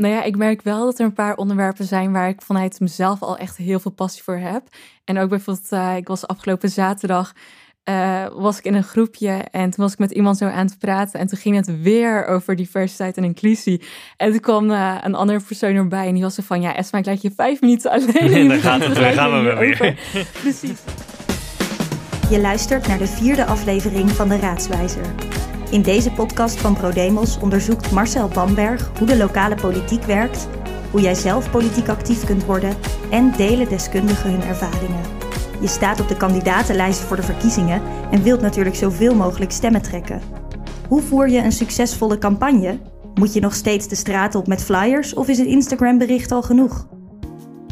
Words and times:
nou 0.00 0.14
ja, 0.14 0.22
ik 0.22 0.36
merk 0.36 0.62
wel 0.62 0.84
dat 0.84 0.98
er 0.98 1.04
een 1.04 1.12
paar 1.12 1.36
onderwerpen 1.36 1.84
zijn 1.84 2.12
waar 2.12 2.28
ik 2.28 2.42
vanuit 2.42 2.80
mezelf 2.80 3.22
al 3.22 3.36
echt 3.36 3.56
heel 3.56 3.80
veel 3.80 3.90
passie 3.90 4.22
voor 4.22 4.36
heb. 4.36 4.62
En 5.04 5.18
ook 5.18 5.28
bijvoorbeeld, 5.28 5.72
uh, 5.72 5.96
ik 5.96 6.08
was 6.08 6.26
afgelopen 6.26 6.70
zaterdag 6.70 7.32
uh, 7.88 8.26
was 8.32 8.58
ik 8.58 8.64
in 8.64 8.74
een 8.74 8.82
groepje 8.82 9.44
en 9.50 9.70
toen 9.70 9.84
was 9.84 9.92
ik 9.92 9.98
met 9.98 10.10
iemand 10.10 10.38
zo 10.38 10.44
aan 10.44 10.66
het 10.66 10.78
praten. 10.78 11.20
En 11.20 11.26
toen 11.26 11.38
ging 11.38 11.56
het 11.56 11.82
weer 11.82 12.26
over 12.26 12.56
diversiteit 12.56 13.16
en 13.16 13.24
inclusie. 13.24 13.82
En 14.16 14.30
toen 14.30 14.40
kwam 14.40 14.70
uh, 14.70 14.98
een 15.02 15.14
andere 15.14 15.40
persoon 15.40 15.74
erbij 15.74 16.06
en 16.06 16.14
die 16.14 16.22
was 16.22 16.34
zo 16.34 16.42
van... 16.46 16.60
Ja, 16.60 16.76
Esma, 16.76 16.98
ik 16.98 17.06
laat 17.06 17.22
je 17.22 17.32
vijf 17.36 17.60
minuten 17.60 17.90
alleen. 17.90 18.32
En 18.38 18.48
dan 18.48 18.60
gaat 18.60 18.84
het, 18.84 18.94
dan 18.94 19.12
gaan 19.20 19.44
we 19.44 19.54
weer. 19.54 19.98
Precies. 20.40 20.80
Je 22.30 22.40
luistert 22.40 22.86
naar 22.86 22.98
de 22.98 23.06
vierde 23.06 23.44
aflevering 23.44 24.10
van 24.10 24.28
de 24.28 24.36
Raadswijzer. 24.36 25.37
In 25.70 25.82
deze 25.82 26.10
podcast 26.10 26.60
van 26.60 26.74
ProDemos 26.74 27.38
onderzoekt 27.38 27.90
Marcel 27.90 28.28
Bamberg 28.28 28.90
hoe 28.98 29.06
de 29.06 29.16
lokale 29.16 29.54
politiek 29.54 30.02
werkt... 30.02 30.48
hoe 30.90 31.00
jij 31.00 31.14
zelf 31.14 31.50
politiek 31.50 31.88
actief 31.88 32.24
kunt 32.24 32.44
worden... 32.44 32.76
en 33.10 33.32
delen 33.36 33.68
deskundigen 33.68 34.30
hun 34.30 34.42
ervaringen. 34.42 35.04
Je 35.60 35.66
staat 35.66 36.00
op 36.00 36.08
de 36.08 36.16
kandidatenlijst 36.16 37.00
voor 37.00 37.16
de 37.16 37.22
verkiezingen 37.22 37.82
en 38.10 38.22
wilt 38.22 38.40
natuurlijk 38.40 38.76
zoveel 38.76 39.14
mogelijk 39.14 39.50
stemmen 39.50 39.82
trekken. 39.82 40.22
Hoe 40.88 41.02
voer 41.02 41.28
je 41.28 41.38
een 41.38 41.52
succesvolle 41.52 42.18
campagne? 42.18 42.80
Moet 43.14 43.34
je 43.34 43.40
nog 43.40 43.54
steeds 43.54 43.88
de 43.88 43.96
straat 43.96 44.34
op 44.34 44.46
met 44.46 44.64
flyers 44.64 45.14
of 45.14 45.28
is 45.28 45.38
het 45.38 45.46
Instagram-bericht 45.46 46.32
al 46.32 46.42
genoeg? 46.42 46.86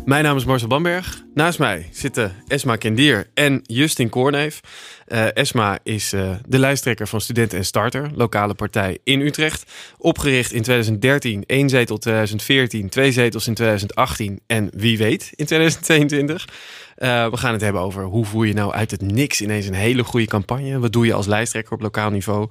Mijn 0.04 0.24
naam 0.24 0.36
is 0.36 0.44
Marcel 0.44 0.68
Bamberg. 0.68 1.24
Naast 1.34 1.58
mij 1.58 1.88
zitten 1.92 2.32
Esma 2.46 2.76
Kendier 2.76 3.30
en 3.34 3.60
Justin 3.62 4.08
Koorneef. 4.08 4.60
Uh, 5.08 5.36
Esma 5.36 5.78
is 5.82 6.12
uh, 6.12 6.30
de 6.48 6.58
lijsttrekker 6.58 7.08
van 7.08 7.20
Studenten 7.20 7.58
en 7.58 7.64
Starter, 7.64 8.10
lokale 8.14 8.54
partij 8.54 8.98
in 9.04 9.20
Utrecht. 9.20 9.72
Opgericht 9.98 10.52
in 10.52 10.62
2013, 10.62 11.44
één 11.46 11.68
zetel 11.68 11.98
2014, 11.98 12.88
twee 12.88 13.12
zetels 13.12 13.46
in 13.46 13.54
2018 13.54 14.40
en 14.46 14.70
wie 14.76 14.98
weet 14.98 15.32
in 15.34 15.46
2022. 15.46 16.44
Uh, 16.98 17.30
we 17.30 17.36
gaan 17.36 17.52
het 17.52 17.60
hebben 17.60 17.82
over 17.82 18.04
hoe 18.04 18.24
voer 18.24 18.46
je 18.46 18.52
nou 18.52 18.72
uit 18.72 18.90
het 18.90 19.00
niks 19.00 19.40
ineens 19.40 19.66
een 19.66 19.74
hele 19.74 20.04
goede 20.04 20.26
campagne. 20.26 20.78
Wat 20.78 20.92
doe 20.92 21.06
je 21.06 21.12
als 21.14 21.26
lijsttrekker 21.26 21.72
op 21.72 21.80
lokaal 21.80 22.10
niveau? 22.10 22.48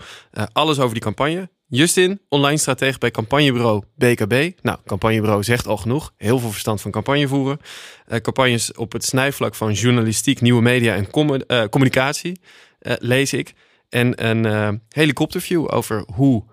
alles 0.53 0.79
over 0.79 0.93
die 0.93 1.03
campagne. 1.03 1.49
Justin, 1.67 2.21
online 2.29 2.57
stratege 2.57 2.97
bij 2.97 3.11
campagnebureau 3.11 3.83
BKB. 3.95 4.51
Nou, 4.61 4.77
campagnebureau 4.85 5.43
zegt 5.43 5.67
al 5.67 5.77
genoeg. 5.77 6.13
Heel 6.17 6.39
veel 6.39 6.49
verstand 6.49 6.81
van 6.81 6.91
campagne 6.91 7.27
voeren. 7.27 7.59
Uh, 8.07 8.17
campagnes 8.17 8.73
op 8.73 8.91
het 8.91 9.05
snijvlak 9.05 9.55
van 9.55 9.73
journalistiek, 9.73 10.41
nieuwe 10.41 10.61
media 10.61 10.95
en 10.95 11.11
com 11.11 11.29
uh, 11.47 11.63
communicatie 11.63 12.39
uh, 12.79 12.93
lees 12.99 13.33
ik. 13.33 13.53
En 13.89 14.25
een 14.25 14.81
helikopterview 14.89 15.73
over 15.73 16.05
hoe 16.13 16.43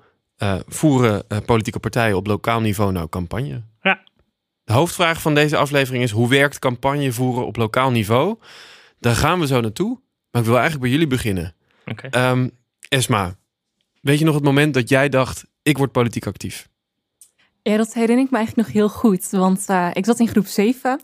voeren 0.66 1.24
politieke 1.46 1.78
partijen 1.78 2.16
op 2.16 2.26
lokaal 2.26 2.60
niveau 2.60 2.92
nou 2.92 3.08
campagne. 3.08 3.62
Ja. 3.82 4.02
De 4.64 4.72
hoofdvraag 4.72 5.22
van 5.22 5.34
deze 5.34 5.56
aflevering 5.56 6.02
is 6.04 6.10
hoe 6.10 6.28
werkt 6.28 6.58
campagne 6.58 7.12
voeren 7.12 7.46
op 7.46 7.56
lokaal 7.56 7.90
niveau? 7.90 8.38
Daar 8.98 9.16
gaan 9.16 9.40
we 9.40 9.46
zo 9.46 9.60
naartoe. 9.60 10.00
Maar 10.30 10.42
ik 10.42 10.46
wil 10.48 10.58
eigenlijk 10.58 10.82
bij 10.82 10.92
jullie 10.92 11.06
beginnen. 11.06 11.54
Okay. 11.86 12.30
Um, 12.30 12.50
Esma, 12.88 13.36
Weet 14.02 14.18
je 14.18 14.24
nog 14.24 14.34
het 14.34 14.44
moment 14.44 14.74
dat 14.74 14.88
jij 14.88 15.08
dacht, 15.08 15.44
ik 15.62 15.78
word 15.78 15.92
politiek 15.92 16.26
actief? 16.26 16.68
Ja, 17.62 17.76
dat 17.76 17.92
herinner 17.94 18.24
ik 18.24 18.30
me 18.30 18.36
eigenlijk 18.36 18.68
nog 18.68 18.76
heel 18.76 18.88
goed. 18.88 19.30
Want 19.30 19.64
uh, 19.70 19.90
ik 19.92 20.04
zat 20.04 20.18
in 20.20 20.28
groep 20.28 20.46
7 20.46 21.00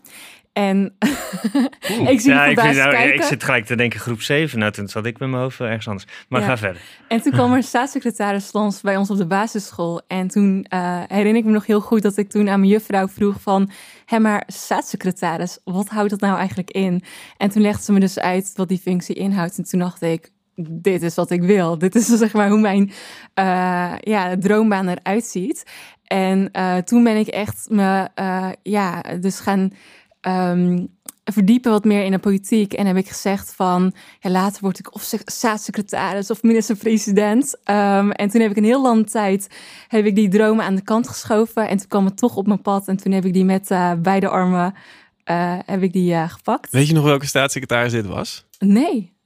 en 0.53 0.95
ik 2.13 2.19
zie 2.19 2.31
ja, 2.31 2.45
ik, 2.45 2.59
vind, 2.59 2.75
nou, 2.75 2.91
kijken. 2.91 3.13
ik 3.13 3.23
zit 3.23 3.43
gelijk 3.43 3.65
te 3.65 3.75
denken 3.75 3.99
groep 3.99 4.21
7. 4.21 4.59
Nou, 4.59 4.71
toen 4.71 4.87
zat 4.87 5.05
ik 5.05 5.19
met 5.19 5.29
mijn 5.29 5.41
hoofd 5.41 5.59
ergens 5.59 5.87
anders. 5.87 6.05
Maar 6.29 6.41
Ja. 6.41 6.47
ga 6.47 6.57
verder. 6.57 6.81
En 7.07 7.21
toen 7.21 7.31
kwam 7.31 7.53
er 7.53 7.63
staatssecretaris 7.73 8.53
langs 8.53 8.81
bij 8.81 8.97
ons 8.97 9.09
op 9.09 9.17
de 9.17 9.25
basisschool. 9.25 10.01
En 10.07 10.27
toen 10.27 10.65
eh, 10.69 11.01
herinner 11.07 11.35
ik 11.35 11.45
me 11.45 11.51
nog 11.51 11.65
heel 11.65 11.81
goed 11.81 12.01
dat 12.01 12.17
ik 12.17 12.29
toen 12.29 12.49
aan 12.49 12.59
mijn 12.59 12.71
juffrouw 12.71 13.07
vroeg 13.07 13.41
van... 13.41 13.71
Hé, 14.05 14.19
maar 14.19 14.43
staatssecretaris, 14.47 15.59
wat 15.63 15.87
houdt 15.87 16.09
dat 16.09 16.19
nou 16.19 16.37
eigenlijk 16.37 16.71
in? 16.71 17.03
En 17.37 17.49
toen 17.49 17.61
legde 17.61 17.83
ze 17.83 17.91
me 17.91 17.99
dus 17.99 18.19
uit 18.19 18.51
wat 18.55 18.67
die 18.67 18.79
functie 18.79 19.15
inhoudt. 19.15 19.57
En 19.57 19.63
toen 19.63 19.79
dacht 19.79 20.01
ik, 20.01 20.31
dit 20.67 21.01
is 21.01 21.15
wat 21.15 21.29
ik 21.29 21.41
wil. 21.41 21.77
Dit 21.77 21.95
is 21.95 22.05
zeg 22.17 22.33
maar 22.33 22.49
hoe 22.49 22.59
mijn 22.59 22.91
uh, 23.39 23.93
ja, 23.99 24.37
droombaan 24.37 24.87
eruit 24.87 25.25
ziet. 25.25 25.63
En 26.03 26.49
uh, 26.53 26.77
toen 26.77 27.03
ben 27.03 27.17
ik 27.17 27.27
echt 27.27 27.67
me, 27.69 28.07
uh, 28.15 28.49
ja, 28.63 29.01
dus 29.19 29.39
gaan 29.39 29.71
um, 30.21 30.87
verdiepen 31.23 31.71
wat 31.71 31.83
meer 31.83 32.03
in 32.03 32.11
de 32.11 32.19
politiek. 32.19 32.73
En 32.73 32.85
heb 32.85 32.95
ik 32.95 33.07
gezegd 33.07 33.53
van, 33.53 33.93
ja, 34.19 34.29
later 34.29 34.61
word 34.61 34.79
ik 34.79 34.95
of 34.95 35.13
staatssecretaris 35.25 36.31
of 36.31 36.43
minister-president. 36.43 37.57
Um, 37.69 38.11
en 38.11 38.29
toen 38.29 38.41
heb 38.41 38.51
ik 38.51 38.57
een 38.57 38.63
heel 38.63 38.81
lange 38.81 39.03
tijd, 39.03 39.47
heb 39.87 40.05
ik 40.05 40.15
die 40.15 40.29
dromen 40.29 40.65
aan 40.65 40.75
de 40.75 40.83
kant 40.83 41.07
geschoven. 41.07 41.67
En 41.67 41.77
toen 41.77 41.87
kwam 41.87 42.05
het 42.05 42.17
toch 42.17 42.35
op 42.35 42.47
mijn 42.47 42.61
pad. 42.61 42.87
En 42.87 42.97
toen 42.97 43.11
heb 43.11 43.25
ik 43.25 43.33
die 43.33 43.45
met 43.45 43.67
beide 44.01 44.27
armen, 44.27 44.73
heb 45.65 45.81
ik 45.81 45.93
die 45.93 46.27
gepakt. 46.27 46.71
Weet 46.71 46.87
je 46.87 46.93
nog 46.93 47.03
welke 47.03 47.25
staatssecretaris 47.25 47.91
dit 47.91 48.05
was? 48.05 48.45
Nee. 48.59 49.17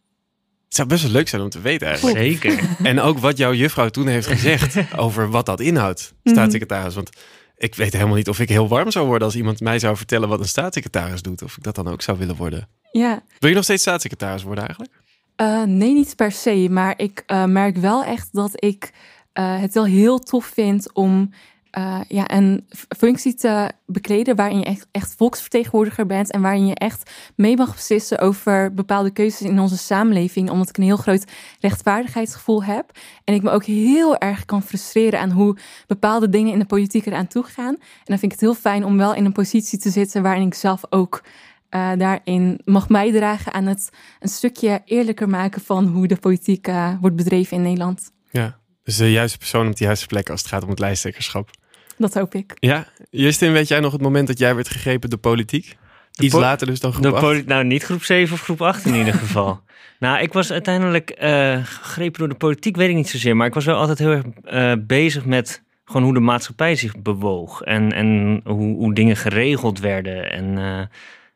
Het 0.73 0.81
zou 0.81 0.91
best 0.91 1.03
wel 1.03 1.11
leuk 1.11 1.27
zijn 1.27 1.41
om 1.41 1.49
te 1.49 1.61
weten 1.61 1.87
eigenlijk. 1.87 2.17
Zeker. 2.17 2.59
En 2.83 2.99
ook 2.99 3.17
wat 3.17 3.37
jouw 3.37 3.53
juffrouw 3.53 3.89
toen 3.89 4.07
heeft 4.07 4.27
gezegd 4.27 4.77
over 4.95 5.29
wat 5.29 5.45
dat 5.45 5.59
inhoudt, 5.59 6.13
staatssecretaris. 6.23 6.95
Want 6.95 7.09
ik 7.57 7.75
weet 7.75 7.93
helemaal 7.93 8.15
niet 8.15 8.29
of 8.29 8.39
ik 8.39 8.49
heel 8.49 8.67
warm 8.67 8.91
zou 8.91 9.07
worden 9.07 9.27
als 9.27 9.35
iemand 9.35 9.59
mij 9.59 9.79
zou 9.79 9.97
vertellen 9.97 10.29
wat 10.29 10.39
een 10.39 10.47
staatssecretaris 10.47 11.21
doet. 11.21 11.41
Of 11.41 11.57
ik 11.57 11.63
dat 11.63 11.75
dan 11.75 11.87
ook 11.87 12.01
zou 12.01 12.17
willen 12.17 12.35
worden. 12.35 12.67
Ja. 12.91 13.23
Wil 13.39 13.49
je 13.49 13.55
nog 13.55 13.63
steeds 13.63 13.81
staatssecretaris 13.81 14.43
worden 14.43 14.63
eigenlijk? 14.65 14.93
Uh, 15.41 15.63
nee, 15.63 15.93
niet 15.93 16.15
per 16.15 16.31
se. 16.31 16.67
Maar 16.69 16.93
ik 16.97 17.23
uh, 17.27 17.45
merk 17.45 17.77
wel 17.77 18.03
echt 18.03 18.29
dat 18.31 18.51
ik 18.63 18.91
uh, 19.33 19.59
het 19.59 19.73
wel 19.73 19.85
heel 19.85 20.19
tof 20.19 20.45
vind 20.45 20.93
om 20.93 21.29
uh, 21.77 21.99
ja, 22.07 22.31
een 22.31 22.67
functie 22.97 23.33
te 23.33 23.71
bekleden 23.85 24.35
waarin 24.35 24.59
je 24.59 24.65
echt, 24.65 24.87
echt 24.91 25.15
volksvertegenwoordiger 25.17 26.05
bent 26.05 26.31
en 26.31 26.41
waarin 26.41 26.67
je 26.67 26.75
echt 26.75 27.11
mee 27.35 27.57
mag 27.57 27.73
beslissen 27.75 28.19
over 28.19 28.73
bepaalde 28.73 29.11
keuzes 29.11 29.47
in 29.47 29.59
onze 29.59 29.77
samenleving, 29.77 30.49
omdat 30.49 30.69
ik 30.69 30.77
een 30.77 30.83
heel 30.83 30.97
groot 30.97 31.31
rechtvaardigheidsgevoel 31.59 32.63
heb 32.63 32.91
en 33.23 33.33
ik 33.33 33.43
me 33.43 33.49
ook 33.49 33.63
heel 33.63 34.17
erg 34.17 34.45
kan 34.45 34.63
frustreren 34.63 35.19
aan 35.19 35.31
hoe 35.31 35.57
bepaalde 35.87 36.29
dingen 36.29 36.53
in 36.53 36.59
de 36.59 36.65
politiek 36.65 37.05
eraan 37.05 37.27
toe 37.27 37.43
gaan. 37.43 37.75
En 37.75 38.03
dan 38.03 38.17
vind 38.17 38.23
ik 38.23 38.31
het 38.31 38.39
heel 38.39 38.55
fijn 38.55 38.85
om 38.85 38.97
wel 38.97 39.15
in 39.15 39.25
een 39.25 39.31
positie 39.31 39.79
te 39.79 39.89
zitten 39.89 40.21
waarin 40.21 40.47
ik 40.47 40.53
zelf 40.53 40.81
ook 40.89 41.23
uh, 41.69 41.91
daarin 41.97 42.61
mag 42.65 42.87
bijdragen 42.87 43.53
aan 43.53 43.65
het 43.65 43.89
een 44.19 44.29
stukje 44.29 44.81
eerlijker 44.85 45.29
maken 45.29 45.61
van 45.61 45.87
hoe 45.87 46.07
de 46.07 46.15
politiek 46.15 46.67
uh, 46.67 46.93
wordt 47.01 47.15
bedreven 47.15 47.57
in 47.57 47.63
Nederland. 47.63 48.11
Ja, 48.31 48.59
dus 48.83 48.97
de 48.97 49.11
juiste 49.11 49.37
persoon 49.37 49.67
op 49.67 49.75
de 49.75 49.83
juiste 49.83 50.07
plek 50.07 50.29
als 50.29 50.41
het 50.41 50.49
gaat 50.49 50.63
om 50.63 50.69
het 50.69 50.79
lijsttrekkerschap. 50.79 51.49
Dat 52.03 52.13
hoop 52.13 52.33
ik. 52.33 52.53
Ja, 52.59 52.87
Justin, 53.09 53.51
weet 53.51 53.67
jij 53.67 53.79
nog 53.79 53.91
het 53.91 54.01
moment 54.01 54.27
dat 54.27 54.39
jij 54.39 54.55
werd 54.55 54.69
gegrepen 54.69 55.09
door 55.09 55.19
politiek? 55.19 55.77
De 56.11 56.23
Iets 56.23 56.33
po- 56.33 56.39
later 56.39 56.67
dus 56.67 56.79
dan 56.79 56.91
groep 56.91 57.03
De 57.03 57.11
8? 57.11 57.21
poli- 57.21 57.43
nou, 57.45 57.63
niet 57.63 57.83
groep 57.83 58.03
7 58.03 58.33
of 58.33 58.41
groep 58.41 58.61
8 58.61 58.85
in 58.85 58.93
ieder 58.95 59.13
geval. 59.13 59.61
nou, 59.99 60.21
ik 60.21 60.33
was 60.33 60.51
uiteindelijk 60.51 61.17
uh, 61.23 61.59
gegrepen 61.63 62.19
door 62.19 62.29
de 62.29 62.35
politiek, 62.35 62.75
weet 62.75 62.89
ik 62.89 62.95
niet 62.95 63.09
zozeer. 63.09 63.35
Maar 63.35 63.47
ik 63.47 63.53
was 63.53 63.65
wel 63.65 63.75
altijd 63.77 63.99
heel 63.99 64.09
erg 64.11 64.23
uh, 64.45 64.85
bezig 64.87 65.25
met 65.25 65.63
gewoon 65.85 66.03
hoe 66.03 66.13
de 66.13 66.19
maatschappij 66.19 66.75
zich 66.75 67.01
bewoog. 67.01 67.61
En, 67.61 67.91
en 67.93 68.41
hoe, 68.43 68.75
hoe 68.75 68.93
dingen 68.93 69.17
geregeld 69.17 69.79
werden. 69.79 70.31
En 70.31 70.57
uh, 70.57 70.81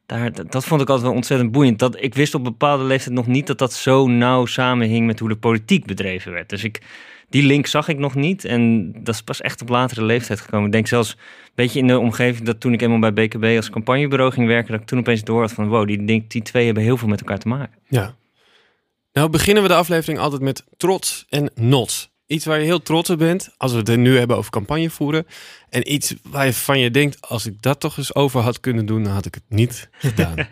daar, 0.06 0.32
dat, 0.32 0.52
dat, 0.52 0.66
vond 0.66 0.82
ik 0.82 0.88
altijd 0.88 1.08
wel 1.08 1.16
ontzettend 1.16 1.52
boeiend. 1.52 1.80
Dat, 1.80 2.02
ik 2.02 2.16
wist 2.16 2.36
op 2.36 2.44
bepaalde 2.44 2.84
leeftijd 2.84 3.16
nog 3.16 3.28
niet 3.28 3.48
dat 3.48 3.58
dat 3.58 3.74
zo 3.74 4.08
nauw 4.08 4.46
samenhing 4.46 5.06
met 5.06 5.20
hoe 5.20 5.30
de 5.30 5.38
politiek 5.38 5.86
bedreven 5.86 6.32
werd. 6.32 6.50
Dus 6.50 6.64
ik 6.64 6.82
die 7.30 7.44
link 7.44 7.68
zag 7.68 7.88
ik 7.88 7.98
nog 7.98 8.16
niet. 8.16 8.46
En 8.46 8.92
dat 9.04 9.16
is 9.16 9.22
pas 9.22 9.42
echt 9.42 9.62
op 9.62 9.70
latere 9.70 10.04
leeftijd 10.04 10.40
gekomen. 10.40 10.66
Ik 10.66 10.72
denk 10.72 10.88
zelfs 10.88 11.12
een 11.12 11.52
beetje 11.56 11.80
in 11.80 11.88
de 11.88 12.00
omgeving 12.00 12.46
dat 12.46 12.60
toen 12.60 12.74
ik 12.74 12.82
eenmaal 12.82 13.12
bij 13.12 13.14
BKB 13.14 13.44
als 13.56 13.70
campagnebureau 13.70 14.32
ging 14.32 14.48
werken, 14.48 14.72
dat 14.72 14.82
ik 14.82 14.88
toen 14.88 15.00
opeens 15.00 15.24
door 15.24 15.42
had 15.42 15.52
van 15.52 15.68
wow, 15.68 15.88
die, 15.88 16.28
die 16.28 16.42
twee 16.42 16.66
hebben 16.66 16.84
heel 16.84 16.98
veel 16.98 17.08
met 17.08 17.20
elkaar 17.20 17.40
te 17.40 17.48
maken. 17.48 17.78
Ja. 17.88 18.16
Nou 19.14 19.30
beginnen 19.30 19.64
we 19.64 19.70
de 19.70 19.76
aflevering 19.76 20.20
altijd 20.20 20.42
met 20.42 20.64
trots 20.78 21.26
en 21.30 21.52
not. 21.56 22.10
Iets 22.26 22.46
waar 22.46 22.60
je 22.60 22.66
heel 22.66 22.82
trots 22.82 23.10
op 23.10 23.18
bent, 23.18 23.50
als 23.58 23.72
we 23.72 23.78
het 23.78 23.90
er 23.90 23.98
nu 23.98 24.18
hebben 24.18 24.38
over 24.38 24.52
campagne 24.52 24.90
voeren. 24.90 25.28
En 25.70 25.94
iets 25.94 26.16
waarvan 26.24 26.80
je 26.80 26.92
denkt, 26.92 27.22
als 27.22 27.46
ik 27.46 27.62
dat 27.62 27.80
toch 27.80 27.98
eens 27.98 28.16
over 28.16 28.42
had 28.42 28.60
kunnen 28.60 28.86
doen, 28.86 29.04
dan 29.04 29.14
had 29.14 29.26
ik 29.26 29.34
het 29.34 29.44
niet 29.48 29.90
gedaan. 29.92 30.36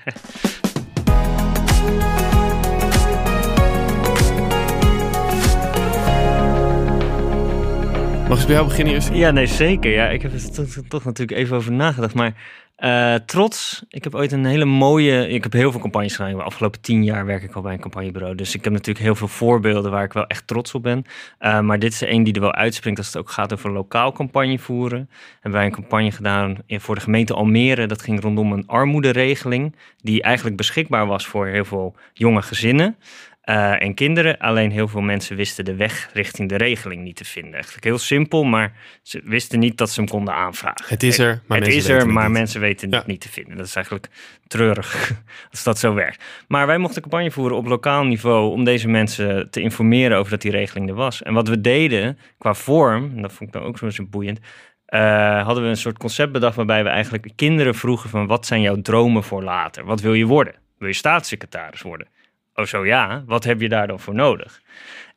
Mag 8.30 8.40
ik 8.40 8.46
bij 8.46 8.56
jou 8.56 8.68
beginnen 8.68 8.94
eerst? 8.94 9.14
Ja, 9.14 9.32
nee, 9.32 9.48
zeker. 9.48 9.92
Ja, 9.92 10.10
ik 10.10 10.22
heb 10.22 10.34
er 10.34 10.88
toch, 10.88 11.04
natuurlijk 11.04 11.40
even 11.40 11.58
over 11.58 11.72
nagedacht. 11.72 12.14
Maar 12.14 12.34
uh, 12.80 13.16
trots, 13.26 13.84
ik 13.90 14.04
heb 14.04 14.16
ooit 14.16 14.32
een 14.32 14.46
hele 14.46 14.66
mooie... 14.66 15.28
Ik 15.30 15.44
heb 15.44 15.54
heel 15.54 15.72
veel 15.72 15.82
campagnes 15.82 16.16
gedaan. 16.16 16.36
De 16.36 16.44
afgelopen 16.44 16.82
tien 16.82 17.04
jaar 17.04 17.26
werk 17.26 17.44
ik 17.44 17.54
al 17.54 17.62
bij 17.62 17.74
een 17.74 17.80
campagnebureau. 17.80 18.36
Dus 18.36 18.56
ik 18.56 18.64
heb 18.64 18.74
natuurlijk 18.74 19.06
heel 19.06 19.16
veel 19.16 19.28
voorbeelden 19.28 19.92
waar 19.92 20.04
ik 20.04 20.14
wel 20.14 20.28
echt 20.28 20.48
trots 20.48 20.74
op 20.74 20.84
ben. 20.84 21.06
Uh, 21.40 21.60
maar 21.60 21.80
dit 21.80 21.94
is 21.94 22.02
één 22.02 22.24
die 22.24 22.34
er 22.34 22.42
wel 22.42 22.54
uitspringt 22.54 22.98
als 22.98 23.08
het 23.08 23.18
ook 23.18 23.30
gaat 23.30 23.54
over 23.54 23.72
lokaal 23.72 24.12
campagne 24.12 24.60
voeren. 24.60 25.10
Hebben 25.34 25.60
wij 25.60 25.66
een 25.66 25.76
campagne 25.76 26.12
gedaan 26.12 26.58
voor 26.68 26.96
de 26.96 27.02
gemeente 27.02 27.34
Almere. 27.34 27.86
Dat 27.88 28.02
ging 28.02 28.22
rondom 28.22 28.52
een 28.52 28.68
armoederegeling 28.68 29.76
die 29.98 30.22
eigenlijk 30.22 30.58
beschikbaar 30.58 31.08
was 31.08 31.28
voor 31.28 31.48
heel 31.48 31.66
veel 31.66 31.96
jonge 32.14 32.42
gezinnen. 32.42 32.98
Eh, 33.46 33.82
en 33.82 33.94
kinderen. 33.94 34.38
Alleen 34.38 34.72
heel 34.72 34.88
veel 34.88 35.02
mensen 35.02 35.36
wisten 35.36 35.66
de 35.66 35.76
weg 35.76 36.10
richting 36.14 36.50
de 36.50 36.56
regeling 36.58 37.04
niet 37.04 37.16
te 37.16 37.26
vinden. 37.26 37.54
Eigenlijk 37.54 37.84
heel 37.84 37.98
simpel, 37.98 38.44
maar 38.44 38.74
ze 39.02 39.22
wisten 39.24 39.60
niet 39.60 39.78
dat 39.78 39.90
ze 39.90 40.00
hem 40.00 40.10
konden 40.10 40.34
aanvragen. 40.34 40.86
Het 40.88 41.04
is 41.04 41.20
er, 41.20 41.42
maar 41.48 41.58
het 41.58 41.68
mensen 41.68 41.68
is 41.68 41.74
weten 41.84 41.94
er, 41.96 42.06
het 42.06 42.14
maar 42.14 42.24
niet. 42.24 42.34
mensen 42.38 42.62
weten 42.62 42.90
Ja. 42.90 42.98
het 42.98 43.08
niet 43.08 43.22
te 43.22 43.30
vinden. 43.30 43.58
Dat 43.58 43.66
is 43.66 43.76
eigenlijk 43.76 44.08
treurig 44.48 45.12
als 45.52 45.64
dat 45.64 45.80
zo 45.80 45.94
werkt. 45.94 46.24
Maar 46.48 46.68
wij 46.68 46.78
mochten 46.78 47.02
campagne 47.02 47.32
voeren 47.32 47.58
op 47.58 47.66
lokaal 47.66 48.04
niveau 48.04 48.52
om 48.52 48.64
deze 48.64 48.88
mensen 48.88 49.50
te 49.50 49.62
informeren 49.62 50.18
over 50.18 50.32
dat 50.32 50.42
die 50.42 50.52
regeling 50.52 50.90
er 50.90 50.96
was. 50.96 51.24
En 51.24 51.34
wat 51.34 51.48
we 51.48 51.62
deden 51.62 52.18
qua 52.38 52.54
vorm, 52.54 53.12
en 53.16 53.22
dat 53.22 53.34
vond 53.34 53.50
ik 53.50 53.56
dan 53.56 53.64
ook 53.68 53.78
zo 53.78 53.90
zo 53.90 54.06
boeiend, 54.06 54.40
eh, 54.86 55.44
hadden 55.46 55.64
we 55.64 55.70
een 55.70 55.78
soort 55.78 55.98
concept 55.98 56.32
bedacht 56.32 56.56
waarbij 56.56 56.84
we 56.84 56.90
eigenlijk 56.90 57.30
kinderen 57.36 57.76
vroegen 57.76 58.10
van 58.10 58.28
wat 58.28 58.46
zijn 58.46 58.62
jouw 58.62 58.82
dromen 58.82 59.24
voor 59.24 59.44
later? 59.44 59.86
Wat 59.86 60.02
wil 60.02 60.14
je 60.14 60.26
worden? 60.26 60.56
Wil 60.78 60.88
je 60.88 60.94
staatssecretaris 60.94 61.82
worden? 61.82 62.08
Oh 62.56 62.66
zo 62.66 62.86
ja, 62.86 63.24
wat 63.26 63.44
heb 63.44 63.62
je 63.62 63.70
daar 63.70 63.88
dan 63.88 64.00
voor 64.00 64.16
nodig? 64.16 64.62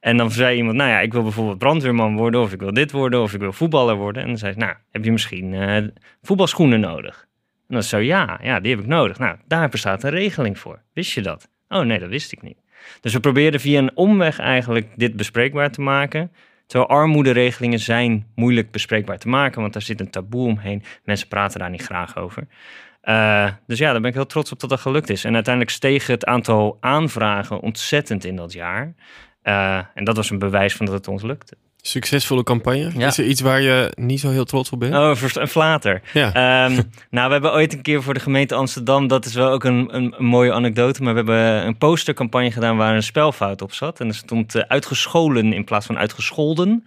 En 0.00 0.17
dan 0.17 0.31
zei 0.31 0.56
iemand, 0.56 0.76
nou 0.76 0.90
ja, 0.90 1.00
ik 1.00 1.12
wil 1.12 1.23
bijvoorbeeld 1.23 1.58
brandweerman 1.58 2.17
worden, 2.17 2.40
of 2.40 2.52
ik 2.52 2.61
wil 2.61 2.73
dit 2.73 2.90
worden, 2.90 3.23
of 3.23 3.35
ik 3.35 3.40
wil 3.40 3.52
voetballer 3.52 3.96
worden. 3.96 4.23
En 4.23 4.29
dan 4.29 4.38
zei 4.38 4.52
ze, 4.52 4.58
nou, 4.58 4.75
heb 4.90 5.05
je 5.05 5.12
misschien 5.12 5.55
eh, 5.55 5.85
voetbalschoenen 6.23 6.81
nodig? 6.81 7.26
En 7.69 7.75
dan 7.75 7.82
zo, 7.82 7.99
ja, 7.99 8.38
ja, 8.43 8.61
die 8.61 8.70
heb 8.70 8.81
ik 8.81 8.87
nodig. 8.87 9.19
Nou, 9.19 9.37
daar 9.46 9.69
bestaat 9.69 10.02
een 10.02 10.11
regeling 10.11 10.58
voor. 10.58 10.82
Wist 10.93 11.12
je 11.12 11.23
dat? 11.23 11.49
Oh 11.69 11.81
nee, 11.81 11.99
dat 11.99 12.08
wist 12.08 12.32
ik 12.32 12.43
niet. 12.43 12.58
Dus 13.00 13.12
we 13.12 13.20
probeerden 13.20 13.61
via 13.61 13.79
een 13.79 13.96
omweg 13.96 14.38
eigenlijk 14.38 14.87
dit 14.96 15.17
bespreekbaar 15.17 15.70
te 15.70 15.81
maken. 15.81 16.32
Terwijl 16.67 16.90
armoederegelingen 16.90 17.79
zijn 17.79 18.26
moeilijk 18.35 18.70
bespreekbaar 18.70 19.19
te 19.19 19.29
maken, 19.29 19.61
want 19.61 19.73
daar 19.73 19.82
zit 19.82 20.00
een 20.00 20.11
taboe 20.11 20.46
omheen. 20.46 20.82
Mensen 21.05 21.29
praten 21.29 21.61
daar 21.61 21.70
niet 21.70 21.82
graag 21.82 22.17
over. 22.17 22.46
Eh, 23.08 23.49
dus 23.66 23.78
ja, 23.78 23.93
daar 23.93 24.00
ben 24.00 24.10
ik 24.10 24.16
heel 24.16 24.26
trots 24.26 24.52
op 24.52 24.60
dat 24.60 24.70
dat 24.70 24.81
gelukt 24.81 25.10
is. 25.10 25.25
En 25.25 25.34
uiteindelijk 25.34 25.75
steeg 25.75 26.06
het 26.06 26.25
aantal 26.25 26.76
aanvragen 26.81 27.60
ontzettend 27.60 28.25
in 28.25 28.37
dat 28.37 28.52
jaar. 28.52 28.94
Eh, 29.43 29.81
en 29.94 30.05
dat 30.05 30.16
was 30.16 30.31
een 30.31 30.38
bewijs 30.38 30.75
van 30.75 30.87
dat 30.87 30.94
het 30.94 31.08
ons 31.08 31.22
lukte. 31.22 31.56
Succesvolle 31.76 32.43
campagne. 32.43 32.90
Ja. 32.96 33.06
Is 33.06 33.19
er 33.19 33.25
iets 33.25 33.40
waar 33.40 33.60
je 33.60 33.93
niet 33.94 34.20
zo 34.20 34.31
heel 34.31 34.44
trots 34.44 34.70
op 34.70 34.81
bent? 34.81 34.94
Oh, 34.94 35.31
een 35.34 35.49
flater. 35.49 36.02
Ja. 36.12 36.32
Ehm, 36.32 36.82
nou, 37.10 37.26
we 37.26 37.32
hebben 37.32 37.52
ooit 37.52 37.72
een 37.72 37.82
keer 37.82 38.02
voor 38.02 38.14
de 38.14 38.20
gemeente 38.20 38.55
Amsterdam, 38.55 39.06
dat 39.06 39.25
is 39.25 39.34
wel 39.34 39.50
ook 39.50 39.64
een, 39.64 39.88
een, 39.96 40.14
een 40.19 40.25
mooie 40.25 40.52
anekdote, 40.52 41.02
maar 41.02 41.12
we 41.12 41.19
hebben 41.19 41.66
een 41.66 41.78
postercampagne 41.78 42.52
gedaan 42.52 42.76
waar 42.76 42.94
een 42.94 43.02
spelfout 43.02 43.62
op 43.62 43.72
zat. 43.72 44.00
En 44.00 44.08
er 44.08 44.14
stond 44.14 44.54
eh, 44.54 44.62
uitgescholen 44.66 45.52
in 45.52 45.64
plaats 45.64 45.87
van 45.87 45.99
uitgescholden. 45.99 46.84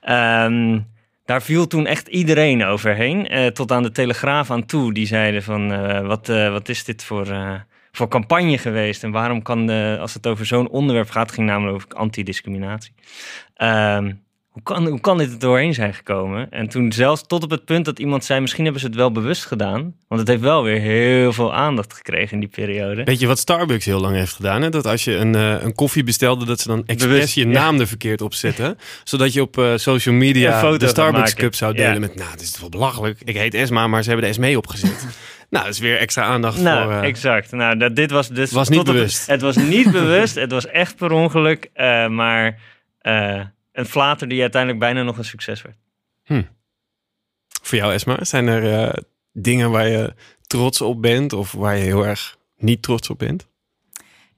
Ehm, 0.00 0.78
daar 1.28 1.42
viel 1.42 1.66
toen 1.66 1.86
echt 1.86 2.08
iedereen 2.08 2.64
overheen, 2.64 3.26
eh, 3.26 3.46
tot 3.46 3.72
aan 3.72 3.82
de 3.82 3.90
Telegraaf 3.90 4.50
aan 4.50 4.66
toe. 4.66 4.92
Die 4.92 5.06
zeiden 5.06 5.42
van, 5.42 5.72
eh, 5.72 6.06
wat, 6.06 6.28
eh, 6.28 6.50
wat 6.50 6.68
is 6.68 6.84
dit 6.84 7.04
voor, 7.04 7.26
voor 7.92 8.08
campagne 8.08 8.58
geweest? 8.58 9.02
En 9.02 9.10
waarom 9.10 9.42
kan, 9.42 9.68
als 9.98 10.14
het 10.14 10.26
over 10.26 10.46
zo'n 10.46 10.68
onderwerp 10.68 11.10
gaat, 11.10 11.32
ging 11.32 11.46
namelijk 11.46 11.74
over 11.74 11.88
antidiscriminatie. 11.88 12.92
Ehm 13.54 14.12
hoe 14.64 14.76
kan, 14.76 14.86
hoe 14.86 15.00
kan 15.00 15.18
dit 15.18 15.32
er 15.32 15.38
doorheen 15.38 15.74
zijn 15.74 15.94
gekomen? 15.94 16.50
En 16.50 16.68
toen 16.68 16.92
zelfs 16.92 17.26
tot 17.26 17.42
op 17.44 17.50
het 17.50 17.64
punt 17.64 17.84
dat 17.84 17.98
iemand 17.98 18.24
zei... 18.24 18.40
misschien 18.40 18.62
hebben 18.64 18.80
ze 18.80 18.86
het 18.86 18.96
wel 18.96 19.12
bewust 19.12 19.44
gedaan. 19.46 19.94
Want 20.08 20.20
het 20.20 20.28
heeft 20.30 20.40
wel 20.40 20.62
weer 20.62 20.80
heel 20.80 21.32
veel 21.32 21.54
aandacht 21.54 21.92
gekregen 21.94 22.32
in 22.32 22.40
die 22.40 22.48
periode. 22.48 23.04
Weet 23.04 23.20
je 23.20 23.26
wat 23.26 23.38
Starbucks 23.38 23.84
heel 23.84 24.00
lang 24.00 24.16
heeft 24.16 24.32
gedaan? 24.34 24.62
Hè? 24.62 24.68
Dat 24.70 24.86
als 24.86 25.04
je 25.04 25.14
een, 25.16 25.34
eh, 25.34 25.62
een 25.62 25.74
koffie 25.74 26.04
bestelde, 26.04 26.44
dat 26.44 26.60
ze 26.60 26.68
dan 26.68 26.78
expres 26.86 27.12
Bewust, 27.12 27.34
je 27.34 27.40
ja. 27.48 27.52
naam 27.60 27.80
er 27.80 27.86
verkeerd 27.86 28.20
op 28.20 28.34
zetten. 28.34 28.78
zodat 29.04 29.32
je 29.32 29.40
op 29.42 29.58
eh, 29.58 29.72
social 29.76 30.14
media 30.14 30.76
de 30.76 30.86
Starbucks. 30.88 31.34
Cup 31.34 31.54
zou 31.54 31.76
Ja. 31.76 31.84
delen 31.86 32.00
met... 32.00 32.14
Nou, 32.14 32.30
dit 32.30 32.40
is 32.42 32.60
wel 32.60 32.68
belachelijk. 32.68 33.20
Ik 33.24 33.36
heet 33.36 33.54
Esma, 33.54 33.86
maar 33.86 34.02
ze 34.02 34.10
hebben 34.10 34.28
de 34.28 34.34
SME 34.34 34.56
opgezet. 34.56 35.06
nou, 35.50 35.64
dat 35.64 35.74
is 35.74 35.80
weer 35.80 35.98
extra 35.98 36.22
aandacht 36.22 36.60
Nou, 36.60 36.82
voor... 36.92 36.92
eh, 37.02 37.08
exact. 37.08 37.52
Nou, 37.52 37.76
dat, 37.76 37.96
dit 37.96 38.10
was 38.10 38.28
dus... 38.28 38.50
Was 38.52 38.68
niet 38.68 38.78
het- 38.78 38.86
bewust. 38.86 39.26
het 39.26 39.40
was 39.40 39.56
niet 39.56 39.90
bewust. 40.00 40.34
Het 40.34 40.52
was 40.52 40.66
echt 40.66 40.96
per 40.96 41.12
ongeluk. 41.12 41.70
maar 42.10 42.58
een 43.78 43.86
flater 43.86 44.28
die 44.28 44.40
uiteindelijk 44.40 44.80
bijna 44.80 45.02
nog 45.02 45.18
een 45.18 45.24
succes 45.24 45.62
werd. 45.62 45.76
Voor 47.62 47.78
jou, 47.78 47.92
Esma, 47.92 48.24
zijn 48.24 48.46
er 48.46 48.88
eh, 48.88 49.02
dingen 49.32 49.70
waar 49.70 49.88
je 49.88 50.14
trots 50.42 50.80
op 50.80 51.02
bent... 51.02 51.32
of 51.32 51.52
waar 51.52 51.76
je 51.76 51.84
heel 51.84 52.06
erg 52.06 52.38
niet 52.56 52.82
trots 52.82 53.10
op 53.10 53.18
bent? 53.18 53.48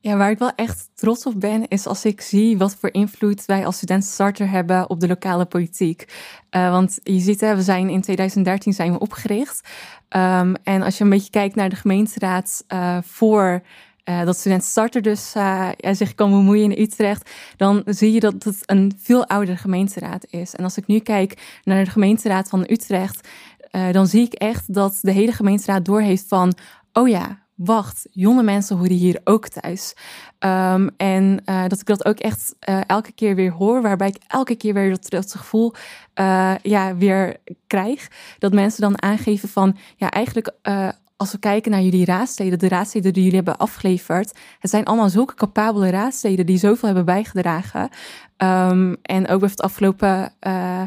Ja, 0.00 0.16
waar 0.16 0.30
ik 0.30 0.38
wel 0.38 0.52
echt 0.56 0.90
trots 0.94 1.26
op 1.26 1.40
ben, 1.40 1.68
is 1.68 1.86
als 1.86 2.04
ik 2.04 2.20
zie 2.20 2.58
wat 2.58 2.76
voor 2.76 2.92
invloed 2.92 3.44
wij 3.44 3.66
als 3.66 3.76
student 3.76 4.04
starter 4.04 4.50
hebben 4.50 4.90
op 4.90 5.00
de 5.00 5.08
lokale 5.08 5.44
politiek. 5.44 6.04
Eh, 6.50 6.70
want 6.70 6.98
je 7.02 7.18
ziet, 7.18 7.40
hè, 7.40 7.56
we 7.56 7.62
zijn 7.62 7.88
in 7.88 8.00
2013 8.00 8.72
zijn 8.72 8.92
we 8.92 8.98
opgericht. 8.98 9.68
Ehm, 10.08 10.54
en 10.62 10.82
als 10.82 10.98
je 10.98 11.04
een 11.04 11.10
beetje 11.10 11.30
kijkt 11.30 11.54
naar 11.54 11.68
de 11.68 11.76
gemeenteraad 11.76 12.64
eh, 12.66 12.98
voor 13.02 13.62
eh, 14.10 14.24
dat 14.24 14.36
student 14.36 14.64
starter 14.64 15.02
dus 15.02 15.32
ja, 15.32 15.74
zich 15.92 16.14
kan 16.14 16.30
bemoeien 16.30 16.72
in 16.72 16.82
Utrecht, 16.82 17.30
dan 17.56 17.82
zie 17.84 18.12
je 18.12 18.20
dat 18.20 18.44
het 18.44 18.62
een 18.66 18.92
veel 18.98 19.26
oudere 19.26 19.56
gemeenteraad 19.56 20.26
is. 20.30 20.54
En 20.54 20.64
als 20.64 20.76
ik 20.76 20.86
nu 20.86 20.98
kijk 20.98 21.60
naar 21.64 21.84
de 21.84 21.90
gemeenteraad 21.90 22.48
van 22.48 22.66
Utrecht, 22.68 23.28
eh, 23.70 23.92
dan 23.92 24.06
zie 24.06 24.24
ik 24.24 24.32
echt 24.32 24.74
dat 24.74 24.98
de 25.00 25.10
hele 25.10 25.32
gemeenteraad 25.32 25.84
doorheeft 25.84 26.24
van, 26.28 26.54
oh 26.92 27.08
ja, 27.08 27.38
wacht, 27.54 28.08
jonge 28.10 28.42
mensen 28.42 28.76
horen 28.76 28.96
hier 28.96 29.20
ook 29.24 29.48
thuis. 29.48 29.94
Ehm, 30.38 30.88
en 30.96 31.42
dat 31.44 31.80
ik 31.80 31.86
dat 31.86 32.04
ook 32.04 32.18
echt 32.18 32.54
elke 32.86 33.12
keer 33.12 33.34
weer 33.34 33.52
hoor, 33.52 33.82
waarbij 33.82 34.08
ik 34.08 34.22
elke 34.26 34.54
keer 34.54 34.74
weer 34.74 34.98
dat, 35.08 35.34
gevoel 35.34 35.74
ja, 36.62 36.96
weer 36.96 37.36
krijg. 37.66 38.08
Dat 38.38 38.52
mensen 38.52 38.80
dan 38.80 39.02
aangeven 39.02 39.48
van, 39.48 39.76
ja, 39.96 40.10
eigenlijk 40.10 40.52
als 41.20 41.32
we 41.32 41.38
kijken 41.38 41.70
naar 41.70 41.82
jullie 41.82 42.04
raadsleden, 42.04 42.58
de 42.58 42.68
raadsleden 42.68 43.12
die 43.12 43.22
jullie 43.22 43.36
hebben 43.36 43.56
afgeleverd, 43.56 44.38
het 44.58 44.70
zijn 44.70 44.84
allemaal 44.84 45.08
zulke 45.08 45.34
capabele 45.34 45.90
raadsleden 45.90 46.46
die 46.46 46.58
zoveel 46.58 46.88
hebben 46.88 47.04
bijgedragen. 47.04 47.88
Ehm, 48.36 48.94
en 49.02 49.28
ook 49.28 49.40
met 49.40 49.50
het 49.50 49.62
afgelopen 49.62 50.32
eh, 50.38 50.82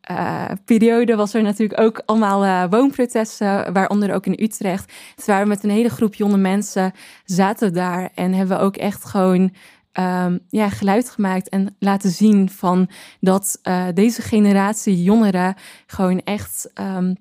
eh, 0.00 0.50
periode 0.64 1.16
was 1.16 1.34
er 1.34 1.42
natuurlijk 1.42 1.80
ook 1.80 2.02
allemaal 2.06 2.44
eh, 2.44 2.70
woonprotesten, 2.70 3.72
waaronder 3.72 4.14
ook 4.14 4.26
in 4.26 4.44
Utrecht. 4.44 4.92
Dus 5.16 5.26
waren 5.26 5.42
we 5.42 5.48
met 5.48 5.64
een 5.64 5.70
hele 5.70 5.90
groep 5.90 6.14
jonge 6.14 6.36
mensen 6.36 6.92
zaten 7.24 7.72
daar 7.72 8.10
en 8.14 8.32
hebben 8.32 8.56
we 8.58 8.62
ook 8.62 8.76
echt 8.76 9.04
gewoon 9.04 9.54
ehm, 9.92 10.38
ja, 10.48 10.68
geluid 10.68 11.10
gemaakt 11.10 11.48
en 11.48 11.76
laten 11.78 12.10
zien 12.10 12.50
van 12.50 12.88
dat 13.20 13.60
deze 13.94 14.22
generatie 14.22 15.02
jongeren 15.02 15.54
gewoon 15.86 16.20
echt 16.20 16.70
ehm, 16.74 17.12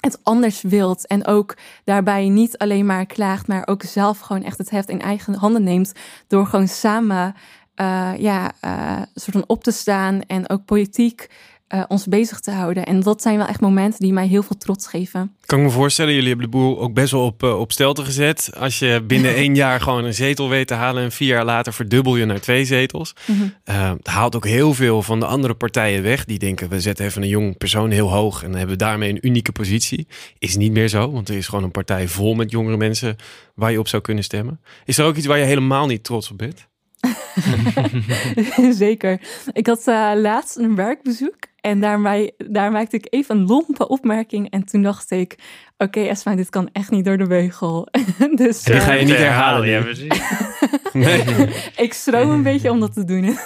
het 0.00 0.18
anders 0.22 0.62
wilt 0.62 1.06
en 1.06 1.26
ook 1.26 1.56
daarbij 1.84 2.28
niet 2.28 2.58
alleen 2.58 2.86
maar 2.86 3.06
klaagt, 3.06 3.46
maar 3.46 3.66
ook 3.66 3.82
zelf 3.82 4.18
gewoon 4.18 4.42
echt 4.42 4.58
het 4.58 4.70
heft 4.70 4.88
in 4.88 5.00
eigen 5.00 5.34
handen 5.34 5.62
neemt 5.62 5.92
door 6.26 6.46
gewoon 6.46 6.68
samen 6.68 7.34
eh, 7.74 8.12
ja, 8.18 8.52
eh, 8.60 9.02
soort 9.14 9.36
van 9.36 9.44
op 9.46 9.64
te 9.64 9.70
staan 9.70 10.20
en 10.26 10.48
ook 10.48 10.64
politiek 10.64 11.28
eh, 11.70 11.82
ons 11.88 12.06
bezig 12.06 12.40
te 12.40 12.50
houden. 12.50 12.84
En 12.84 13.00
dat 13.00 13.22
zijn 13.22 13.36
wel 13.36 13.46
echt 13.46 13.60
momenten 13.60 14.00
die 14.00 14.12
mij 14.12 14.26
heel 14.26 14.42
veel 14.42 14.56
trots 14.56 14.86
geven. 14.86 15.34
Kan 15.46 15.58
ik 15.58 15.64
me 15.64 15.70
voorstellen, 15.70 16.12
jullie 16.12 16.28
hebben 16.28 16.50
de 16.50 16.56
boel 16.56 16.80
ook 16.80 16.94
best 16.94 17.10
wel 17.10 17.24
op, 17.24 17.42
eh, 17.42 17.58
op 17.58 17.72
stelte 17.72 18.04
gezet. 18.04 18.50
Als 18.56 18.78
je 18.78 19.02
binnen 19.06 19.34
één 19.44 19.54
jaar 19.54 19.80
gewoon 19.80 20.04
een 20.04 20.14
zetel 20.14 20.48
weet 20.48 20.66
te 20.66 20.74
halen 20.74 21.02
en 21.02 21.12
vier 21.12 21.28
jaar 21.28 21.44
later 21.44 21.72
verdubbel 21.72 22.16
je 22.16 22.24
naar 22.24 22.40
twee 22.40 22.64
zetels. 22.64 23.14
Eh, 23.64 23.90
het 23.90 24.06
haalt 24.06 24.36
ook 24.36 24.46
heel 24.46 24.74
veel 24.74 25.02
van 25.02 25.20
de 25.20 25.26
andere 25.26 25.54
partijen 25.54 26.02
weg. 26.02 26.24
Die 26.24 26.38
denken, 26.38 26.68
we 26.68 26.80
zetten 26.80 27.04
even 27.04 27.22
een 27.22 27.28
jong 27.28 27.58
persoon 27.58 27.90
heel 27.90 28.10
hoog 28.10 28.42
en 28.42 28.48
dan 28.48 28.58
hebben 28.58 28.76
we 28.76 28.84
daarmee 28.84 29.10
een 29.10 29.26
unieke 29.26 29.52
positie. 29.52 30.06
Is 30.38 30.56
niet 30.56 30.72
meer 30.72 30.88
zo, 30.88 31.10
want 31.10 31.28
er 31.28 31.36
is 31.36 31.48
gewoon 31.48 31.64
een 31.64 31.70
partij 31.70 32.08
vol 32.08 32.34
met 32.34 32.50
jongere 32.50 32.76
mensen 32.76 33.16
waar 33.54 33.72
je 33.72 33.78
op 33.78 33.88
zou 33.88 34.02
kunnen 34.02 34.24
stemmen. 34.24 34.60
Is 34.84 34.98
er 34.98 35.04
ook 35.04 35.16
iets 35.16 35.26
waar 35.26 35.38
je 35.38 35.44
helemaal 35.44 35.86
niet 35.86 36.04
trots 36.04 36.30
op 36.30 36.38
bent? 36.38 36.68
Zeker. 38.86 39.20
Ik 39.52 39.66
had 39.66 39.86
eh, 39.86 40.10
laatst 40.14 40.56
een 40.56 40.74
werkbezoek 40.74 41.36
en 41.60 41.80
daarmee, 41.80 42.34
daar 42.36 42.72
maakte 42.72 42.96
ik 42.96 43.06
even 43.10 43.36
een 43.36 43.46
lompe 43.46 43.88
opmerking. 43.88 44.50
En 44.50 44.64
toen 44.64 44.82
dacht 44.82 45.10
ik, 45.10 45.38
oké 45.80 46.00
Esma, 46.00 46.34
dit 46.34 46.50
kan 46.50 46.68
echt 46.72 46.90
niet 46.90 47.04
door 47.04 47.16
de 47.18 47.26
beugel. 47.26 47.88
dus 48.34 48.62
Die 48.62 48.74
eh, 48.74 48.80
ga 48.84 48.92
je 48.92 49.04
niet 49.04 49.16
herhalen 49.16 49.68
Ja, 49.68 49.80
precies. 49.82 50.20
Nee, 50.92 51.24
ik 51.76 51.92
stroom 51.92 52.30
een 52.30 52.42
beetje 52.42 52.70
om 52.70 52.80
dat 52.80 52.92
te 52.94 53.04
doen. 53.04 53.38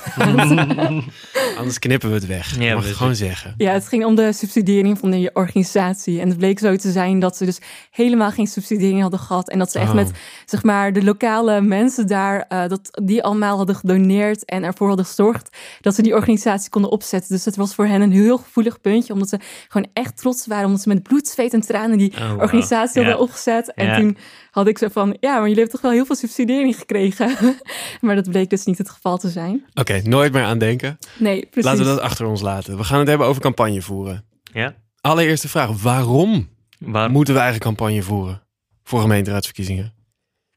anders 1.56 1.78
knippen 1.78 2.08
we 2.08 2.14
het 2.14 2.26
weg. 2.26 2.58
Ja, 2.58 2.74
Mag 2.74 2.88
ik 2.88 2.94
gewoon 2.94 3.14
zeggen. 3.14 3.54
Ja, 3.56 3.72
het 3.72 3.88
ging 3.88 4.04
om 4.04 4.14
de 4.14 4.32
subsidiëring 4.32 4.98
van 4.98 5.10
de 5.10 5.30
organisatie. 5.32 6.20
En 6.20 6.28
het 6.28 6.38
bleek 6.38 6.58
zo 6.58 6.76
te 6.76 6.90
zijn 6.90 7.18
dat 7.18 7.36
ze 7.36 7.44
dus 7.44 7.58
helemaal 7.90 8.30
geen 8.30 8.46
subsidiëring 8.46 9.00
hadden 9.00 9.20
gehad. 9.20 9.48
En 9.50 9.58
dat 9.58 9.70
ze 9.72 9.78
echt 9.78 9.88
Oh. 9.88 9.94
met, 9.94 10.10
zeg 10.46 10.62
maar, 10.62 10.92
de 10.92 11.04
lokale 11.04 11.60
mensen 11.60 12.06
daar, 12.06 12.44
eh, 12.48 12.68
dat 12.68 13.00
die 13.04 13.22
allemaal 13.22 13.56
hadden 13.56 13.76
gedoneerd 13.76 14.44
en 14.44 14.64
ervoor 14.64 14.86
hadden 14.88 15.06
gezorgd 15.06 15.56
dat 15.80 15.94
ze 15.94 16.02
die 16.02 16.14
organisatie 16.14 16.70
konden 16.70 16.90
opzetten. 16.90 17.34
Dus 17.34 17.44
het 17.44 17.56
was 17.56 17.74
voor 17.74 17.86
hen 17.86 18.00
een 18.00 18.12
heel 18.12 18.38
gevoelig 18.38 18.80
puntje, 18.80 19.12
omdat 19.12 19.28
ze 19.28 19.38
gewoon 19.68 19.88
echt 19.92 20.16
trots 20.16 20.46
waren, 20.46 20.64
omdat 20.66 20.80
ze 20.82 20.88
met 20.88 21.02
bloed, 21.02 21.28
zweet 21.28 21.52
en 21.52 21.60
tranen 21.60 21.98
die 21.98 22.12
Oh, 22.18 22.23
wow. 22.28 22.40
organisatie 22.40 23.02
hadden 23.02 23.20
opgezet. 23.20 23.74
En 23.74 23.86
Ja. 23.86 23.96
toen 23.96 24.16
had 24.50 24.66
ik 24.66 24.78
zo 24.78 24.88
van, 24.88 25.16
ja, 25.20 25.30
maar 25.32 25.48
jullie 25.48 25.54
hebben 25.54 25.72
toch 25.72 25.80
wel 25.80 25.90
heel 25.90 26.06
veel 26.06 26.16
subsidiëring 26.16 26.76
gekregen. 26.76 27.36
maar 28.00 28.14
dat 28.14 28.30
bleek 28.30 28.50
dus 28.50 28.64
niet 28.64 28.78
het 28.78 28.90
geval 28.90 29.18
te 29.18 29.28
zijn. 29.28 29.64
Oké, 29.74 30.00
nooit 30.04 30.32
meer 30.32 30.42
aan 30.44 30.58
denken. 30.58 30.98
Nee, 31.18 31.46
precies. 31.46 31.70
Laten 31.70 31.84
we 31.84 31.90
dat 31.90 32.00
achter 32.00 32.26
ons 32.26 32.40
laten. 32.40 32.76
We 32.76 32.84
gaan 32.84 32.98
het 32.98 33.08
hebben 33.08 33.26
over 33.26 33.42
campagne 33.42 33.82
voeren. 33.82 34.24
Ja. 34.52 34.74
Allereerste 35.00 35.48
vraag, 35.48 35.82
waarom 35.82 36.48
Waar, 36.78 37.10
moeten 37.10 37.34
we 37.34 37.40
eigenlijk 37.40 37.76
campagne 37.76 38.02
voeren 38.02 38.42
voor 38.84 39.00
gemeenteraadsverkiezingen? 39.00 39.94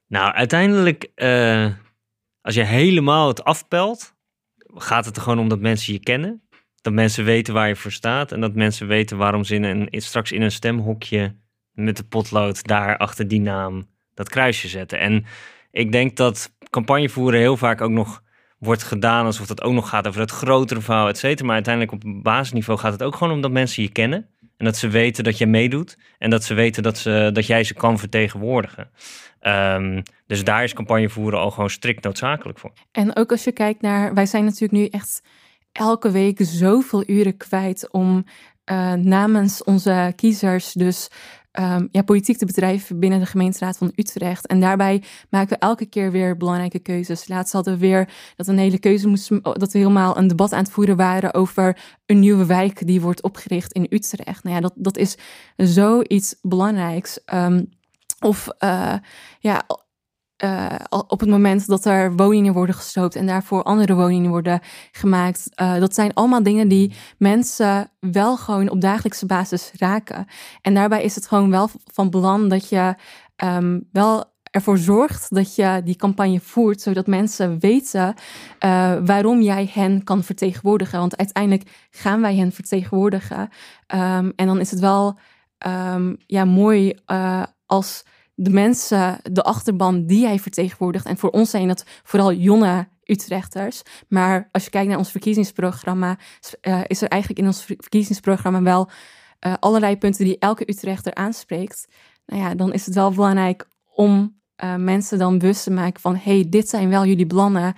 Nou, 0.08 0.34
uiteindelijk, 0.34 1.12
eh, 1.16 1.66
als 2.42 2.56
je 2.56 2.64
helemaal 2.64 3.28
het 3.28 3.44
afpelt, 3.44 4.14
gaat 4.76 5.06
het 5.06 5.16
er 5.16 5.22
gewoon 5.22 5.40
om 5.40 5.50
dat 5.50 5.60
mensen 5.60 5.94
je 5.94 6.00
kennen. 6.00 6.42
Dat 6.82 6.94
mensen 6.94 7.26
weten 7.26 7.54
waar 7.54 7.68
je 7.68 7.76
voor 7.76 7.92
staat. 7.92 8.32
En 8.32 8.42
dat 8.42 8.54
mensen 8.56 8.88
weten 8.88 9.18
waarom 9.18 9.44
ze 9.44 9.56
in 9.56 9.64
een, 9.64 9.88
straks 9.92 10.32
in 10.32 10.42
een 10.42 10.52
stemhokje 10.52 11.36
met 11.78 11.98
de 11.98 12.04
potlood 12.04 12.68
daar 12.68 12.98
achter 12.98 13.28
die 13.28 13.42
naam 13.42 13.88
dat 14.14 14.30
kruisje 14.30 14.68
zetten. 14.68 15.00
En 15.00 15.26
ik 15.72 15.92
denk 15.92 16.18
dat 16.18 16.52
campagne 16.70 17.10
voeren 17.10 17.40
heel 17.40 17.58
vaak 17.58 17.82
ook 17.82 17.92
nog 17.92 18.22
wordt 18.60 18.84
gedaan 18.84 19.26
alsof 19.26 19.48
het 19.48 19.64
ook 19.64 19.74
nog 19.74 19.90
gaat 19.90 20.08
over 20.08 20.22
het 20.22 20.32
grotere 20.32 20.82
verhaal, 20.82 21.08
et 21.08 21.18
cetera. 21.18 21.46
Maar 21.46 21.56
uiteindelijk 21.56 21.94
op 21.94 22.24
basisniveau 22.24 22.80
gaat 22.80 22.92
het 22.92 23.04
ook 23.04 23.16
gewoon 23.16 23.34
om 23.34 23.42
dat 23.42 23.52
mensen 23.52 23.84
je 23.84 23.92
kennen. 23.92 24.30
En 24.58 24.66
dat 24.66 24.78
ze 24.78 24.88
weten 24.88 25.24
dat 25.24 25.38
je 25.38 25.48
meedoet. 25.48 25.98
En 26.18 26.30
dat 26.30 26.44
ze 26.44 26.54
weten 26.54 26.84
dat, 26.84 26.98
ze, 26.98 27.30
dat 27.34 27.46
jij 27.46 27.64
ze 27.64 27.74
kan 27.74 28.00
vertegenwoordigen. 28.00 28.90
Ehm, 29.40 30.02
dus 30.28 30.44
daar 30.44 30.64
is 30.64 30.74
campagne 30.74 31.10
voeren 31.10 31.40
al 31.40 31.52
gewoon 31.52 31.70
strikt 31.70 32.04
noodzakelijk 32.04 32.60
voor. 32.60 32.72
En 32.92 33.16
ook 33.16 33.32
als 33.32 33.44
je 33.44 33.52
kijkt 33.52 33.82
naar, 33.82 34.14
wij 34.14 34.26
zijn 34.26 34.44
natuurlijk 34.44 34.72
nu 34.72 34.86
echt 34.86 35.22
elke 35.72 36.12
week 36.12 36.38
zoveel 36.42 37.04
uren 37.08 37.38
kwijt 37.38 37.92
om 37.92 38.26
uh, 38.72 38.94
namens 38.94 39.64
onze 39.64 40.14
kiezers 40.16 40.74
dus 40.74 41.10
um, 41.60 41.88
ja, 41.92 42.02
politiek 42.02 42.38
te 42.38 42.46
bedrijven 42.46 43.00
binnen 43.00 43.20
de 43.20 43.26
gemeenteraad 43.26 43.78
van 43.78 43.92
Utrecht. 43.96 44.48
En 44.48 44.60
daarbij 44.60 45.04
maken 45.30 45.50
we 45.50 45.66
elke 45.66 45.86
keer 45.86 46.12
weer 46.12 46.38
belangrijke 46.38 46.80
keuzes. 46.80 47.28
Laatst 47.28 47.54
hadden 47.54 47.74
we 47.74 47.80
weer 47.80 48.10
dat 48.36 48.48
een 48.48 48.58
hele 48.58 48.80
keuze 48.80 49.08
moesten, 49.08 49.42
dat 49.42 49.72
we 49.72 49.78
helemaal 49.78 50.18
een 50.18 50.28
debat 50.28 50.54
aan 50.54 50.64
het 50.64 50.72
voeren 50.72 50.96
waren 50.96 51.34
over 51.34 51.78
een 52.06 52.20
nieuwe 52.20 52.46
wijk 52.46 52.88
die 52.88 53.02
wordt 53.02 53.24
opgericht 53.24 53.74
in 53.74 53.88
Utrecht. 53.90 54.44
Nou 54.44 54.56
ja, 54.56 54.62
dat, 54.62 54.74
dat 54.76 54.98
is 54.98 55.18
zoiets 55.56 56.36
belangrijks. 56.42 57.20
Um, 57.34 57.70
of 58.20 58.48
uh, 58.60 58.94
ja, 59.40 59.66
uh, 60.44 60.76
op 61.08 61.20
het 61.20 61.30
moment 61.30 61.68
dat 61.68 61.86
er 61.86 62.16
woningen 62.16 62.54
worden 62.54 62.76
gesloopt 62.76 63.16
en 63.16 63.26
daarvoor 63.26 63.64
andere 63.64 63.96
woningen 63.96 64.30
worden 64.30 64.60
gemaakt. 64.92 65.50
Uh, 65.62 65.80
dat 65.80 65.94
zijn 65.94 66.14
allemaal 66.14 66.44
dingen 66.44 66.68
die 66.68 66.94
mensen 67.18 67.92
wel 68.00 68.38
gewoon 68.38 68.70
op 68.70 68.82
dagelijkse 68.82 69.26
basis 69.26 69.72
raken. 69.78 70.26
En 70.62 70.74
daarbij 70.74 71.04
is 71.04 71.16
het 71.16 71.28
gewoon 71.28 71.50
wel 71.50 71.70
van 71.94 72.10
belang 72.10 72.50
dat 72.50 72.70
je 72.70 72.96
um, 73.44 73.88
wel 73.92 74.36
ervoor 74.52 74.78
zorgt 74.78 75.36
dat 75.36 75.56
je 75.56 75.82
die 75.84 75.96
campagne 75.96 76.40
voert, 76.40 76.82
zodat 76.82 77.08
mensen 77.08 77.60
weten 77.60 78.14
uh, 78.66 78.96
waarom 79.06 79.42
jij 79.42 79.70
hen 79.74 80.04
kan 80.04 80.24
vertegenwoordigen. 80.24 81.00
Want 81.00 81.18
uiteindelijk 81.18 81.88
gaan 81.92 82.22
wij 82.22 82.36
hen 82.36 82.52
vertegenwoordigen. 82.52 83.40
Um, 83.40 84.34
en 84.36 84.46
dan 84.46 84.60
is 84.60 84.72
het 84.72 84.80
wel 84.80 85.20
um, 85.68 86.18
ja, 86.26 86.46
mooi 86.46 86.94
als 87.66 88.04
de 88.40 88.50
mensen, 88.50 89.20
de 89.32 89.44
achterban 89.44 90.06
die 90.06 90.26
hij 90.26 90.40
vertegenwoordigt. 90.40 91.06
En 91.06 91.18
voor 91.18 91.30
ons 91.30 91.50
zijn 91.50 91.68
dat 91.68 91.86
vooral 92.04 92.34
jonge 92.34 92.88
Utrechters. 93.04 93.82
Maar 94.08 94.50
als 94.52 94.64
je 94.64 94.70
kijkt 94.70 94.90
naar 94.90 94.98
ons 94.98 95.12
verkiezingsprogramma, 95.12 96.18
uh, 96.62 96.82
is 96.88 97.02
er 97.02 97.08
eigenlijk 97.08 97.42
in 97.42 97.48
ons 97.48 97.64
verkiezingsprogramma 97.64 98.62
wel 98.62 98.90
uh, 99.40 99.54
allerlei 99.60 99.98
punten 99.98 100.26
die 100.26 100.40
elke 100.40 100.70
Utrechter 100.70 101.14
aanspreekt. 101.16 101.88
Nou 102.26 102.42
ja, 102.42 102.56
dan 102.56 102.74
is 102.74 102.86
het 102.86 102.96
wel 102.96 103.12
belangrijk 103.12 103.68
om 103.94 104.36
uh, 104.64 104.76
mensen 104.76 105.18
dan 105.18 105.38
bewust 105.38 105.64
te 105.64 105.72
maken 105.72 106.02
van: 106.02 106.16
hey, 106.16 106.46
dit 106.50 106.70
zijn 106.70 106.90
wel 106.90 107.06
jullie 107.06 107.28
plannen 107.28 107.74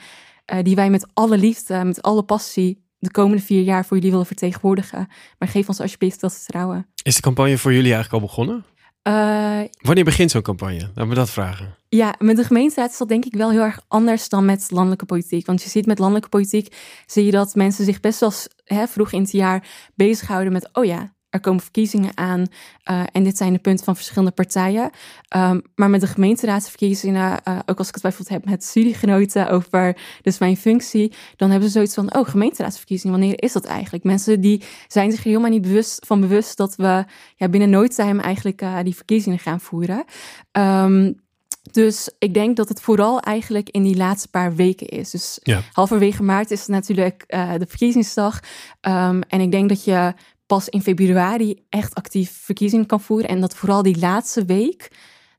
die 0.62 0.76
wij 0.76 0.90
met 0.90 1.08
alle 1.14 1.38
liefde, 1.38 1.84
met 1.84 2.02
alle 2.02 2.24
passie 2.24 2.84
de 3.00 3.12
komende 3.12 3.44
vier 3.44 3.62
jaar 3.62 3.86
voor 3.86 3.98
jullie 3.98 4.12
willen 4.12 4.26
vertegenwoordigen. 4.26 5.08
Maar 5.38 5.48
geef 5.48 5.68
ons 5.68 5.80
alsjeblieft 5.80 6.20
dat 6.22 6.34
vertrouwen. 6.34 6.88
Is 7.04 7.16
de 7.16 7.22
campagne 7.22 7.58
voor 7.58 7.74
jullie 7.74 7.94
eigenlijk 7.94 8.24
al 8.24 8.30
begonnen? 8.30 8.66
Uh, 9.10 9.60
Wanneer 9.82 10.04
begint 10.04 10.32
zo'n 10.32 10.42
campagne? 10.42 10.90
Laat 10.96 11.08
me 11.08 11.16
dat 11.16 11.30
vragen. 11.30 11.76
Ja, 11.88 12.16
met 12.20 12.36
de 12.36 12.44
gemeenteraad 12.44 12.92
is 12.92 12.98
dat 12.98 13.08
denk 13.08 13.26
ik 13.26 13.34
wel 13.36 13.52
heel 13.52 13.62
erg 13.62 13.80
anders 13.88 14.30
dan 14.30 14.46
met 14.46 14.72
landelijke 14.72 15.06
politiek. 15.06 15.46
Want 15.46 15.64
je 15.64 15.70
ziet 15.70 15.86
met 15.86 16.00
landelijke 16.00 16.30
politiek, 16.30 16.76
zie 17.06 17.26
je 17.26 17.32
dat 17.32 17.56
mensen 17.56 17.86
zich 17.86 18.00
best 18.00 18.20
wel 18.20 18.34
hè, 18.64 18.88
vroeg 18.88 19.12
in 19.12 19.22
het 19.22 19.32
jaar 19.32 19.68
bezighouden 19.96 20.54
met, 20.54 20.70
oh 20.74 20.86
ja, 20.86 21.14
er 21.30 21.40
komen 21.40 21.62
verkiezingen 21.62 22.18
aan 22.18 22.46
uh, 22.92 23.04
en 23.12 23.24
dit 23.24 23.38
zijn 23.38 23.54
de 23.54 23.60
punten 23.60 23.86
van 23.86 23.96
verschillende 23.96 24.32
partijen. 24.32 24.90
Um, 25.36 25.62
maar 25.76 25.90
met 25.90 26.02
de 26.02 26.08
gemeenteraadsverkiezingen, 26.08 27.40
uh, 27.48 27.60
ook 27.66 27.78
als 27.78 27.88
ik 27.88 27.94
het 27.94 28.04
bijvoorbeeld 28.04 28.42
heb 28.42 28.46
met 28.52 28.64
studiegenoten 28.64 29.50
over 29.50 29.98
dus 30.22 30.38
mijn 30.38 30.58
functie, 30.58 31.14
dan 31.36 31.50
hebben 31.50 31.68
ze 31.70 31.74
zoiets 31.74 31.94
van, 31.94 32.16
oh 32.16 32.28
gemeenteraadsverkiezingen, 32.28 33.20
wanneer 33.20 33.44
is 33.44 33.54
dat 33.54 33.66
eigenlijk? 33.66 34.04
Mensen 34.04 34.42
die 34.42 34.64
zijn 34.88 35.12
zich 35.12 35.20
er 35.20 35.26
helemaal 35.26 35.50
niet 35.50 35.62
bewust 35.62 36.06
van 36.06 36.22
bewust 36.22 36.58
dat 36.58 36.76
we 36.76 37.06
ja, 37.36 37.50
binnen 37.50 37.70
nooit 37.70 37.94
zijn 37.94 38.22
eigenlijk 38.22 38.62
uh, 38.62 38.78
die 38.84 38.96
verkiezingen 38.96 39.40
gaan 39.40 39.60
voeren. 39.60 40.04
Um, 40.52 41.28
dus 41.72 42.10
ik 42.20 42.34
denk 42.34 42.56
dat 42.56 42.70
het 42.70 42.82
vooral 42.82 43.20
eigenlijk 43.20 43.70
in 43.70 43.84
die 43.84 43.98
laatste 43.98 44.28
paar 44.28 44.56
weken 44.56 44.88
is. 44.88 45.10
Dus 45.10 45.40
ja. 45.44 45.62
halverwege 45.72 46.24
maart 46.24 46.52
is 46.52 46.60
het 46.60 46.70
natuurlijk 46.70 47.24
uh, 47.28 47.54
de 47.58 47.66
verkiezingsdag. 47.68 48.40
Um, 48.82 49.22
en 49.22 49.42
ik 49.42 49.52
denk 49.52 49.70
dat 49.70 49.84
je 49.84 50.14
pas 50.50 50.70
in 50.70 50.82
februari 50.82 51.66
echt 51.70 51.96
actief 51.96 52.32
verkiezingen 52.32 52.86
kan 52.86 53.02
voeren. 53.02 53.30
En 53.30 53.42
dat 53.42 53.56
vooral 53.56 53.84
die 53.84 54.00
laatste 54.00 54.46
week, 54.46 54.92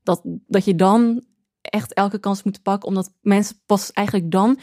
dat, 0.03 0.21
dat 0.47 0.65
je 0.65 0.75
dan 0.75 1.25
echt 1.61 1.95
elke 1.95 2.19
kans 2.19 2.43
moet 2.43 2.63
pakken. 2.63 2.89
Omdat 2.89 3.13
mensen 3.21 3.57
pas 3.67 3.93
eigenlijk 3.93 4.31
dan 4.31 4.59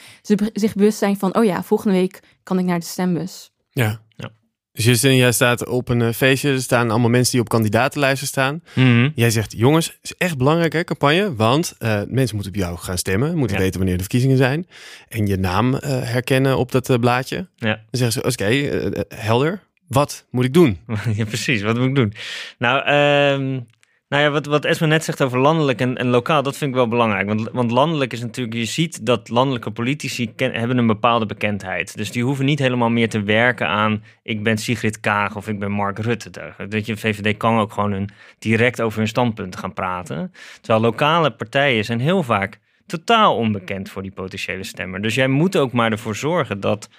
zich 0.54 0.74
bewust 0.74 0.98
zijn 0.98 1.18
van... 1.18 1.36
oh 1.36 1.44
ja, 1.44 1.64
volgende 1.64 1.98
week 1.98 2.20
kan 2.44 2.60
ik 2.60 2.66
naar 2.66 2.80
de 2.80 2.86
stembus. 2.86 3.52
Ja, 3.70 4.02
ja. 4.16 4.32
Dus 4.72 5.02
jij 5.02 5.32
staat 5.32 5.68
op 5.68 5.90
een 5.90 6.02
eh, 6.02 6.14
feestje, 6.14 6.52
er 6.52 6.62
staan 6.62 6.90
allemaal 6.90 7.10
mensen 7.10 7.32
die 7.32 7.42
op 7.42 7.50
kandidatenlijsten 7.50 8.28
staan. 8.28 8.64
Mhm. 8.76 9.10
Jij 9.16 9.30
zegt, 9.30 9.52
jongens, 9.52 9.86
het 9.86 9.98
is 10.02 10.14
echt 10.18 10.38
belangrijk 10.38 10.74
hè, 10.74 10.84
campagne, 10.84 11.36
want 11.36 11.76
uh, 11.80 12.02
mensen 12.08 12.36
moeten 12.36 12.54
op 12.54 12.60
jou 12.60 12.78
gaan 12.78 12.98
stemmen, 12.98 13.38
moeten 13.38 13.58
weten 13.58 13.78
wanneer 13.78 13.98
de 13.98 14.04
verkiezingen 14.04 14.38
zijn 14.38 14.68
en 15.08 15.28
je 15.28 15.38
naam 15.38 15.74
uh, 15.74 15.80
herkennen 15.84 16.58
op 16.58 16.72
dat 16.72 17.00
blaadje. 17.00 17.48
Ja. 17.56 17.76
Dan 17.76 17.86
zeggen 17.92 18.22
ze, 18.22 18.44
oké, 18.44 18.46
helder, 19.16 19.67
wat 19.88 20.26
moet 20.30 20.46
ik 20.46 20.54
doen? 20.54 20.78
ja, 21.16 21.26
precies. 21.26 21.62
Wat 21.62 21.78
moet 21.78 21.88
ik 21.88 21.96
doen? 21.96 22.14
Nou, 22.58 22.78
um, 22.78 23.66
nou 24.10 24.24
ja, 24.24 24.30
wat, 24.30 24.46
wat 24.46 24.66
Esma 24.66 24.88
net 24.88 25.04
zegt 25.04 25.24
over 25.24 25.40
landelijk 25.40 25.82
en, 25.82 26.08
lokaal, 26.08 26.44
dat 26.44 26.58
vind 26.58 26.70
ik 26.70 26.76
wel 26.76 26.88
belangrijk. 26.88 27.28
Want, 27.28 27.50
want 27.52 27.72
landelijk 27.72 28.14
is 28.14 28.22
natuurlijk, 28.22 28.56
je 28.58 28.66
ziet 28.66 29.06
dat 29.06 29.30
landelijke 29.30 29.72
politici 29.72 30.34
hebben 30.36 30.78
een 30.78 30.88
bepaalde 30.88 31.26
bekendheid. 31.26 31.98
Dus 31.98 32.12
die 32.12 32.24
hoeven 32.24 32.46
niet 32.46 32.60
helemaal 32.60 32.90
meer 32.90 33.10
te 33.10 33.24
werken 33.24 33.68
aan, 33.68 34.04
ik 34.24 34.44
ben 34.44 34.58
Sigrid 34.58 35.00
Kaag 35.00 35.36
of 35.36 35.48
ik 35.48 35.60
ben 35.60 35.72
Mark 35.72 36.00
Rutte. 36.00 36.30
Dat 36.70 36.86
je, 36.86 36.98
VVD 36.98 37.38
kan 37.38 37.60
ook 37.60 37.72
gewoon 37.72 37.92
hun, 37.92 38.10
direct 38.40 38.82
over 38.82 39.00
hun 39.00 39.08
standpunten 39.08 39.60
gaan 39.60 39.74
praten. 39.74 40.32
Terwijl 40.62 40.82
lokale 40.82 41.32
partijen 41.32 41.86
zijn 41.86 42.00
heel 42.00 42.24
vaak 42.24 42.60
totaal 42.86 43.36
onbekend 43.36 43.90
voor 43.90 44.02
die 44.02 44.12
potentiële 44.12 44.64
stemmer. 44.64 45.02
Dus 45.02 45.16
jij 45.16 45.28
moet 45.28 45.58
ook 45.58 45.72
maar 45.72 45.92
ervoor 45.92 46.16
zorgen 46.16 46.60
dat 46.60 46.90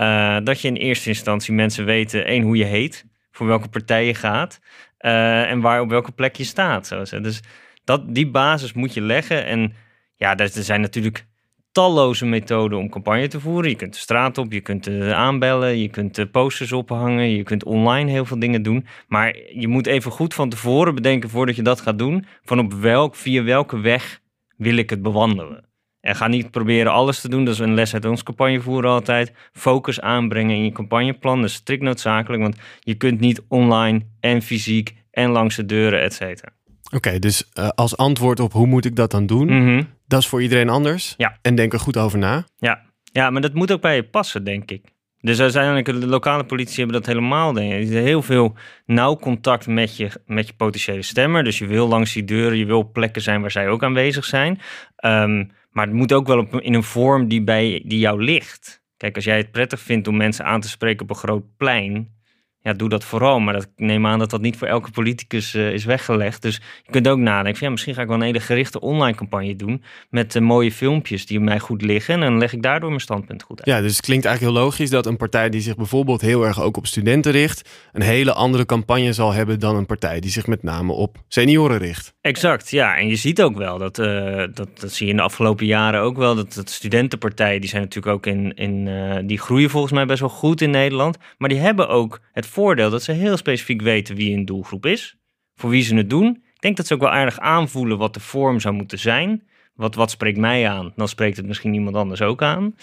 uh, 0.00 0.36
dat 0.44 0.60
je 0.60 0.68
in 0.68 0.76
eerste 0.76 1.08
instantie 1.08 1.54
mensen 1.54 1.84
weten, 1.84 2.24
één, 2.24 2.42
hoe 2.42 2.56
je 2.56 2.64
heet, 2.64 3.04
voor 3.30 3.46
welke 3.46 3.68
partij 3.68 4.06
je 4.06 4.14
gaat 4.14 4.60
uh, 5.00 5.50
en 5.50 5.60
waar 5.60 5.80
op 5.80 5.88
welke 5.88 6.12
plek 6.12 6.36
je 6.36 6.44
staat. 6.44 6.88
Dus 7.10 7.40
dat, 7.84 8.14
die 8.14 8.30
basis 8.30 8.72
moet 8.72 8.94
je 8.94 9.00
leggen. 9.00 9.46
En 9.46 9.74
ja, 10.16 10.36
er 10.36 10.48
zijn 10.48 10.80
natuurlijk 10.80 11.26
talloze 11.72 12.26
methoden 12.26 12.78
om 12.78 12.90
campagne 12.90 13.28
te 13.28 13.40
voeren. 13.40 13.70
Je 13.70 13.76
kunt 13.76 13.92
de 13.92 13.98
straat 13.98 14.38
op, 14.38 14.52
je 14.52 14.60
kunt 14.60 14.88
uh, 14.88 15.12
aanbellen, 15.12 15.78
je 15.78 15.88
kunt 15.88 16.30
posters 16.30 16.72
ophangen, 16.72 17.30
je 17.30 17.42
kunt 17.42 17.64
online 17.64 18.10
heel 18.10 18.24
veel 18.24 18.38
dingen 18.38 18.62
doen. 18.62 18.86
Maar 19.08 19.36
je 19.52 19.68
moet 19.68 19.86
even 19.86 20.10
goed 20.10 20.34
van 20.34 20.48
tevoren 20.48 20.94
bedenken 20.94 21.30
voordat 21.30 21.56
je 21.56 21.62
dat 21.62 21.80
gaat 21.80 21.98
doen, 21.98 22.26
van 22.42 22.58
op 22.58 22.72
welk, 22.72 23.14
via 23.14 23.42
welke 23.42 23.80
weg 23.80 24.20
wil 24.56 24.76
ik 24.76 24.90
het 24.90 25.02
bewandelen. 25.02 25.67
En 26.00 26.16
ga 26.16 26.28
niet 26.28 26.50
proberen 26.50 26.92
alles 26.92 27.20
te 27.20 27.28
doen. 27.28 27.44
Dat 27.44 27.54
is 27.54 27.60
een 27.60 27.74
les 27.74 27.94
uit 27.94 28.04
ons 28.04 28.22
campagnevoeren 28.22 28.90
altijd. 28.90 29.32
Focus 29.52 30.00
aanbrengen 30.00 30.56
in 30.56 30.64
je 30.64 30.72
campagneplan. 30.72 31.40
Dat 31.40 31.50
is 31.50 31.54
strikt 31.54 31.82
noodzakelijk. 31.82 32.42
Want 32.42 32.56
je 32.80 32.94
kunt 32.94 33.20
niet 33.20 33.42
online 33.48 34.06
en 34.20 34.42
fysiek 34.42 34.94
en 35.10 35.30
langs 35.30 35.56
de 35.56 35.66
deuren, 35.66 36.00
et 36.02 36.12
cetera. 36.12 36.52
Oké, 36.94 37.18
dus 37.18 37.50
uh, 37.58 37.68
als 37.68 37.96
antwoord 37.96 38.40
op 38.40 38.52
hoe 38.52 38.66
moet 38.66 38.84
ik 38.84 38.96
dat 38.96 39.10
dan 39.10 39.26
doen? 39.26 39.46
Mhm. 39.46 39.82
Dat 40.06 40.20
is 40.20 40.26
voor 40.26 40.42
iedereen 40.42 40.68
anders. 40.68 41.14
Ja. 41.16 41.38
En 41.42 41.54
denk 41.54 41.72
er 41.72 41.80
goed 41.80 41.96
over 41.96 42.18
na. 42.18 42.44
Ja. 42.58 42.82
ja, 43.12 43.30
maar 43.30 43.40
dat 43.40 43.54
moet 43.54 43.72
ook 43.72 43.80
bij 43.80 43.96
je 43.96 44.02
passen, 44.02 44.44
denk 44.44 44.70
ik. 44.70 44.84
Dus 45.20 45.40
uiteindelijk, 45.40 45.86
de 45.86 46.06
lokale 46.06 46.44
politie 46.44 46.76
hebben 46.76 46.96
dat 46.96 47.06
helemaal. 47.06 47.52
Denk 47.52 47.72
ik. 47.72 47.88
Heel 47.88 48.22
veel 48.22 48.54
nauw 48.86 49.16
contact 49.16 49.66
met 49.66 49.96
je, 49.96 50.10
met 50.26 50.46
je 50.46 50.52
potentiële 50.52 51.02
stemmer. 51.02 51.44
Dus 51.44 51.58
je 51.58 51.66
wil 51.66 51.88
langs 51.88 52.12
die 52.12 52.24
deuren, 52.24 52.58
je 52.58 52.66
wil 52.66 52.90
plekken 52.90 53.22
zijn 53.22 53.40
waar 53.40 53.50
zij 53.50 53.68
ook 53.68 53.82
aanwezig 53.82 54.24
zijn. 54.24 54.60
Um, 55.04 55.50
maar 55.70 55.86
het 55.86 55.96
moet 55.96 56.12
ook 56.12 56.26
wel 56.26 56.38
op, 56.38 56.60
in 56.60 56.74
een 56.74 56.82
vorm 56.82 57.28
die, 57.28 57.42
bij, 57.42 57.82
die 57.86 57.98
jou 57.98 58.22
ligt. 58.22 58.82
Kijk, 58.96 59.14
als 59.14 59.24
jij 59.24 59.36
het 59.36 59.50
prettig 59.50 59.80
vindt 59.80 60.08
om 60.08 60.16
mensen 60.16 60.44
aan 60.44 60.60
te 60.60 60.68
spreken 60.68 61.02
op 61.02 61.10
een 61.10 61.16
groot 61.16 61.44
plein, 61.56 62.16
ja, 62.60 62.72
doe 62.72 62.88
dat 62.88 63.04
vooral. 63.04 63.40
Maar 63.40 63.54
dat, 63.54 63.62
ik 63.62 63.68
neem 63.76 64.06
aan 64.06 64.18
dat 64.18 64.30
dat 64.30 64.40
niet 64.40 64.56
voor 64.56 64.68
elke 64.68 64.90
politicus 64.90 65.54
uh, 65.54 65.72
is 65.72 65.84
weggelegd. 65.84 66.42
Dus 66.42 66.60
je 66.82 66.90
kunt 66.90 67.08
ook 67.08 67.18
nadenken 67.18 67.56
van, 67.56 67.66
ja, 67.66 67.72
misschien 67.72 67.94
ga 67.94 68.02
ik 68.02 68.08
wel 68.08 68.16
een 68.16 68.22
hele 68.22 68.40
gerichte 68.40 68.80
online 68.80 69.16
campagne 69.16 69.56
doen 69.56 69.82
met 70.10 70.34
uh, 70.34 70.42
mooie 70.42 70.72
filmpjes 70.72 71.26
die 71.26 71.40
mij 71.40 71.58
goed 71.58 71.82
liggen. 71.82 72.14
En 72.14 72.20
dan 72.20 72.38
leg 72.38 72.52
ik 72.52 72.62
daardoor 72.62 72.88
mijn 72.88 73.00
standpunt 73.00 73.42
goed 73.42 73.58
uit. 73.58 73.76
Ja, 73.76 73.82
dus 73.82 73.96
het 73.96 74.04
klinkt 74.04 74.24
eigenlijk 74.24 74.56
heel 74.56 74.64
logisch 74.64 74.90
dat 74.90 75.06
een 75.06 75.16
partij 75.16 75.48
die 75.48 75.60
zich 75.60 75.76
bijvoorbeeld 75.76 76.20
heel 76.20 76.46
erg 76.46 76.62
ook 76.62 76.76
op 76.76 76.86
studenten 76.86 77.32
richt, 77.32 77.68
een 77.92 78.02
hele 78.02 78.32
andere 78.32 78.66
campagne 78.66 79.12
zal 79.12 79.32
hebben 79.32 79.60
dan 79.60 79.76
een 79.76 79.86
partij 79.86 80.20
die 80.20 80.30
zich 80.30 80.46
met 80.46 80.62
name 80.62 80.92
op 80.92 81.16
senioren 81.28 81.78
richt. 81.78 82.12
Exact, 82.20 82.70
ja. 82.70 82.96
En 82.96 83.08
je 83.08 83.16
ziet 83.16 83.42
ook 83.42 83.56
wel, 83.56 83.78
dat, 83.78 83.98
uh, 83.98 84.44
dat, 84.54 84.80
dat 84.80 84.92
zie 84.92 85.06
je 85.06 85.12
in 85.12 85.18
de 85.18 85.24
afgelopen 85.24 85.66
jaren 85.66 86.00
ook 86.00 86.16
wel, 86.16 86.34
dat, 86.34 86.54
dat 86.54 86.70
studentenpartijen, 86.70 87.60
die 87.60 87.70
zijn 87.70 87.82
natuurlijk 87.82 88.14
ook 88.14 88.26
in, 88.26 88.54
in 88.54 89.26
die 89.26 89.38
groeien 89.38 89.70
volgens 89.70 89.92
mij 89.92 90.06
best 90.06 90.20
wel 90.20 90.28
goed 90.28 90.60
in 90.60 90.70
Nederland. 90.70 91.16
Maar 91.38 91.48
die 91.48 91.58
hebben 91.58 91.88
ook 91.88 92.20
het 92.32 92.46
voordeel 92.48 92.90
dat 92.90 93.02
ze 93.02 93.12
heel 93.12 93.36
specifiek 93.36 93.82
weten 93.82 94.16
wie 94.16 94.36
een 94.36 94.44
doelgroep 94.44 94.86
is, 94.86 95.16
voor 95.54 95.70
wie 95.70 95.82
ze 95.82 95.94
het 95.94 96.10
doen. 96.10 96.42
Ik 96.54 96.60
denk 96.60 96.76
dat 96.76 96.86
ze 96.86 96.94
ook 96.94 97.00
wel 97.00 97.10
aardig 97.10 97.38
aanvoelen 97.38 97.98
wat 97.98 98.14
de 98.14 98.20
vorm 98.20 98.60
zou 98.60 98.74
moeten 98.74 98.98
zijn. 98.98 99.48
Wat, 99.74 99.94
wat 99.94 100.10
spreekt 100.10 100.38
mij 100.38 100.68
aan? 100.68 100.92
Dan 100.96 101.08
spreekt 101.08 101.36
het 101.36 101.46
misschien 101.46 101.74
iemand 101.74 101.96
anders 101.96 102.22
ook 102.22 102.42
aan. 102.42 102.74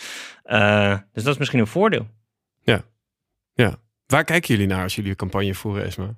Uh, 0.46 0.98
dus 1.14 1.24
dat 1.24 1.34
is 1.34 1.40
misschien 1.40 1.60
een 1.60 1.68
voordeel. 1.68 2.08
Ja, 2.62 2.84
ja. 3.54 3.76
Waar 4.06 4.24
kijken 4.24 4.54
jullie 4.54 4.70
naar 4.70 4.84
als 4.84 4.96
jullie 4.96 5.10
een 5.10 5.16
campagne 5.16 5.56
voeren, 5.56 5.86
Esma? 5.86 6.16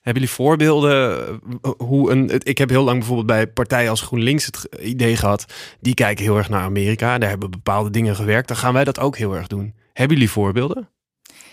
Hebben 0.00 0.22
jullie 0.22 0.36
voorbeelden 0.36 1.18
eh, 1.62 1.70
hoe 1.76 2.10
een. 2.10 2.30
Ik 2.42 2.58
heb 2.58 2.68
heel 2.68 2.84
lang 2.84 2.98
bijvoorbeeld 2.98 3.26
bij 3.26 3.46
partijen 3.46 3.90
als 3.90 4.00
GroenLinks 4.00 4.46
het 4.46 4.68
idee 4.80 5.16
gehad. 5.16 5.54
Die 5.80 5.94
kijken 5.94 6.24
heel 6.24 6.36
erg 6.36 6.48
naar 6.48 6.62
Amerika. 6.62 7.18
Daar 7.18 7.28
hebben 7.28 7.50
bepaalde 7.50 7.90
dingen 7.90 8.16
gewerkt. 8.16 8.48
Dan 8.48 8.56
gaan 8.56 8.72
wij 8.72 8.84
dat 8.84 9.00
ook 9.00 9.16
heel 9.16 9.36
erg 9.36 9.46
doen. 9.46 9.74
Hebben 9.92 10.16
jullie 10.16 10.32
voorbeelden? 10.32 10.88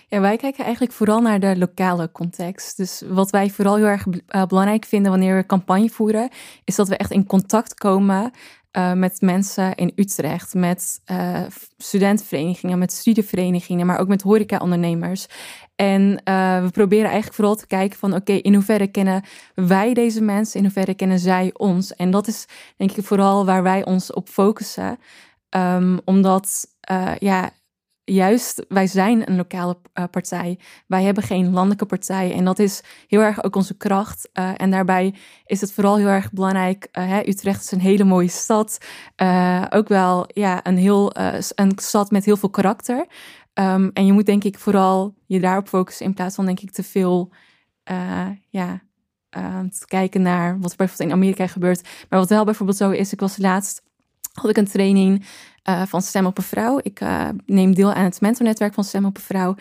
Ja, 0.07 0.19
wij 0.19 0.37
kijken 0.37 0.63
eigenlijk 0.63 0.93
vooral 0.93 1.21
naar 1.21 1.39
de 1.39 1.57
lokale 1.57 2.11
context. 2.11 2.77
Dus 2.77 3.03
wat 3.07 3.29
wij 3.29 3.49
vooral 3.49 3.75
heel 3.75 3.85
erg 3.85 4.05
uh, 4.05 4.45
belangrijk 4.45 4.85
vinden 4.85 5.11
wanneer 5.11 5.35
we 5.35 5.45
campagne 5.45 5.89
voeren, 5.89 6.29
is 6.63 6.75
dat 6.75 6.87
we 6.87 6.97
echt 6.97 7.11
in 7.11 7.25
contact 7.25 7.73
komen 7.73 8.31
uh, 8.77 8.93
met 8.93 9.21
mensen 9.21 9.75
in 9.75 9.91
Utrecht, 9.95 10.53
met 10.53 11.01
uh, 11.11 11.41
studentenverenigingen, 11.77 12.77
met 12.77 12.93
studieverenigingen, 12.93 13.85
maar 13.85 13.99
ook 13.99 14.07
met 14.07 14.21
horeca-ondernemers. 14.21 15.25
En 15.75 16.21
we 16.63 16.69
proberen 16.71 17.05
eigenlijk 17.05 17.35
vooral 17.35 17.55
te 17.55 17.67
kijken 17.67 17.99
van 17.99 18.15
oké, 18.15 18.33
in 18.33 18.53
hoeverre 18.53 18.87
kennen 18.87 19.23
wij 19.55 19.93
deze 19.93 20.21
mensen, 20.21 20.57
in 20.57 20.65
hoeverre 20.65 20.93
kennen 20.93 21.19
zij 21.19 21.49
ons? 21.53 21.95
En 21.95 22.11
dat 22.11 22.27
is 22.27 22.45
denk 22.77 22.91
ik 22.91 23.05
vooral 23.05 23.45
waar 23.45 23.63
wij 23.63 23.85
ons 23.85 24.13
op 24.13 24.29
focussen. 24.29 24.97
Um, 25.49 25.99
omdat 26.05 26.67
ja, 27.19 27.49
juist, 28.05 28.65
wij 28.67 28.87
zijn 28.87 29.29
een 29.29 29.35
lokale 29.35 29.77
uh, 29.93 30.03
partij. 30.11 30.59
Wij 30.87 31.03
hebben 31.03 31.23
geen 31.23 31.51
landelijke 31.51 31.85
partij. 31.85 32.33
En 32.33 32.45
dat 32.45 32.59
is 32.59 32.83
heel 33.07 33.21
erg 33.21 33.43
ook 33.43 33.55
onze 33.55 33.77
kracht. 33.77 34.29
Uh, 34.33 34.51
en 34.57 34.71
daarbij 34.71 35.15
is 35.45 35.61
het 35.61 35.73
vooral 35.73 35.97
heel 35.97 36.07
erg 36.07 36.31
belangrijk. 36.31 36.87
Uh, 36.91 37.07
hè, 37.07 37.27
Utrecht 37.27 37.63
is 37.63 37.71
een 37.71 37.79
hele 37.79 38.03
mooie 38.03 38.27
stad. 38.27 38.77
ook 39.69 39.87
wel 39.87 40.25
ja, 40.27 40.65
een, 40.65 40.77
heel, 40.77 41.11
een 41.55 41.71
stad 41.75 42.11
met 42.11 42.25
heel 42.25 42.37
veel 42.37 42.49
karakter. 42.49 43.05
Um, 43.53 43.91
en 43.93 44.05
je 44.05 44.13
moet 44.13 44.25
denk 44.25 44.43
ik 44.43 44.59
vooral 44.59 45.15
je 45.25 45.39
daarop 45.39 45.67
focussen 45.67 46.05
in 46.05 46.13
plaats 46.13 46.35
van 46.35 46.45
denk 46.45 46.59
ik 46.59 46.71
te 46.71 46.83
veel 46.83 47.31
ja, 48.49 48.81
te 49.69 49.85
kijken 49.85 50.21
naar 50.21 50.59
wat 50.59 50.71
er 50.71 50.77
bijvoorbeeld 50.77 51.09
in 51.09 51.15
Amerika 51.15 51.47
gebeurt. 51.47 51.81
Maar 52.09 52.19
wat 52.19 52.29
wel 52.29 52.45
bijvoorbeeld 52.45 52.77
zo 52.77 52.89
is, 52.89 53.13
ik 53.13 53.19
was 53.19 53.37
laatst 53.37 53.83
had 54.35 54.49
ik 54.49 54.57
een 54.57 54.65
training 54.65 55.25
uh, 55.69 55.81
van 55.85 56.01
Stem 56.01 56.25
op 56.25 56.37
een 56.37 56.43
Vrouw. 56.43 56.79
Ik 56.81 57.01
uh, 57.01 57.29
neem 57.45 57.75
deel 57.75 57.93
aan 57.93 58.03
het 58.03 58.21
mentornetwerk 58.21 58.73
van 58.73 58.83
Stem 58.83 59.05
op 59.05 59.15
een 59.15 59.23
Vrouw. 59.23 59.55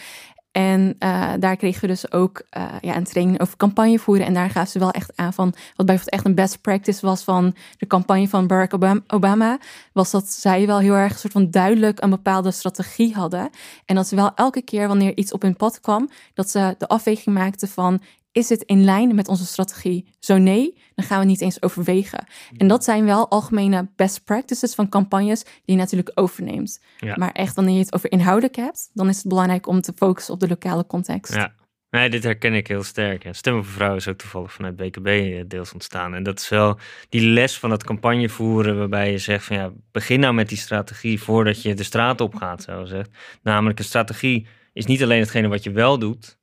En 0.53 0.97
uh, 0.99 1.33
daar 1.39 1.57
kregen 1.57 1.81
we 1.81 1.87
dus 1.87 2.13
ook 2.13 2.43
ja, 2.81 2.97
een 2.97 3.05
training 3.05 3.41
over 3.41 3.57
campagne 3.57 3.99
voeren. 3.99 4.27
En 4.27 4.35
daar 4.35 4.51
gaven 4.51 4.71
ze 4.71 4.79
wel 4.79 4.91
echt 4.91 5.13
aan 5.15 5.33
van, 5.33 5.55
wat 5.77 5.87
bijvoorbeeld 5.87 6.11
echt 6.11 6.25
een 6.25 6.35
best 6.35 6.61
practice 6.61 7.07
was 7.07 7.25
van 7.25 7.55
de 7.77 7.87
campagne 7.87 8.29
van 8.29 8.47
Barack 8.47 8.75
Obama, 9.07 9.59
was 9.93 10.11
dat 10.11 10.31
zij 10.33 10.67
wel 10.67 10.79
heel 10.79 10.95
erg 10.95 11.13
een 11.13 11.19
soort 11.19 11.33
van 11.33 11.51
duidelijk 11.51 12.03
een 12.03 12.11
bepaalde 12.11 12.51
strategie 12.51 13.15
hadden. 13.15 13.51
En 13.85 13.95
dat 13.95 14.07
ze 14.07 14.17
wel 14.17 14.35
elke 14.35 14.63
keer 14.63 14.89
wanneer 14.89 15.17
iets 15.17 15.33
op 15.33 15.43
hun 15.43 15.57
pad 15.57 15.81
kwam, 15.81 16.11
dat 16.35 16.51
ze 16.51 16.75
de 16.79 16.89
afweging 16.89 17.37
maakten 17.37 17.69
van, 17.69 18.01
is 18.35 18.49
het 18.49 18.63
in 18.63 18.85
lijn 18.85 19.15
met 19.15 19.29
onze 19.29 19.47
strategie? 19.47 20.09
Zo 20.19 20.39
nee, 20.39 20.79
dan 20.95 21.05
gaan 21.05 21.21
we 21.21 21.27
niet 21.27 21.41
eens 21.41 21.63
overwegen. 21.63 22.27
En 22.57 22.69
dat 22.69 22.85
zijn 22.85 23.05
wel 23.05 23.31
algemene 23.31 23.89
best 23.97 24.25
practices 24.25 24.75
van 24.75 24.89
campagnes 24.89 25.43
die 25.43 25.53
je 25.65 25.77
natuurlijk 25.77 26.11
overneemt. 26.15 26.81
Maar 27.15 27.33
echt, 27.33 27.55
wanneer 27.55 27.75
je 27.75 27.81
het 27.81 27.95
over 27.95 28.11
inhoudelijk 28.11 28.57
hebt, 28.57 28.91
dan 28.93 29.09
is 29.09 29.17
het 29.17 29.29
belangrijk 29.29 29.67
om 29.67 29.81
te 29.81 29.93
focussen 29.97 30.35
op 30.35 30.41
de 30.41 30.49
lokale 30.49 30.87
context. 30.87 31.35
Ja. 31.35 31.55
Nee, 31.91 32.11
dit 32.11 32.25
herken 32.25 32.55
ik 32.55 32.67
heel 32.67 32.83
sterk. 32.83 33.23
Ja. 33.23 33.33
Stemmen 33.33 33.65
voor 33.65 33.73
vrouwen 33.73 33.99
is 33.99 34.09
ook 34.09 34.17
toevallig 34.17 34.53
vanuit 34.53 34.77
BKB 34.77 35.07
eh, 35.07 35.43
deels 35.47 35.73
ontstaan. 35.73 36.15
En 36.15 36.23
dat 36.23 36.41
is 36.41 36.49
wel 36.49 36.79
die 37.09 37.29
les 37.29 37.59
van 37.59 37.71
het 37.71 37.85
campagne 37.85 38.29
voeren, 38.29 38.79
waarbij 38.79 39.11
je 39.11 39.19
zegt 39.19 39.45
van 39.45 39.57
ja, 39.57 39.73
begin 39.93 40.21
nou 40.21 40.35
met 40.35 40.49
die 40.49 40.59
strategie 40.59 41.23
voordat 41.23 41.63
je 41.63 41.75
de 41.75 41.83
straat 41.83 42.21
op 42.21 42.35
gaat, 42.35 42.63
zo 42.63 42.85
zegt. 42.85 43.11
Namelijk, 43.43 43.79
een 43.79 43.85
strategie 43.85 44.47
is 44.73 44.87
niet 44.87 45.03
alleen 45.03 45.21
hetgene 45.21 45.49
wat 45.49 45.63
je 45.65 45.71
wel 45.71 45.99
doet, 45.99 46.39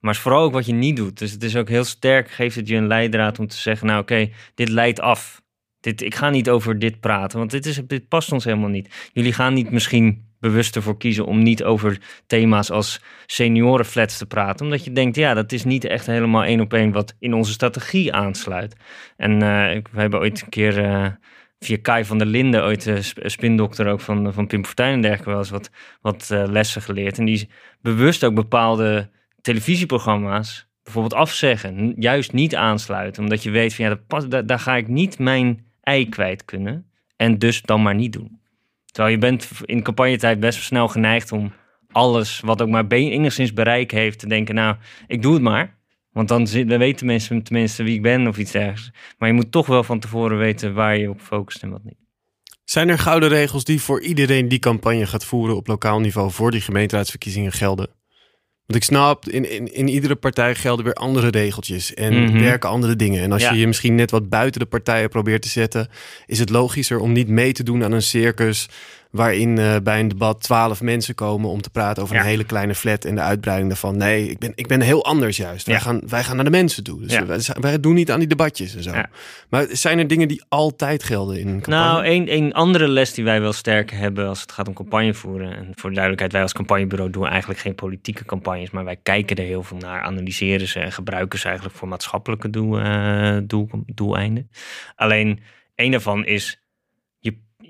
maar 0.00 0.14
is 0.14 0.20
vooral 0.20 0.42
ook 0.42 0.52
wat 0.52 0.66
je 0.66 0.72
niet 0.72 0.96
doet. 0.96 1.18
Dus 1.18 1.30
het 1.30 1.42
is 1.42 1.56
ook 1.56 1.68
heel 1.68 1.84
sterk, 1.84 2.30
geeft 2.30 2.56
het 2.56 2.68
je 2.68 2.76
een 2.76 2.86
leidraad 2.86 3.38
om 3.38 3.46
te 3.46 3.56
zeggen, 3.56 3.86
nou 3.86 4.00
oké, 4.00 4.30
dit 4.54 4.68
leidt 4.68 5.00
af. 5.00 5.42
Dit, 5.80 6.02
ik 6.02 6.14
ga 6.14 6.30
niet 6.30 6.50
over 6.50 6.78
dit 6.78 7.00
praten, 7.00 7.38
want 7.38 7.50
dit, 7.50 7.66
is, 7.66 7.80
dit 7.86 8.08
past 8.08 8.32
ons 8.32 8.44
helemaal 8.44 8.68
niet. 8.68 9.10
Jullie 9.12 9.32
gaan 9.32 9.54
niet 9.54 9.70
misschien 9.70 10.28
bewust 10.40 10.76
ervoor 10.76 10.96
kiezen 10.96 11.26
om 11.26 11.42
niet 11.42 11.64
over 11.64 11.98
thema's 12.26 12.70
als 12.70 13.02
seniorenflats 13.26 14.18
te 14.18 14.26
praten. 14.26 14.64
Omdat 14.64 14.84
je 14.84 14.92
denkt, 14.92 15.16
ja, 15.16 15.34
dat 15.34 15.52
is 15.52 15.64
niet 15.64 15.84
echt 15.84 16.06
helemaal 16.06 16.44
één 16.44 16.60
op 16.60 16.72
één 16.72 16.92
wat 16.92 17.16
in 17.18 17.34
onze 17.34 17.52
strategie 17.52 18.12
aansluit. 18.12 18.76
En 19.16 19.32
uh, 19.32 19.38
we 19.92 20.00
hebben 20.00 20.20
ooit 20.20 20.42
een 20.42 20.48
keer 20.48 20.84
uh, 20.84 21.06
via 21.58 21.76
Kai 21.82 22.04
van 22.04 22.18
der 22.18 22.26
Linden, 22.26 22.64
ooit 22.64 22.86
uh, 22.86 22.96
spindokter 23.24 23.86
ook 23.86 24.00
van, 24.00 24.32
van 24.32 24.46
Pim 24.46 24.64
Fortuyn 24.64 24.92
en 24.92 25.00
dergelijke, 25.00 25.30
wel 25.30 25.38
eens 25.38 25.50
wat, 25.50 25.70
wat 26.00 26.28
lessen 26.30 26.82
geleerd. 26.82 27.18
En 27.18 27.24
die 27.24 27.50
bewust 27.80 28.24
ook 28.24 28.34
bepaalde 28.34 29.10
televisieprogramma's 29.40 30.68
bijvoorbeeld 30.82 31.14
afzeggen, 31.14 31.94
juist 31.96 32.32
niet 32.32 32.54
aansluiten, 32.56 33.22
omdat 33.22 33.42
je 33.42 33.50
weet 33.50 33.74
van 33.74 33.84
ja, 33.84 33.98
dat 34.28 34.48
daar 34.48 34.58
ga 34.58 34.76
ik 34.76 34.88
niet 34.88 35.18
mijn 35.18 35.66
ei 35.80 36.08
kwijt 36.08 36.44
kunnen 36.44 36.90
en 37.16 37.38
dus 37.38 37.62
dan 37.62 37.82
maar 37.82 37.94
niet 37.94 38.12
doen. 38.12 38.40
Terwijl 38.86 39.14
je 39.14 39.20
bent 39.20 39.50
in 39.64 39.82
campagnetijd 39.82 40.40
best 40.40 40.56
wel 40.56 40.64
snel 40.64 40.88
geneigd 40.88 41.32
om 41.32 41.52
alles 41.92 42.40
wat 42.40 42.62
ook 42.62 42.68
maar 42.68 42.86
enigszins 42.88 43.52
bereik 43.52 43.90
heeft 43.90 44.18
te 44.18 44.28
denken, 44.28 44.54
nou, 44.54 44.76
ik 45.06 45.22
doe 45.22 45.32
het 45.32 45.42
maar. 45.42 45.78
Want 46.12 46.28
dan, 46.28 46.44
dan 46.44 46.78
weten 46.78 47.06
mensen 47.06 47.42
tenminste 47.42 47.82
wie 47.82 47.94
ik 47.94 48.02
ben 48.02 48.26
of 48.26 48.38
iets 48.38 48.50
dergelijks. 48.50 48.98
Maar 49.18 49.28
je 49.28 49.34
moet 49.34 49.52
toch 49.52 49.66
wel 49.66 49.84
van 49.84 50.00
tevoren 50.00 50.38
weten 50.38 50.74
waar 50.74 50.98
je 50.98 51.10
op 51.10 51.20
focust 51.20 51.62
en 51.62 51.70
wat 51.70 51.84
niet. 51.84 51.98
Zijn 52.64 52.88
er 52.88 52.98
gouden 52.98 53.28
regels 53.28 53.64
die 53.64 53.80
voor 53.80 54.02
iedereen 54.02 54.48
die 54.48 54.58
campagne 54.58 55.06
gaat 55.06 55.24
voeren 55.24 55.56
op 55.56 55.66
lokaal 55.66 56.00
niveau 56.00 56.30
voor 56.30 56.50
die 56.50 56.60
gemeenteraadsverkiezingen 56.60 57.52
gelden? 57.52 57.99
Want 58.70 58.82
ik 58.82 58.88
snap, 58.88 59.28
in, 59.28 59.50
in, 59.50 59.72
in 59.74 59.88
iedere 59.88 60.16
partij 60.16 60.54
gelden 60.54 60.84
weer 60.84 60.94
andere 60.94 61.28
regeltjes 61.28 61.94
en 61.94 62.22
mhm. 62.22 62.40
werken 62.40 62.68
andere 62.68 62.96
dingen. 62.96 63.22
En 63.22 63.32
als 63.32 63.48
je 63.48 63.54
je 63.54 63.66
misschien 63.66 63.94
net 63.94 64.10
wat 64.10 64.28
buiten 64.28 64.60
de 64.60 64.66
partijen 64.66 65.08
probeert 65.08 65.42
te 65.42 65.48
zetten, 65.48 65.88
is 66.26 66.38
het 66.38 66.50
logischer 66.50 66.98
om 66.98 67.12
niet 67.12 67.28
mee 67.28 67.52
te 67.52 67.62
doen 67.62 67.84
aan 67.84 67.92
een 67.92 68.02
circus 68.02 68.68
waarin 69.10 69.56
uh, 69.56 69.76
bij 69.82 70.00
een 70.00 70.08
debat 70.08 70.42
twaalf 70.42 70.82
mensen 70.82 71.14
komen 71.14 71.50
om 71.50 71.60
te 71.60 71.70
praten 71.70 72.02
over 72.02 72.16
een 72.16 72.22
hele 72.22 72.44
kleine 72.44 72.74
flat 72.74 73.04
en 73.04 73.14
de 73.14 73.20
uitbreiding 73.20 73.68
daarvan. 73.68 73.96
Nee, 73.96 74.28
ik 74.28 74.38
ben, 74.38 74.52
ik 74.54 74.66
ben 74.66 74.80
heel 74.80 75.04
anders 75.04 75.36
juist. 75.36 75.66
Wij, 75.66 75.80
gaan, 75.80 76.00
wij 76.06 76.24
gaan 76.24 76.36
naar 76.36 76.44
de 76.44 76.50
mensen 76.50 76.84
toe. 76.84 77.00
Dus 77.00 77.18
wij, 77.18 77.60
wij, 77.60 77.80
doen 77.80 77.94
niet 77.94 78.10
aan 78.10 78.18
die 78.18 78.28
debatjes 78.28 78.76
en 78.76 78.82
zo. 78.82 78.92
Maar 79.48 79.66
zijn 79.70 79.98
er 79.98 80.06
dingen 80.06 80.28
die 80.28 80.42
altijd 80.48 81.02
gelden 81.02 81.40
in 81.40 81.48
een 81.48 81.60
campagne? 81.60 81.92
Nou, 81.92 82.06
een, 82.06 82.32
een 82.32 82.52
andere 82.52 82.88
les 82.88 83.14
die 83.14 83.24
wij 83.24 83.40
wel 83.40 83.52
sterk 83.52 83.90
hebben 83.90 84.28
als 84.28 84.40
het 84.40 84.52
gaat 84.52 84.68
om 84.68 84.74
campagne 84.74 85.14
voeren. 85.14 85.56
En 85.56 85.72
voor 85.74 85.88
de 85.88 85.94
duidelijkheid, 85.94 86.32
wij 86.32 86.42
als 86.42 86.52
campagnebureau 86.52 87.10
doen 87.10 87.26
eigenlijk 87.26 87.60
geen 87.60 87.74
politieke 87.74 88.24
campagnes, 88.24 88.70
maar 88.70 88.84
wij 88.84 88.96
kijken 89.02 89.36
er 89.36 89.44
heel 89.44 89.62
veel 89.62 89.76
naar, 89.76 90.02
analyseren 90.02 90.68
ze 90.68 90.80
en 90.80 90.92
gebruiken 90.92 91.38
ze 91.38 91.46
eigenlijk 91.46 91.76
voor 91.76 91.88
maatschappelijke 91.88 92.50
doel, 92.50 92.80
uh, 92.80 93.36
doel, 93.42 93.68
doeleinden. 93.86 94.50
Alleen, 94.96 95.40
een 95.74 95.90
daarvan 95.90 96.24
is 96.24 96.59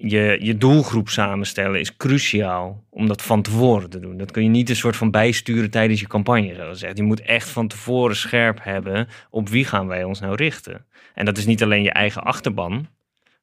je, 0.03 0.39
je 0.41 0.57
doelgroep 0.57 1.09
samenstellen 1.09 1.81
is 1.81 1.97
cruciaal 1.97 2.85
om 2.91 3.07
dat 3.07 3.23
van 3.23 3.43
tevoren 3.43 3.91
te 3.91 4.01
doen. 4.01 4.17
Dat 4.17 4.31
kun 4.31 4.43
je 4.43 4.49
niet 4.49 4.69
een 4.69 4.77
soort 4.77 4.97
van 4.97 5.11
bijsturen 5.11 5.71
tijdens 5.71 6.01
je 6.01 6.07
campagne, 6.07 6.55
zo 6.55 6.69
gezegd. 6.69 6.97
Je 6.97 7.03
moet 7.03 7.21
echt 7.21 7.49
van 7.49 7.69
tevoren 7.69 8.17
scherp 8.17 8.59
hebben 8.63 9.09
op 9.31 9.49
wie 9.49 9.65
gaan 9.65 9.87
wij 9.87 10.05
ons 10.05 10.21
nou 10.21 10.35
richten. 10.35 10.85
En 11.15 11.25
dat 11.25 11.39
is 11.39 11.47
niet 11.47 11.63
alleen 11.63 11.83
je 11.83 11.93
eigen 11.93 12.23
achterban, 12.23 12.89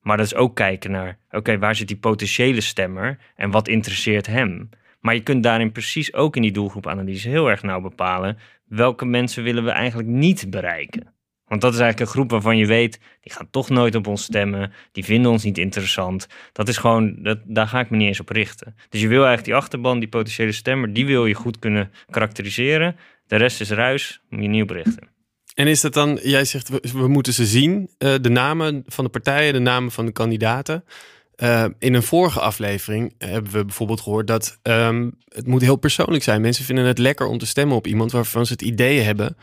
maar 0.02 0.17
dat 0.17 0.26
is 0.26 0.36
ook 0.36 0.56
kijken 0.56 0.91
naar, 0.91 1.17
oké, 1.32 1.58
waar 1.58 1.76
zit 1.76 1.88
die 1.88 1.98
potentiële 1.98 2.62
stemmer 2.62 3.17
en 3.36 3.52
wat 3.52 3.67
interesseert 3.67 4.28
hem? 4.28 4.70
Maar 5.00 5.13
je 5.13 5.24
kunt 5.24 5.43
daarin 5.43 5.72
precies 5.72 6.13
ook 6.13 6.36
in 6.36 6.41
die 6.41 6.52
doelgroepanalyse 6.52 7.30
heel 7.30 7.50
erg 7.50 7.63
nauw 7.63 7.82
bepalen 7.82 8.38
welke 8.67 9.06
mensen 9.06 9.43
willen 9.43 9.63
we 9.63 9.72
eigenlijk 9.72 10.10
niet 10.10 10.50
bereiken. 10.50 11.13
Want 11.48 11.62
dat 11.62 11.74
is 11.74 11.80
eigenlijk 11.80 12.10
een 12.10 12.16
groep 12.16 12.32
waarvan 12.32 12.58
je 12.58 12.66
weet, 12.66 13.00
die 13.22 13.34
gaan 13.34 13.48
toch 13.52 13.70
nooit 13.70 13.96
op 13.96 14.08
ons 14.08 14.24
stemmen. 14.24 14.72
Die 14.92 15.04
vinden 15.04 15.32
ons 15.32 15.44
niet 15.44 15.58
interessant. 15.58 16.28
Dat 16.52 16.68
is 16.68 16.78
gewoon, 16.78 17.16
dat, 17.24 17.40
daar 17.44 17.68
ga 17.68 17.80
ik 17.80 17.90
me 17.90 17.98
niet 17.98 18.08
eens 18.08 18.20
op 18.20 18.30
richten. 18.30 18.76
Dus 18.90 19.02
je 19.02 19.08
wil 19.08 19.26
eigenlijk 19.26 19.46
die 19.46 19.56
achterban, 19.56 20.00
die 20.00 20.10
potentiële 20.10 20.52
stemmer, 20.52 20.94
die 20.94 21.06
wil 21.06 21.26
je 21.26 21.34
goed 21.34 21.60
kunnen 21.60 21.92
karakteriseren. 22.10 22.96
De 23.28 23.36
rest 23.36 23.62
is 23.62 23.70
ruis, 23.70 24.22
moet 24.30 24.42
je 24.42 24.48
nieuw 24.48 24.66
berichten. 24.66 25.10
En 25.54 25.68
is 25.68 25.82
dat 25.82 25.94
dan, 25.94 26.20
jij 26.24 26.46
zegt 26.46 26.92
we, 26.92 27.08
moeten 27.08 27.34
ze 27.34 27.46
zien, 27.46 27.90
uh, 28.00 28.14
de 28.22 28.30
namen 28.30 28.84
van 28.86 29.04
de 29.04 29.10
partijen, 29.10 29.54
de 29.54 29.60
namen 29.60 29.92
van 29.92 30.06
de 30.06 30.12
kandidaten. 30.12 30.84
Uh, 31.44 31.66
in 31.80 31.94
een 31.94 32.04
vorige 32.04 32.40
aflevering 32.40 33.14
hebben 33.18 33.52
we 33.52 33.66
bijvoorbeeld 33.66 34.02
gehoord 34.02 34.28
dat 34.28 34.60
um, 34.64 35.18
het 35.28 35.48
moet 35.48 35.62
heel 35.62 35.76
persoonlijk 35.76 36.24
zijn. 36.24 36.42
Mensen 36.42 36.66
vinden 36.66 36.86
het 36.86 36.98
lekker 36.98 37.28
om 37.28 37.38
te 37.38 37.46
stemmen 37.46 37.76
op 37.76 37.88
iemand 37.88 38.12
waarvan 38.12 38.46
ze 38.46 38.52
het 38.52 38.62
idee 38.62 39.00
hebben 39.00 39.38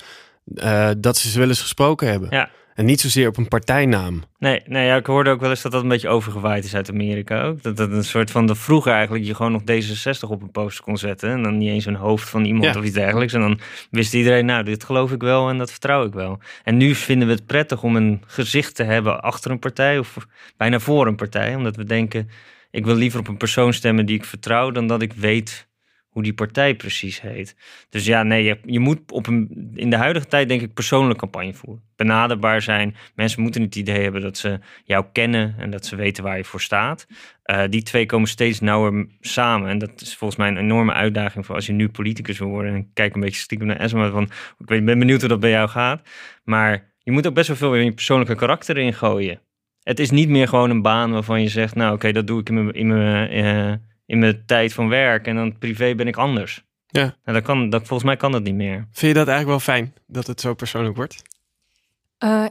uh, 0.47 0.91
dat 0.99 1.17
ze 1.17 1.31
ze 1.31 1.39
wel 1.39 1.49
eens 1.49 1.61
gesproken 1.61 2.09
hebben. 2.09 2.29
Ja. 2.31 2.51
En 2.75 2.85
niet 2.85 3.01
zozeer 3.01 3.29
op 3.29 3.37
een 3.37 3.49
partijnaam. 3.49 4.23
Nee, 4.39 4.63
nee 4.67 4.87
ja, 4.87 4.97
ik 4.97 5.07
hoorde 5.07 5.31
ook 5.31 5.41
wel 5.41 5.51
eens 5.51 5.63
dat 5.63 5.73
dat 5.73 5.83
een 5.83 5.89
beetje 5.89 6.09
overgewaaid 6.09 6.65
is 6.65 6.75
uit 6.75 6.91
Amerika 6.91 7.43
ook. 7.43 7.63
Dat 7.63 7.77
dat 7.77 7.91
een 7.91 8.05
soort 8.05 8.31
van 8.31 8.47
de 8.47 8.55
vroeger 8.55 8.93
eigenlijk 8.93 9.25
je 9.25 9.35
gewoon 9.35 9.53
nog 9.53 9.63
D66 9.63 10.29
op 10.29 10.43
een 10.43 10.51
poster 10.51 10.85
kon 10.85 10.99
zetten. 10.99 11.31
En 11.31 11.43
dan 11.43 11.59
niet 11.59 11.71
eens 11.71 11.85
een 11.85 11.95
hoofd 11.95 12.29
van 12.29 12.45
iemand 12.45 12.65
Ja. 12.65 12.81
of 12.81 12.85
iets 12.85 12.95
dergelijks. 12.95 13.33
En 13.33 13.41
dan 13.41 13.61
wist 13.91 14.15
iedereen, 14.15 14.47
nou, 14.47 14.65
dit 14.65 14.85
geloof 14.85 15.13
ik 15.13 15.21
wel 15.23 15.49
en 15.49 15.59
dat 15.59 15.71
vertrouw 15.71 16.05
ik 16.05 16.13
wel. 16.13 16.39
En 16.65 16.77
nu 16.77 16.95
vinden 16.95 17.29
we 17.29 17.35
het 17.35 17.47
prettig 17.47 17.83
om 17.83 17.97
een 17.97 18.23
gezicht 18.27 18.75
te 18.75 18.83
hebben 18.83 19.23
achter 19.23 19.51
een 19.51 19.59
partij 19.59 19.99
of 19.99 20.17
bijna 20.57 20.79
voor 20.79 21.07
een 21.07 21.17
partij. 21.17 21.55
Omdat 21.55 21.77
we 21.77 21.85
denken, 21.85 22.29
ik 22.71 22.85
wil 22.85 22.95
liever 22.95 23.21
op 23.21 23.29
een 23.29 23.37
persoon 23.37 23.73
stemmen 23.73 24.07
die 24.07 24.17
ik 24.17 24.25
vertrouw 24.25 24.71
dan 24.71 24.87
dat 24.87 25.03
ik 25.03 25.13
weet 25.13 25.67
hoe 26.15 26.23
die 26.23 26.35
partij 26.35 26.75
precies 26.75 27.21
heet. 27.21 27.57
Dus 27.89 28.07
ja, 28.07 28.23
nee, 28.23 28.45
je, 28.45 28.59
je 28.65 28.79
moet 28.79 29.13
op 29.13 29.27
een, 29.27 29.71
in 29.75 29.91
de 29.91 29.97
huidige 29.97 30.27
tijd 30.27 30.49
denk 30.49 30.61
ik 30.61 30.75
persoonlijk 30.75 31.19
campagne 31.19 31.55
voeren. 31.55 31.83
Benaderbaar 31.97 32.63
zijn. 32.63 32.97
Mensen 33.15 33.43
moeten 33.43 33.63
het 33.63 33.77
idee 33.77 34.03
hebben 34.03 34.21
dat 34.21 34.37
ze 34.37 34.59
jou 34.85 35.05
kennen 35.13 35.55
en 35.59 35.71
dat 35.71 35.87
ze 35.87 35.97
weten 35.97 36.25
waar 36.25 36.37
je 36.37 36.45
voor 36.45 36.61
staat. 36.61 37.07
Eh, 37.43 37.63
die 37.71 37.83
twee 37.83 38.07
komen 38.07 38.29
steeds 38.29 38.61
nauwer 38.61 39.07
samen. 39.21 39.69
En 39.69 39.79
dat 39.79 40.01
is 40.01 40.17
volgens 40.17 40.39
mij 40.39 40.49
een 40.49 40.57
enorme 40.57 40.93
uitdaging 40.93 41.47
voor 41.47 41.55
als 41.55 41.67
je 41.67 41.73
nu 41.73 41.89
politicus 41.89 42.39
wil 42.39 42.49
worden. 42.49 42.73
En 42.73 42.79
ik 42.79 42.87
kijk 42.93 43.15
een 43.15 43.21
beetje 43.21 43.41
stiekem 43.41 43.67
naar 43.67 43.81
Esma 43.81 44.11
van, 44.11 44.31
ik 44.59 44.85
ben 44.85 44.99
benieuwd 44.99 45.21
hoe 45.21 45.29
dat 45.29 45.41
bij 45.41 45.51
jou 45.51 45.69
gaat. 45.69 46.09
Maar 46.45 46.93
je 46.99 47.13
moet 47.13 47.27
ook 47.27 47.35
best 47.35 47.49
wel 47.49 47.57
veel 47.57 47.71
weer 47.71 47.83
je 47.83 47.93
persoonlijke 47.93 48.35
karakter 48.35 48.79
in 48.79 48.95
gooien. 48.95 49.41
Het 49.83 49.99
is 49.99 50.11
niet 50.11 50.29
meer 50.29 50.49
gewoon 50.49 50.71
een 50.71 50.83
baan 50.83 51.13
waarvan 51.13 51.43
je 51.43 51.49
zegt, 51.49 51.75
nou 51.75 51.95
oké, 51.95 52.13
dat 52.13 52.27
doe 52.27 52.41
ik 52.41 52.49
in 52.49 52.55
mijn, 52.55 52.75
in 52.75 52.87
mijn, 52.87 53.29
eh, 53.29 53.75
in 54.07 54.19
mijn 54.19 54.43
tijd 54.47 54.73
van 54.73 54.89
werk 54.89 55.27
en 55.27 55.35
dan 55.37 55.59
privé 55.59 55.95
ben 55.95 56.07
ik 56.07 56.17
anders. 56.17 56.65
Ja. 56.87 57.03
Nou, 57.25 57.39
dat 57.39 57.43
kan, 57.43 57.71
dat, 57.71 57.81
volgens 57.81 58.09
mij 58.09 58.17
kan 58.17 58.33
dat 58.33 58.43
niet 58.43 58.55
meer. 58.55 58.77
Vind 58.77 59.13
je 59.13 59.19
dat 59.19 59.29
eigenlijk 59.29 59.47
wel 59.49 59.75
fijn 59.75 59.95
dat 60.07 60.27
het 60.27 60.41
zo 60.41 60.55
persoonlijk 60.55 60.97
wordt? 60.97 61.23
Eh, 62.19 62.45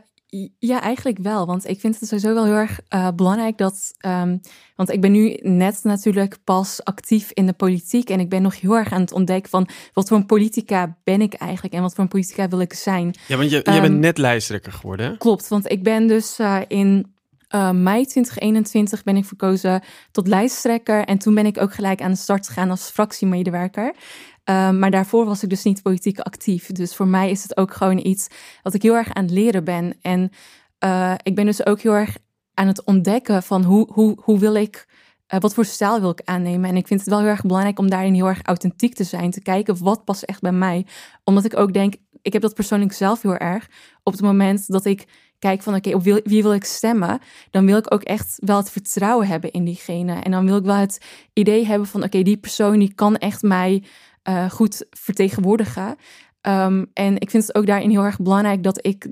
ja, 0.59 0.81
eigenlijk 0.81 1.17
wel. 1.17 1.45
Want 1.45 1.67
ik 1.67 1.79
vind 1.79 1.99
het 1.99 2.09
sowieso 2.09 2.33
wel 2.33 2.45
heel 2.45 2.53
erg 2.53 2.79
eh, 2.87 3.07
belangrijk 3.15 3.57
dat. 3.57 3.93
ehm, 3.97 4.37
want 4.75 4.89
ik 4.89 5.01
ben 5.01 5.11
nu 5.11 5.37
net 5.41 5.79
natuurlijk 5.83 6.37
pas 6.43 6.83
actief 6.83 7.31
in 7.31 7.45
de 7.45 7.53
politiek. 7.53 8.09
En 8.09 8.19
ik 8.19 8.29
ben 8.29 8.41
nog 8.41 8.59
heel 8.61 8.75
erg 8.75 8.91
aan 8.91 9.01
het 9.01 9.11
ontdekken 9.11 9.49
van 9.49 9.67
wat 9.93 10.07
voor 10.07 10.17
een 10.17 10.25
politica 10.25 10.97
ben 11.03 11.21
ik 11.21 11.33
eigenlijk 11.33 11.73
en 11.73 11.81
wat 11.81 11.93
voor 11.93 12.03
een 12.03 12.09
politica 12.09 12.47
wil 12.47 12.59
ik 12.61 12.73
zijn. 12.73 13.15
Ja, 13.27 13.37
want 13.37 13.49
je, 13.49 13.63
Ehm, 13.63 13.81
bent 13.81 13.99
net 13.99 14.17
lijsttrekker 14.17 14.71
geworden. 14.71 15.05
Hè? 15.05 15.17
Klopt, 15.17 15.47
want 15.47 15.71
ik 15.71 15.83
ben 15.83 16.07
dus 16.07 16.39
eh, 16.39 16.59
in 16.67 17.12
eh, 17.53 17.71
mei 17.71 18.05
2021 18.05 19.03
ben 19.03 19.17
ik 19.17 19.25
verkozen 19.25 19.83
tot 20.11 20.27
lijsttrekker. 20.27 21.05
En 21.05 21.17
toen 21.17 21.33
ben 21.33 21.45
ik 21.45 21.61
ook 21.61 21.73
gelijk 21.73 22.01
aan 22.01 22.11
de 22.11 22.17
start 22.17 22.47
gegaan 22.47 22.69
als 22.69 22.89
fractiemedewerker. 22.89 23.95
Eh, 24.43 24.69
maar 24.69 24.91
daarvoor 24.91 25.25
was 25.25 25.43
ik 25.43 25.49
dus 25.49 25.63
niet 25.63 25.81
politiek 25.81 26.19
actief. 26.19 26.71
Dus 26.71 26.95
voor 26.95 27.07
mij 27.07 27.29
is 27.29 27.43
het 27.43 27.57
ook 27.57 27.73
gewoon 27.73 28.05
iets 28.05 28.27
wat 28.61 28.73
ik 28.73 28.81
heel 28.81 28.95
erg 28.95 29.13
aan 29.13 29.23
het 29.23 29.31
leren 29.31 29.63
ben. 29.63 29.97
En 30.01 30.29
eh, 30.77 31.13
ik 31.23 31.35
ben 31.35 31.45
dus 31.45 31.65
ook 31.65 31.81
heel 31.81 31.93
erg 31.93 32.17
aan 32.53 32.67
het 32.67 32.83
ontdekken 32.83 33.43
van 33.43 33.63
hoe, 33.63 33.87
hoe, 33.91 34.17
hoe 34.21 34.39
wil 34.39 34.55
ik, 34.55 34.87
wat 35.27 35.53
voor 35.53 35.65
stijl 35.65 35.99
wil 35.99 36.09
ik 36.09 36.21
aannemen. 36.23 36.69
En 36.69 36.75
ik 36.75 36.87
vind 36.87 36.99
het 36.99 37.09
wel 37.09 37.19
heel 37.19 37.27
erg 37.27 37.41
belangrijk 37.41 37.79
om 37.79 37.89
daarin 37.89 38.13
heel 38.13 38.27
erg 38.27 38.41
authentiek 38.41 38.95
te 38.95 39.03
zijn. 39.03 39.31
Te 39.31 39.41
kijken 39.41 39.83
wat 39.83 40.05
past 40.05 40.23
echt 40.23 40.41
bij 40.41 40.51
mij. 40.51 40.85
Omdat 41.23 41.45
ik 41.45 41.57
ook 41.57 41.73
denk, 41.73 41.95
ik 42.21 42.33
heb 42.33 42.41
dat 42.41 42.53
persoonlijk 42.53 42.93
zelf 42.93 43.21
heel 43.21 43.37
erg. 43.37 43.69
Op 44.03 44.13
het 44.13 44.21
moment 44.21 44.67
dat 44.67 44.85
ik 44.85 45.05
kijk 45.43 45.61
van 45.61 45.75
oké, 45.75 45.93
op 45.93 46.03
wie, 46.03 46.41
wil 46.43 46.53
ik 46.53 46.63
stemmen, 46.63 47.19
dan 47.51 47.65
wil 47.65 47.77
ik 47.77 47.93
ook 47.93 48.01
echt 48.03 48.37
wel 48.39 48.57
het 48.57 48.71
vertrouwen 48.71 49.27
hebben 49.27 49.51
in 49.51 49.65
diegene. 49.65 50.13
En 50.13 50.31
dan 50.31 50.45
wil 50.45 50.57
ik 50.57 50.63
wel 50.63 50.75
het 50.75 51.05
idee 51.33 51.65
hebben 51.65 51.87
van 51.87 52.03
oké, 52.03 52.21
die 52.21 52.37
persoon 52.37 52.79
die 52.79 52.93
kan 52.93 53.17
echt 53.17 53.41
mij 53.41 53.83
eh, 54.21 54.49
goed 54.49 54.85
vertegenwoordigen. 54.89 55.95
Ehm, 56.41 56.85
en 56.93 57.19
ik 57.19 57.29
vind 57.29 57.47
het 57.47 57.55
ook 57.55 57.65
daarin 57.65 57.89
heel 57.89 58.03
erg 58.03 58.19
belangrijk 58.19 58.63
dat 58.63 58.85
ik 58.85 59.07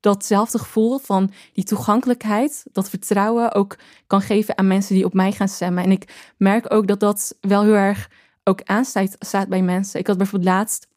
datzelfde 0.00 0.58
gevoel 0.58 0.98
van 0.98 1.30
die 1.52 1.64
toegankelijkheid, 1.64 2.64
dat 2.72 2.90
vertrouwen 2.90 3.54
ook 3.54 3.76
kan 4.06 4.20
geven 4.20 4.58
aan 4.58 4.66
mensen 4.66 4.94
die 4.94 5.04
op 5.04 5.14
mij 5.14 5.32
gaan 5.32 5.48
stemmen. 5.48 5.84
En 5.84 5.90
ik 5.90 6.32
merk 6.36 6.72
ook 6.72 6.86
dat 6.86 7.00
dat 7.00 7.36
wel 7.40 7.62
heel 7.62 7.74
erg 7.74 8.10
ook 8.44 8.62
aanstaat 8.64 9.16
staat 9.18 9.48
bij 9.48 9.62
mensen. 9.62 10.00
Ik 10.00 10.06
had 10.06 10.16
bijvoorbeeld 10.16 10.54
laatst 10.54 10.88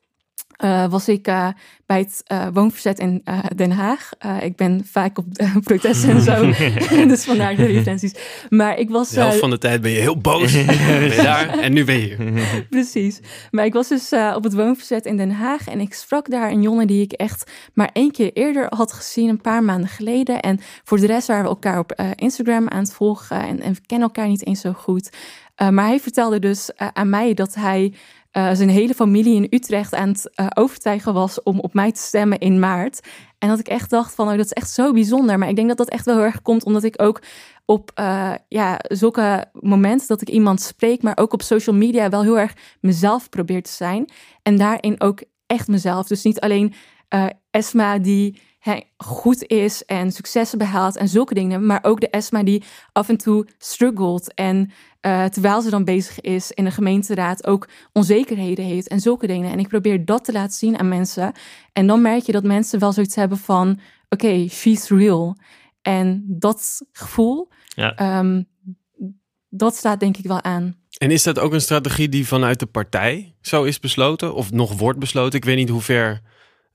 eh, 0.60 0.89
was 0.89 1.08
ik 1.08 1.28
eh, 1.28 1.48
bij 1.86 2.00
het 2.00 2.22
eh, 2.26 2.48
woonverzet 2.54 3.00
in 3.00 3.22
eh, 3.24 3.39
Den 3.56 3.72
Haag. 3.72 4.10
Eh, 4.19 4.43
ik 4.43 4.56
ben 4.56 4.86
vaak 4.86 5.17
op 5.17 5.26
protesten 5.63 6.10
en 6.10 6.22
zo, 6.22 6.52
dus 7.08 7.24
vandaar 7.24 7.56
de 7.56 7.65
referenties. 7.65 8.13
Maar 8.50 8.78
ik 8.78 8.89
was 8.89 9.10
De 9.10 9.19
helft 9.19 9.39
van 9.39 9.50
de 9.50 9.58
tijd 9.58 9.82
ben 9.82 9.91
je 9.91 10.00
heel 10.00 10.17
boos. 10.17 10.52
ben 10.65 11.04
je 11.04 11.19
daar 11.24 11.60
en 11.60 11.74
nu 11.74 11.84
ben 11.84 12.00
je 12.00 12.15
hier. 12.15 12.65
Precies. 12.69 13.19
Maar 13.52 13.65
ik 13.65 13.74
was 13.74 13.88
dus 13.88 14.12
eh, 14.12 14.34
op 14.36 14.43
het 14.43 14.54
woonverzet 14.54 15.06
in 15.06 15.17
Den 15.17 15.32
Haag 15.32 15.67
en 15.67 15.80
ik 15.80 15.93
sprak 15.93 16.30
daar 16.30 16.52
een 16.52 16.62
jongen 16.62 16.88
die 16.88 17.02
ik 17.02 17.12
echt 17.12 17.52
maar 17.74 17.89
één 17.93 18.12
keer 18.12 18.34
eerder 18.34 18.65
had 18.69 18.93
gezien, 18.93 19.30
een 19.30 19.41
paar 19.41 19.63
maanden 19.63 19.89
geleden. 19.89 20.39
En 20.39 20.60
voor 20.84 21.00
de 21.00 21.08
rest 21.08 21.28
waren 21.28 21.43
we 21.43 21.50
elkaar 21.50 21.80
op 21.80 21.91
eh, 21.91 22.10
Instagram 22.15 22.67
aan 22.69 22.84
het 22.84 22.93
volgen 22.93 23.41
en, 23.41 23.62
en 23.62 23.74
we 23.74 23.80
kennen 23.86 24.08
elkaar 24.08 24.28
niet 24.28 24.45
eens 24.45 24.62
zo 24.62 24.74
goed. 24.74 25.10
Eh, 25.56 25.69
maar 25.69 25.86
hij 25.86 26.00
vertelde 26.00 26.39
dus 26.39 26.69
aan 26.93 27.10
mij 27.10 27.34
dat 27.34 27.56
hij 27.56 27.93
eh, 28.32 28.50
zijn 28.54 28.70
hele 28.70 28.94
familie 28.94 29.36
in 29.36 29.48
Utrecht 29.50 29.96
aan 29.96 30.10
het 30.10 30.36
eh, 30.36 30.48
overtuigen 30.54 31.13
was 31.13 31.44
om 31.44 31.60
op 31.60 31.74
mij 31.74 31.92
te 31.92 32.02
stemmen 32.02 32.39
in 32.39 32.60
maart. 32.60 33.08
En 33.38 33.50
dat 33.50 33.60
ik 33.60 33.68
echt 33.68 33.89
dacht 33.89 34.15
van, 34.15 34.26
oh, 34.26 34.36
dat 34.36 34.46
is 34.46 34.54
echt 34.54 34.70
zo 34.70 34.94
bijzonder. 34.94 35.38
Maar 35.38 35.50
ik 35.50 35.56
denk 35.56 35.68
dat 35.68 35.78
dat 35.78 35.89
echt 35.89 36.06
wel 36.06 36.15
heel 36.15 36.24
erg 36.24 36.42
komt 36.42 36.63
omdat 36.63 36.84
ik 36.84 37.02
ook 37.02 37.22
op 37.65 37.92
eh, 37.94 38.34
ja, 38.48 38.80
zulke 38.88 39.46
momenten 39.54 40.08
dat 40.08 40.22
ik 40.22 40.30
iemand 40.30 40.62
spreek, 40.62 41.02
maar 41.02 41.18
ook 41.18 41.34
op 41.34 41.42
social 41.42 41.76
media 41.76 42.10
wel 42.10 42.24
heel 42.24 42.39
erg 42.39 42.54
mezelf 42.82 43.30
probeer 43.30 43.63
te 43.63 43.72
zijn. 43.72 44.10
En 44.44 44.58
daarin 44.58 45.02
ook 45.02 45.24
echt 45.46 45.68
mezelf. 45.68 46.08
Dus 46.08 46.24
niet 46.24 46.39
alleen 46.39 46.74
Esma 47.52 47.98
die 47.98 48.42
hè, 48.60 48.80
goed 48.98 49.43
is 49.48 49.86
en 49.86 50.12
successen 50.12 50.58
behaalt 50.58 50.98
en 50.98 51.08
zulke 51.08 51.34
dingen, 51.34 51.65
maar 51.65 51.80
ook 51.82 52.00
de 52.00 52.10
Esma 52.10 52.43
die 52.43 52.63
af 52.91 53.10
en 53.10 53.17
toe 53.17 53.48
struggelt 53.58 54.34
en 54.34 54.72
eh, 55.00 55.26
terwijl 55.26 55.62
ze 55.62 55.69
dan 55.69 55.84
bezig 55.84 56.22
is 56.22 56.52
in 56.52 56.63
de 56.63 56.72
gemeenteraad 56.72 57.48
ook 57.48 57.69
onzekerheden 57.93 58.65
heeft 58.65 58.88
en 58.88 59.00
zulke 59.00 59.28
dingen. 59.28 59.52
En 59.52 59.60
ik 59.60 59.67
probeer 59.67 60.06
dat 60.06 60.26
te 60.26 60.32
laten 60.32 60.54
zien 60.58 60.80
aan 60.80 60.88
mensen. 60.88 61.32
En 61.74 61.88
dan 61.88 62.02
merk 62.02 62.24
je 62.24 62.32
dat 62.32 62.43
mensen 62.43 62.80
wel 62.80 62.91
zoiets 62.93 63.15
hebben 63.15 63.38
van, 63.38 63.80
oké, 64.10 64.48
she's 64.48 64.89
real. 64.89 65.38
En 65.82 66.24
dat 66.28 66.82
gevoel, 66.91 67.50
Ja. 67.67 67.95
ehm, 67.95 68.43
dat 69.50 69.76
staat 69.76 70.00
denk 70.00 70.17
ik 70.17 70.26
wel 70.26 70.43
aan. 70.43 70.76
En 70.98 71.12
is 71.12 71.24
dat 71.24 71.39
ook 71.39 71.54
een 71.54 71.62
strategie 71.62 72.10
die 72.10 72.28
vanuit 72.28 72.60
de 72.60 72.65
partij 72.65 73.36
zo 73.41 73.63
is 73.63 73.80
besloten? 73.80 74.34
Of 74.34 74.52
nog 74.52 74.78
wordt 74.78 75.00
besloten? 75.00 75.39
Ik 75.39 75.45
weet 75.45 75.56
niet 75.58 75.69
hoe 75.69 75.82
ver 75.82 76.22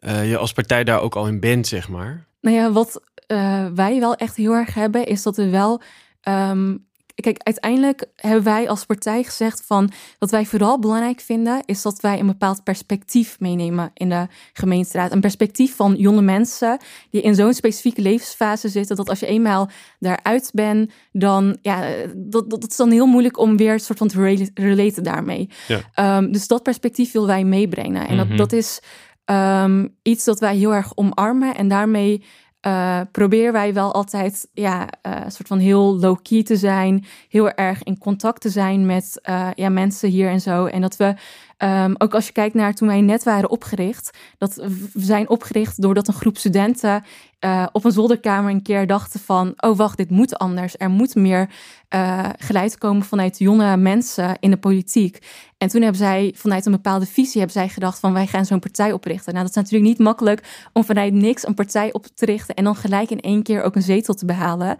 eh, 0.05 0.31
je 0.31 0.37
als 0.39 0.53
partij 0.53 0.85
daar 0.85 1.01
ook 1.01 1.17
al 1.17 1.27
in 1.27 1.41
bent, 1.41 1.67
zeg 1.67 1.89
maar. 1.89 2.27
Nou 2.41 2.57
ja, 2.57 2.73
wat 2.73 3.01
eh, 3.27 3.67
wij 3.75 4.01
wel 4.01 4.15
echt 4.15 4.37
heel 4.37 4.53
erg 4.53 4.75
hebben, 4.75 5.07
is 5.07 5.23
dat 5.23 5.37
we 5.37 5.49
wel. 5.49 5.81
ehm, 6.21 6.77
kijk, 7.15 7.39
uiteindelijk 7.43 8.05
hebben 8.17 8.43
wij 8.43 8.69
als 8.69 8.85
partij 8.85 9.23
gezegd 9.23 9.63
van 9.67 9.91
wat 10.19 10.31
wij 10.31 10.45
vooral 10.47 10.79
belangrijk 10.79 11.21
vinden, 11.21 11.63
is 11.65 11.83
dat 11.83 12.01
wij 12.01 12.21
een 12.21 12.27
bepaald 12.27 12.63
perspectief 12.65 13.41
meenemen 13.41 13.91
in 13.95 14.09
de 14.09 14.27
gemeenteraad. 14.53 15.13
Een 15.13 15.21
perspectief 15.21 15.77
van 15.77 15.95
jonge 15.97 16.23
mensen 16.23 16.79
die 17.11 17.21
in 17.23 17.35
zo'n 17.35 17.53
specifieke 17.55 18.01
levensfase 18.03 18.69
zitten, 18.69 18.97
dat 18.97 19.09
als 19.09 19.21
je 19.21 19.27
eenmaal 19.27 19.71
daaruit 19.99 20.51
bent, 20.55 20.93
dan 21.13 21.57
ja, 21.63 21.81
dat, 22.17 22.51
dat, 22.51 22.61
dat 22.61 22.71
is 22.71 22.77
dan 22.77 22.91
heel 22.91 23.07
moeilijk 23.07 23.39
om 23.39 23.57
weer 23.57 23.73
een 23.73 23.81
soort 23.81 23.99
van 23.99 24.09
te 24.09 24.21
rela- 24.23 24.49
relaten 24.55 25.03
daarmee. 25.03 25.49
Ja. 25.69 25.81
Ehm, 25.95 26.33
dus 26.33 26.47
dat 26.47 26.63
perspectief 26.63 27.13
willen 27.13 27.29
wij 27.29 27.45
meebrengen. 27.45 28.09
En 28.09 28.17
Mhm. 28.17 28.29
dat, 28.29 28.39
dat 28.39 28.53
is 28.53 28.81
ehm, 29.25 29.87
iets 30.03 30.25
dat 30.25 30.41
wij 30.41 30.57
heel 30.57 30.75
erg 30.75 30.97
omarmen. 30.97 31.55
En 31.55 31.69
daarmee 31.69 32.23
eh, 32.65 33.01
proberen 33.13 33.53
wij 33.53 33.75
wel 33.75 33.93
altijd 33.93 34.49
ja, 34.53 34.89
eh, 35.03 35.21
een 35.25 35.33
soort 35.33 35.49
van 35.49 35.59
heel 35.59 35.99
low-key 35.99 36.43
te 36.43 36.57
zijn. 36.57 37.05
Heel 37.29 37.51
erg 37.51 37.83
in 37.83 37.99
contact 37.99 38.41
te 38.41 38.49
zijn 38.49 38.87
met 38.87 39.19
eh, 39.23 39.49
ja, 39.55 39.69
mensen 39.69 40.09
hier 40.09 40.29
en 40.29 40.41
zo. 40.41 40.67
En 40.67 40.81
dat 40.81 40.97
we, 40.97 41.15
ehm, 41.57 41.95
ook 41.99 42.15
als 42.15 42.27
je 42.27 42.33
kijkt 42.33 42.55
naar 42.55 42.75
toen 42.75 42.89
wij 42.89 43.01
net 43.01 43.25
waren 43.25 43.51
opgericht, 43.51 44.19
dat 44.39 44.55
we 44.55 44.89
zijn 44.95 45.29
opgericht 45.29 45.83
doordat 45.83 46.09
een 46.09 46.15
groep 46.15 46.39
studenten 46.39 47.03
eh, 47.45 47.67
op 47.73 47.85
een 47.85 47.93
zolderkamer 47.93 48.51
een 48.51 48.63
keer 48.63 48.87
dachten 48.87 49.21
van, 49.21 49.53
oh 49.57 49.77
wacht, 49.77 49.97
dit 49.97 50.11
moet 50.11 50.39
anders. 50.39 50.75
Er 50.79 50.91
moet 50.91 51.15
meer 51.15 51.51
eh, 51.89 52.29
geleid 52.39 52.79
komen 52.79 53.05
vanuit 53.05 53.39
jonge 53.39 53.77
mensen 53.77 54.37
in 54.41 54.51
de 54.51 54.57
politiek. 54.57 55.19
En 55.59 55.69
toen 55.69 55.83
hebben 55.83 56.01
zij 56.01 56.35
vanuit 56.37 56.67
een 56.67 56.73
bepaalde 56.73 57.07
visie 57.07 57.41
hebben 57.41 57.61
zij 57.61 57.69
gedacht 57.69 57.99
van 57.99 58.13
wij 58.13 58.27
gaan 58.27 58.47
zo'n 58.47 58.59
partij 58.59 58.93
oprichten. 58.93 59.33
Nou, 59.33 59.47
dat 59.47 59.57
is 59.57 59.63
natuurlijk 59.63 59.91
niet 59.91 59.99
makkelijk 59.99 60.69
om 60.73 60.85
vanuit 60.85 61.13
niks 61.13 61.47
een 61.47 61.55
partij 61.55 61.93
op 61.93 62.07
te 62.15 62.25
richten 62.25 62.55
en 62.55 62.65
dan 62.65 62.77
gelijk 62.77 63.11
in 63.11 63.21
één 63.21 63.43
keer 63.43 63.63
ook 63.63 63.77
een 63.77 63.83
zetel 63.83 64.15
te 64.15 64.27
behalen. 64.27 64.77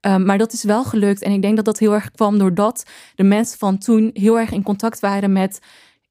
Um, 0.00 0.24
maar 0.24 0.38
dat 0.38 0.52
is 0.52 0.62
wel 0.62 0.84
gelukt 0.84 1.22
en 1.22 1.32
ik 1.32 1.42
denk 1.42 1.56
dat 1.56 1.64
dat 1.64 1.78
heel 1.78 1.92
erg 1.92 2.10
kwam 2.10 2.38
doordat 2.38 2.84
de 3.14 3.24
mensen 3.24 3.58
van 3.58 3.78
toen 3.78 4.10
heel 4.12 4.38
erg 4.38 4.50
in 4.50 4.62
contact 4.62 5.00
waren 5.00 5.32
met 5.32 5.60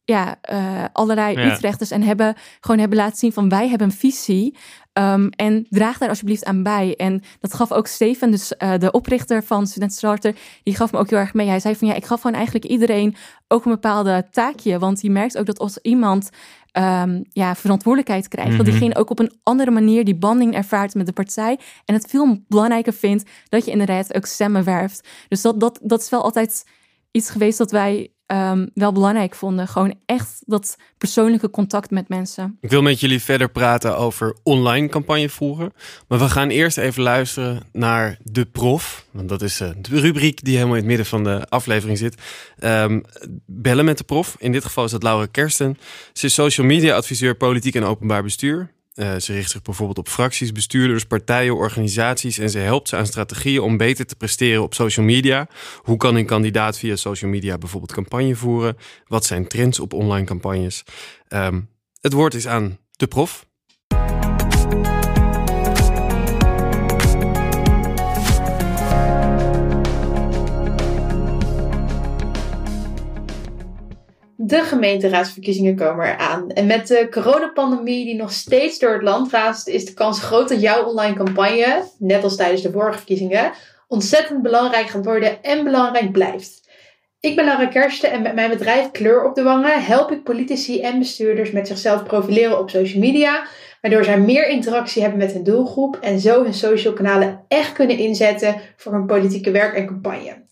ja, 0.06 0.36
eh, 0.42 0.84
allerlei 0.92 1.40
Ja. 1.40 1.54
Utrechters 1.54 1.92
en 1.92 2.02
hebben 2.02 2.36
gewoon 2.60 2.80
hebben 2.80 2.98
laten 2.98 3.18
zien 3.18 3.34
van 3.34 3.50
wij 3.50 3.70
hebben 3.70 3.88
een 3.88 3.94
visie. 3.96 4.58
ehm, 4.94 5.28
en 5.30 5.66
draag 5.70 5.98
daar 5.98 6.10
alsjeblieft 6.10 6.46
aan 6.46 6.64
bij. 6.64 6.94
En 6.96 7.24
dat 7.40 7.54
gaf 7.54 7.72
ook 7.72 7.88
Steven, 7.88 8.32
dus 8.32 8.58
eh, 8.58 8.78
de 8.78 8.92
oprichter 8.92 9.44
van 9.44 9.68
Student 9.68 9.94
Starter, 9.94 10.36
die 10.64 10.76
gaf 10.76 10.92
me 10.92 10.98
ook 10.98 11.10
heel 11.10 11.20
erg 11.20 11.34
mee. 11.34 11.48
Hij 11.48 11.60
zei 11.60 11.76
van 11.76 11.88
ja, 11.88 11.94
ik 11.94 12.06
gaf 12.06 12.22
gewoon 12.22 12.36
eigenlijk 12.36 12.66
iedereen 12.66 13.16
ook 13.48 13.66
een 13.66 13.72
bepaalde 13.72 14.28
taakje. 14.32 14.80
Want 14.80 15.02
je 15.02 15.10
merkt 15.10 15.38
ook 15.38 15.46
dat 15.46 15.60
als 15.60 15.78
iemand 15.82 16.30
ehm, 16.72 17.22
ja, 17.30 17.56
verantwoordelijkheid 17.56 18.28
krijgt, 18.28 18.52
dat 18.58 18.62
Mhm. 18.66 18.70
diegene 18.70 18.96
ook 18.96 19.10
op 19.10 19.20
een 19.20 19.32
andere 19.44 19.72
manier 19.72 20.04
die 20.06 20.16
banding 20.16 20.56
ervaart 20.56 20.94
met 20.94 21.06
de 21.06 21.14
partij. 21.14 21.60
En 21.86 21.94
het 21.96 22.06
veel 22.10 22.38
belangrijker 22.48 22.94
vindt 22.94 23.30
dat 23.50 23.66
je 23.66 23.72
inderdaad 23.72 24.14
ook 24.16 24.26
stemmen 24.26 24.64
werft. 24.64 25.08
Dus 25.28 25.42
dat, 25.42 25.60
dat, 25.60 25.80
dat 25.84 26.02
is 26.02 26.10
wel 26.10 26.24
altijd 26.24 26.64
iets 27.12 27.30
geweest 27.30 27.58
dat 27.58 27.72
wij 27.72 28.10
ehm, 28.26 28.68
wel 28.74 28.92
belangrijk 28.92 29.36
vonden. 29.36 29.68
Gewoon 29.68 29.96
echt 30.06 30.42
dat 30.46 30.78
persoonlijke 30.98 31.50
contact 31.50 31.92
met 31.92 32.10
mensen. 32.10 32.58
Ik 32.62 32.70
wil 32.70 32.82
met 32.82 33.00
jullie 33.00 33.22
verder 33.22 33.50
praten 33.50 33.98
over 33.98 34.36
online 34.44 34.88
campagne 34.88 35.30
voeren. 35.30 35.74
Maar 36.08 36.20
we 36.20 36.30
gaan 36.30 36.50
eerst 36.50 36.78
even 36.78 37.04
luisteren 37.04 37.64
naar 37.72 38.18
De 38.24 38.46
Prof. 38.46 39.06
Want 39.12 39.30
dat 39.30 39.42
is 39.42 39.60
eh, 39.60 39.70
de 39.82 40.00
rubriek 40.00 40.44
die 40.44 40.54
helemaal 40.56 40.76
in 40.76 40.82
het 40.82 40.90
midden 40.90 41.06
van 41.06 41.24
de 41.24 41.46
aflevering 41.50 41.98
zit. 41.98 42.22
Ehm, 42.60 43.02
bellen 43.46 43.86
met 43.86 43.98
de 43.98 44.04
prof. 44.04 44.36
In 44.40 44.52
dit 44.52 44.66
geval 44.66 44.84
is 44.84 44.92
dat 44.92 45.04
Laura 45.04 45.26
Kersten. 45.26 45.78
Ze 46.14 46.26
is 46.26 46.34
social 46.34 46.68
media 46.68 46.96
adviseur 46.96 47.36
politiek 47.36 47.76
en 47.76 47.84
openbaar 47.84 48.24
bestuur. 48.24 48.74
Eh, 48.96 49.16
ze 49.16 49.34
richt 49.34 49.52
zich 49.52 49.62
bijvoorbeeld 49.62 49.98
op 49.98 50.08
fracties, 50.08 50.52
bestuurders, 50.52 51.06
partijen, 51.06 51.56
organisaties 51.56 52.38
en 52.38 52.50
ze 52.50 52.60
helpt 52.60 52.90
ze 52.90 52.96
aan 52.96 53.06
strategieën 53.06 53.62
om 53.62 53.78
beter 53.78 54.06
te 54.06 54.16
presteren 54.16 54.64
op 54.64 54.74
social 54.74 55.06
media. 55.06 55.48
Hoe 55.78 55.98
kan 55.98 56.16
een 56.16 56.26
kandidaat 56.26 56.78
via 56.78 56.96
social 56.96 57.32
media 57.32 57.58
bijvoorbeeld 57.58 57.94
campagne 57.94 58.36
voeren? 58.36 58.78
Wat 59.08 59.26
zijn 59.26 59.48
trends 59.48 59.80
op 59.80 59.94
online 59.94 60.26
campagnes? 60.26 60.84
Ehm, 61.28 61.62
het 62.02 62.14
woord 62.14 62.34
is 62.34 62.48
aan 62.48 62.78
de 62.92 63.08
prof. 63.08 63.45
De 74.46 74.64
gemeenteraadsverkiezingen 74.64 75.76
komen 75.76 76.06
eraan. 76.06 76.50
En 76.50 76.66
met 76.66 76.88
de 76.88 77.08
coronapandemie 77.12 78.06
die 78.06 78.16
nog 78.16 78.32
steeds 78.32 78.80
door 78.80 78.94
het 78.94 79.02
land 79.02 79.32
raast, 79.32 79.68
is 79.68 79.86
de 79.86 79.94
kans 79.94 80.22
groot 80.22 80.50
dat 80.50 80.62
jouw 80.62 80.84
online 80.84 81.16
campagne, 81.16 81.84
net 81.98 82.24
als 82.24 82.36
tijdens 82.36 82.62
de 82.62 82.72
vorige 82.72 82.98
verkiezingen, 82.98 83.52
ontzettend 83.88 84.42
belangrijk 84.42 84.88
gaat 84.88 85.06
worden 85.06 85.44
en 85.44 85.64
belangrijk 85.64 86.12
blijft. 86.12 86.70
Ik 87.20 87.36
ben 87.36 87.46
Laura 87.46 87.66
Kersten 87.66 88.12
en 88.12 88.22
met 88.22 88.36
mijn 88.36 88.50
bedrijf 88.50 88.92
Kleur 88.92 89.26
op 89.26 89.36
de 89.36 89.44
Wangen 89.44 89.84
help 89.84 90.12
ik 90.12 90.24
politici 90.24 90.82
en 90.82 91.00
bestuurders 91.00 91.52
met 91.52 91.68
zichzelf 91.68 92.04
profileren 92.04 92.60
op 92.60 92.70
social 92.70 93.02
media, 93.02 93.48
waardoor 93.82 94.04
zij 94.04 94.20
meer 94.20 94.48
interactie 94.48 95.02
hebben 95.02 95.20
met 95.20 95.32
hun 95.32 95.44
doelgroep 95.44 95.98
en 96.02 96.20
zo 96.20 96.44
hun 96.44 96.54
social 96.54 96.94
kanalen 96.94 97.46
echt 97.48 97.74
kunnen 97.74 97.98
inzetten 97.98 98.56
voor 98.76 98.94
hun 98.94 99.06
politieke 99.06 99.52
werk 99.52 99.76
en 99.76 99.86
campagne. 99.86 100.44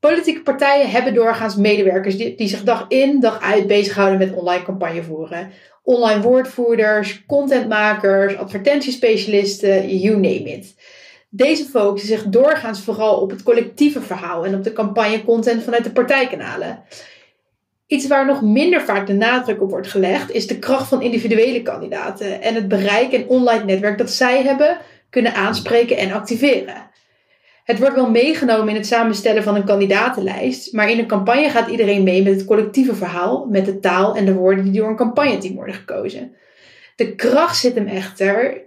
Politieke 0.00 0.42
partijen 0.42 0.90
hebben 0.90 1.14
doorgaans 1.14 1.56
medewerkers 1.56 2.16
die, 2.16 2.48
zich 2.48 2.62
dag 2.62 2.84
in, 2.88 3.20
dag 3.20 3.42
uit 3.42 3.66
bezighouden 3.66 4.18
met 4.18 4.32
online 4.32 4.64
campagne 4.64 5.02
voeren. 5.02 5.50
Online 5.82 6.20
woordvoerders, 6.20 7.24
contentmakers, 7.26 8.36
advertentiespecialisten, 8.36 9.98
you 9.98 10.14
name 10.14 10.42
it. 10.44 10.74
Deze 11.30 11.64
focussen 11.64 12.08
zich 12.08 12.24
doorgaans 12.24 12.82
vooral 12.82 13.20
op 13.20 13.30
het 13.30 13.42
collectieve 13.42 14.00
verhaal 14.00 14.44
en 14.44 14.54
op 14.54 14.64
de 14.64 14.72
campagnecontent 14.72 15.62
vanuit 15.62 15.84
de 15.84 15.92
partijkanalen. 15.92 16.82
Iets 17.86 18.06
waar 18.06 18.26
nog 18.26 18.42
minder 18.42 18.82
vaak 18.82 19.06
de 19.06 19.12
nadruk 19.12 19.62
op 19.62 19.70
wordt 19.70 19.88
gelegd, 19.88 20.30
is 20.30 20.46
de 20.46 20.58
kracht 20.58 20.88
van 20.88 21.02
individuele 21.02 21.62
kandidaten 21.62 22.42
en 22.42 22.54
het 22.54 22.68
bereik 22.68 23.12
en 23.12 23.28
online 23.28 23.64
netwerk 23.64 23.98
dat 23.98 24.10
zij 24.10 24.42
hebben 24.42 24.78
kunnen 25.10 25.34
aanspreken 25.34 25.96
en 25.96 26.12
activeren. 26.12 26.87
Het 27.68 27.78
wordt 27.78 27.94
wel 27.94 28.10
meegenomen 28.10 28.68
in 28.68 28.74
het 28.74 28.86
samenstellen 28.86 29.42
van 29.42 29.54
een 29.54 29.64
kandidatenlijst, 29.64 30.72
maar 30.72 30.90
in 30.90 30.98
een 30.98 31.06
campagne 31.06 31.50
gaat 31.50 31.68
iedereen 31.68 32.02
mee 32.02 32.22
met 32.22 32.34
het 32.34 32.44
collectieve 32.44 32.94
verhaal, 32.94 33.46
met 33.50 33.64
de 33.64 33.78
taal 33.80 34.16
en 34.16 34.24
de 34.24 34.34
woorden 34.34 34.64
die 34.64 34.72
door 34.72 34.88
een 34.88 34.96
campagneteam 34.96 35.54
worden 35.54 35.74
gekozen. 35.74 36.36
De 36.96 37.14
kracht 37.14 37.56
zit 37.56 37.74
hem 37.74 37.86
echter 37.86 38.62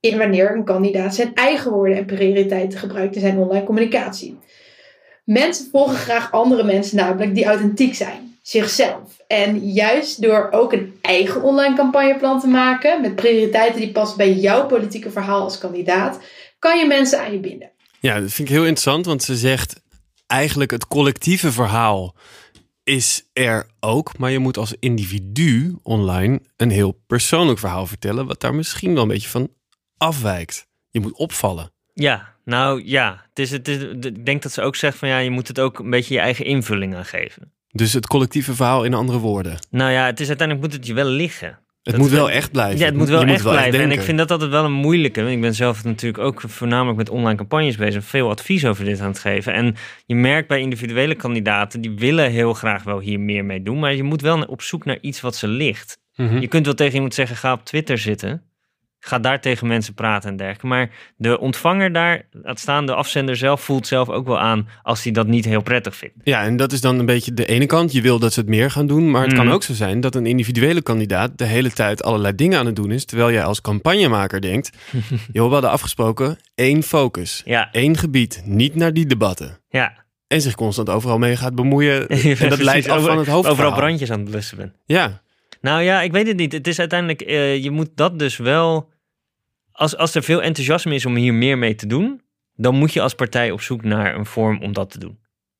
in 0.00 0.18
wanneer 0.18 0.56
een 0.56 0.64
kandidaat 0.64 1.14
zijn 1.14 1.34
eigen 1.34 1.70
woorden 1.70 1.96
en 1.96 2.04
prioriteiten 2.04 2.78
gebruikt 2.78 3.14
in 3.14 3.20
zijn 3.20 3.38
online 3.38 3.64
communicatie. 3.64 4.38
Mensen 5.24 5.68
volgen 5.70 5.96
graag 5.96 6.32
andere 6.32 6.64
mensen 6.64 6.96
namelijk 6.96 7.34
die 7.34 7.44
authentiek 7.44 7.94
zijn, 7.94 8.38
zichzelf. 8.42 9.22
En 9.26 9.58
juist 9.58 10.22
door 10.22 10.48
ook 10.50 10.72
een 10.72 10.98
eigen 11.02 11.42
online 11.42 11.76
campagneplan 11.76 12.40
te 12.40 12.48
maken 12.48 13.00
met 13.00 13.14
prioriteiten 13.14 13.80
die 13.80 13.92
passen 13.92 14.16
bij 14.16 14.32
jouw 14.32 14.66
politieke 14.66 15.10
verhaal 15.10 15.42
als 15.42 15.58
kandidaat, 15.58 16.20
kan 16.58 16.78
je 16.78 16.86
mensen 16.86 17.20
aan 17.20 17.32
je 17.32 17.40
binden. 17.40 17.70
Ja, 18.02 18.20
dat 18.20 18.32
vind 18.32 18.48
ik 18.48 18.54
heel 18.54 18.64
interessant, 18.66 19.06
want 19.06 19.22
ze 19.22 19.36
zegt 19.36 19.82
eigenlijk 20.26 20.70
het 20.70 20.86
collectieve 20.86 21.52
verhaal 21.52 22.16
is 22.84 23.28
er 23.32 23.66
ook, 23.80 24.18
maar 24.18 24.30
je 24.30 24.38
moet 24.38 24.56
als 24.56 24.74
individu 24.78 25.78
online 25.82 26.40
een 26.56 26.70
heel 26.70 27.02
persoonlijk 27.06 27.58
verhaal 27.58 27.86
vertellen, 27.86 28.26
wat 28.26 28.40
daar 28.40 28.54
misschien 28.54 28.94
wel 28.94 29.02
een 29.02 29.08
beetje 29.08 29.28
van 29.28 29.50
afwijkt. 29.96 30.66
Je 30.90 31.00
moet 31.00 31.16
opvallen. 31.16 31.72
Ja, 31.94 32.34
nou 32.44 32.82
ja. 32.84 33.24
Het 33.28 33.38
is, 33.38 33.50
het 33.50 33.68
is, 33.68 33.82
ik 33.82 34.26
denk 34.26 34.42
dat 34.42 34.52
ze 34.52 34.62
ook 34.62 34.76
zegt 34.76 34.98
van 34.98 35.08
ja, 35.08 35.18
je 35.18 35.30
moet 35.30 35.48
het 35.48 35.60
ook 35.60 35.78
een 35.78 35.90
beetje 35.90 36.14
je 36.14 36.20
eigen 36.20 36.44
invulling 36.44 36.94
aan 36.94 37.04
geven. 37.04 37.52
Dus 37.68 37.92
het 37.92 38.06
collectieve 38.06 38.54
verhaal 38.54 38.84
in 38.84 38.94
andere 38.94 39.18
woorden. 39.18 39.58
Nou 39.70 39.90
ja, 39.90 40.06
het 40.06 40.20
is 40.20 40.28
uiteindelijk 40.28 40.66
moet 40.66 40.76
het 40.76 40.86
je 40.86 40.94
wel 40.94 41.08
liggen. 41.08 41.58
Het 41.82 41.92
Dat 41.94 42.02
moet 42.02 42.10
wel 42.10 42.30
echt 42.30 42.52
blijven. 42.52 42.78
Ja, 42.78 42.84
het 42.84 42.94
moet 42.94 43.08
wel 43.08 43.26
Je 43.26 43.32
echt 43.32 43.42
blijven. 43.42 43.80
en 43.80 43.90
ik 43.90 44.00
vind 44.00 44.18
dat 44.18 44.30
altijd 44.30 44.50
wel 44.50 44.64
een 44.64 44.72
moeilijke. 44.72 45.30
Ik 45.30 45.40
ben 45.40 45.54
zelf 45.54 45.84
natuurlijk 45.84 46.22
ook 46.22 46.40
voornamelijk 46.46 46.96
met 46.96 47.10
online 47.10 47.36
campagnes 47.36 47.76
bezig. 47.76 48.04
Veel 48.04 48.30
advies 48.30 48.66
over 48.66 48.84
dit 48.84 49.00
aan 49.00 49.08
het 49.08 49.18
geven. 49.18 49.52
En 49.52 49.74
je 50.06 50.14
merkt 50.14 50.48
bij 50.48 50.60
individuele 50.60 51.14
kandidaten, 51.14 51.80
die 51.80 51.90
willen 51.96 52.30
heel 52.30 52.54
graag 52.54 52.82
wel 52.82 53.00
hier 53.00 53.20
meer 53.20 53.44
mee 53.44 53.62
doen. 53.62 53.78
Maar 53.78 53.94
je 53.94 54.02
moet 54.02 54.20
wel 54.20 54.42
op 54.42 54.62
zoek 54.62 54.84
naar 54.84 54.98
iets 55.00 55.20
wat 55.20 55.36
ze 55.36 55.48
ligt. 55.48 55.98
Mhm. 56.16 56.38
Je 56.38 56.46
kunt 56.48 56.64
wel 56.64 56.74
tegen 56.74 56.94
iemand 56.94 57.14
zeggen, 57.14 57.36
ga 57.36 57.52
op 57.52 57.64
Twitter 57.64 57.98
zitten. 57.98 58.42
Ga 59.04 59.18
daar 59.18 59.40
tegen 59.40 59.66
mensen 59.66 59.94
praten 59.94 60.30
en 60.30 60.36
dergelijke. 60.36 60.66
Maar 60.66 60.90
de 61.16 61.38
ontvanger 61.38 61.92
daar, 61.92 62.22
laat 62.30 62.60
staan, 62.60 62.86
de 62.86 62.94
afzender 62.94 63.36
zelf, 63.36 63.60
voelt 63.60 63.86
zelf 63.86 64.08
ook 64.08 64.26
wel 64.26 64.38
aan 64.38 64.68
als 64.82 65.02
hij 65.02 65.12
dat 65.12 65.26
niet 65.26 65.44
heel 65.44 65.62
prettig 65.62 65.96
vindt. 65.96 66.14
Ja, 66.24 66.42
en 66.42 66.56
dat 66.56 66.72
is 66.72 66.80
dan 66.80 66.98
een 66.98 67.06
beetje 67.06 67.34
de 67.34 67.46
ene 67.46 67.66
kant. 67.66 67.92
Je 67.92 68.00
wil 68.02 68.18
dat 68.18 68.32
ze 68.32 68.40
het 68.40 68.48
meer 68.48 68.70
gaan 68.70 68.86
doen. 68.86 69.10
Maar 69.10 69.22
het 69.24 69.32
kan 69.34 69.44
Mhm. 69.44 69.54
ook 69.54 69.62
zo 69.62 69.72
zijn 69.72 70.00
dat 70.00 70.14
een 70.14 70.26
individuele 70.26 70.82
kandidaat 70.82 71.38
de 71.38 71.44
hele 71.44 71.70
tijd 71.70 72.02
allerlei 72.02 72.34
dingen 72.34 72.58
aan 72.58 72.66
het 72.66 72.76
doen 72.76 72.90
is. 72.90 73.04
Terwijl 73.04 73.32
jij 73.32 73.44
als 73.44 73.60
campagnemaker 73.60 74.40
denkt: 74.40 74.70
joh, 75.32 75.46
we 75.46 75.52
hadden 75.52 75.70
afgesproken 75.70 76.36
één 76.54 76.82
focus, 76.82 77.42
Ja, 77.44 77.68
één 77.72 77.96
gebied, 77.96 78.42
niet 78.44 78.74
naar 78.74 78.92
die 78.92 79.06
debatten. 79.06 79.58
ja. 79.68 80.00
En 80.26 80.40
zich 80.40 80.54
constant 80.54 80.90
overal 80.90 81.18
mee 81.18 81.36
gaat 81.36 81.54
bemoeien. 81.54 82.08
en 82.38 82.48
dat 82.48 82.62
leidt 82.62 82.88
af 82.88 83.04
van 83.04 83.18
het 83.18 83.26
hoofdverhaal. 83.26 83.50
Overal 83.52 83.72
brandjes 83.72 84.10
aan 84.10 84.20
het 84.20 84.30
blussen 84.30 84.56
bent. 84.56 84.72
Ja, 84.84 85.20
Nou 85.60 85.82
ja, 85.82 86.02
ik 86.02 86.12
weet 86.12 86.26
het 86.26 86.36
niet. 86.36 86.52
Het 86.52 86.66
is 86.66 86.78
uiteindelijk, 86.78 87.20
eh, 87.20 87.62
je 87.62 87.70
moet 87.70 87.88
dat 87.94 88.18
dus 88.18 88.36
wel. 88.36 88.90
Als, 89.72 89.96
als 89.96 90.14
er 90.14 90.22
veel 90.22 90.42
enthousiasme 90.42 90.94
is 90.94 91.06
om 91.06 91.14
hier 91.14 91.34
meer 91.34 91.58
mee 91.58 91.74
te 91.74 91.86
doen, 91.86 92.20
dan 92.54 92.74
moet 92.74 92.92
je 92.92 93.00
als 93.00 93.14
partij 93.14 93.50
op 93.50 93.60
zoek 93.60 93.82
naar 93.82 94.14
een 94.14 94.26
vorm 94.26 94.62
om 94.62 94.72
dat 94.72 94.90
te 94.90 94.98
doen. 94.98 95.18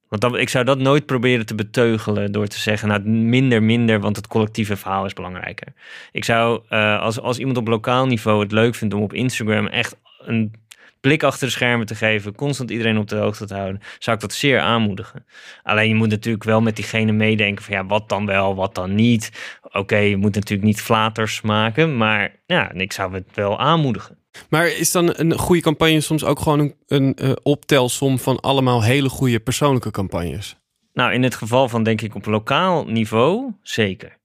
Want 0.08 0.36
ik 0.36 0.48
zou 0.48 0.64
dat 0.64 0.78
nooit 0.78 1.06
proberen 1.06 1.46
te 1.46 1.54
beteugelen 1.54 2.32
door 2.32 2.46
te 2.46 2.58
zeggen, 2.58 2.88
nou 2.88 3.08
minder, 3.08 3.62
minder, 3.62 4.00
want 4.00 4.16
het 4.16 4.26
collectieve 4.26 4.76
verhaal 4.76 5.04
is 5.04 5.12
belangrijker. 5.12 5.72
Ik 6.12 6.24
zou, 6.24 6.62
eh, 6.68 7.00
als, 7.00 7.20
als 7.20 7.38
iemand 7.38 7.56
op 7.56 7.68
lokaal 7.68 8.06
niveau 8.06 8.42
het 8.42 8.52
leuk 8.52 8.74
vindt 8.74 8.94
om 8.94 9.02
op 9.02 9.12
Instagram 9.12 9.66
echt 9.66 9.96
een 10.18 10.54
blik 11.02 11.22
achter 11.22 11.46
de 11.46 11.52
schermen 11.52 11.86
te 11.86 11.94
geven, 11.94 12.34
constant 12.34 12.70
iedereen 12.70 12.98
op 12.98 13.08
de 13.08 13.16
hoogte 13.16 13.46
te 13.46 13.54
houden, 13.54 13.80
zou 13.98 14.16
ik 14.16 14.22
dat 14.22 14.32
zeer 14.32 14.60
aanmoedigen. 14.60 15.26
Alleen 15.62 15.88
je 15.88 15.94
moet 15.94 16.08
natuurlijk 16.08 16.44
wel 16.44 16.60
met 16.60 16.76
diegene 16.76 17.12
meedenken 17.12 17.64
van 17.64 17.74
ja, 17.74 17.86
wat 17.86 18.08
dan 18.08 18.26
wel, 18.26 18.54
wat 18.54 18.74
dan 18.74 18.94
niet. 18.94 19.30
Oké, 19.72 19.96
je 19.96 20.16
moet 20.16 20.34
natuurlijk 20.34 20.68
niet 20.68 20.80
flaters 20.80 21.40
maken, 21.40 21.96
maar 21.96 22.40
ja, 22.46 22.72
ik 22.72 22.92
zou 22.92 23.14
het 23.14 23.26
wel 23.34 23.58
aanmoedigen. 23.58 24.18
maar 24.48 24.66
is 24.66 24.90
dan 24.90 25.12
een 25.16 25.38
goede 25.38 25.62
campagne 25.62 26.00
soms 26.00 26.24
ook 26.24 26.40
gewoon 26.40 26.58
een, 26.58 26.74
een 26.86 27.14
eh, 27.14 27.32
optelsom 27.42 28.18
van 28.18 28.40
allemaal 28.40 28.82
hele 28.82 29.08
goede 29.08 29.40
persoonlijke 29.40 29.90
campagnes? 29.90 30.56
Nou, 30.92 31.12
in 31.12 31.22
het 31.22 31.34
geval 31.34 31.68
van 31.68 31.82
denk 31.82 32.00
ik 32.00 32.14
op 32.14 32.26
lokaal 32.26 32.84
niveau, 32.84 33.52
zeker. 33.62 34.20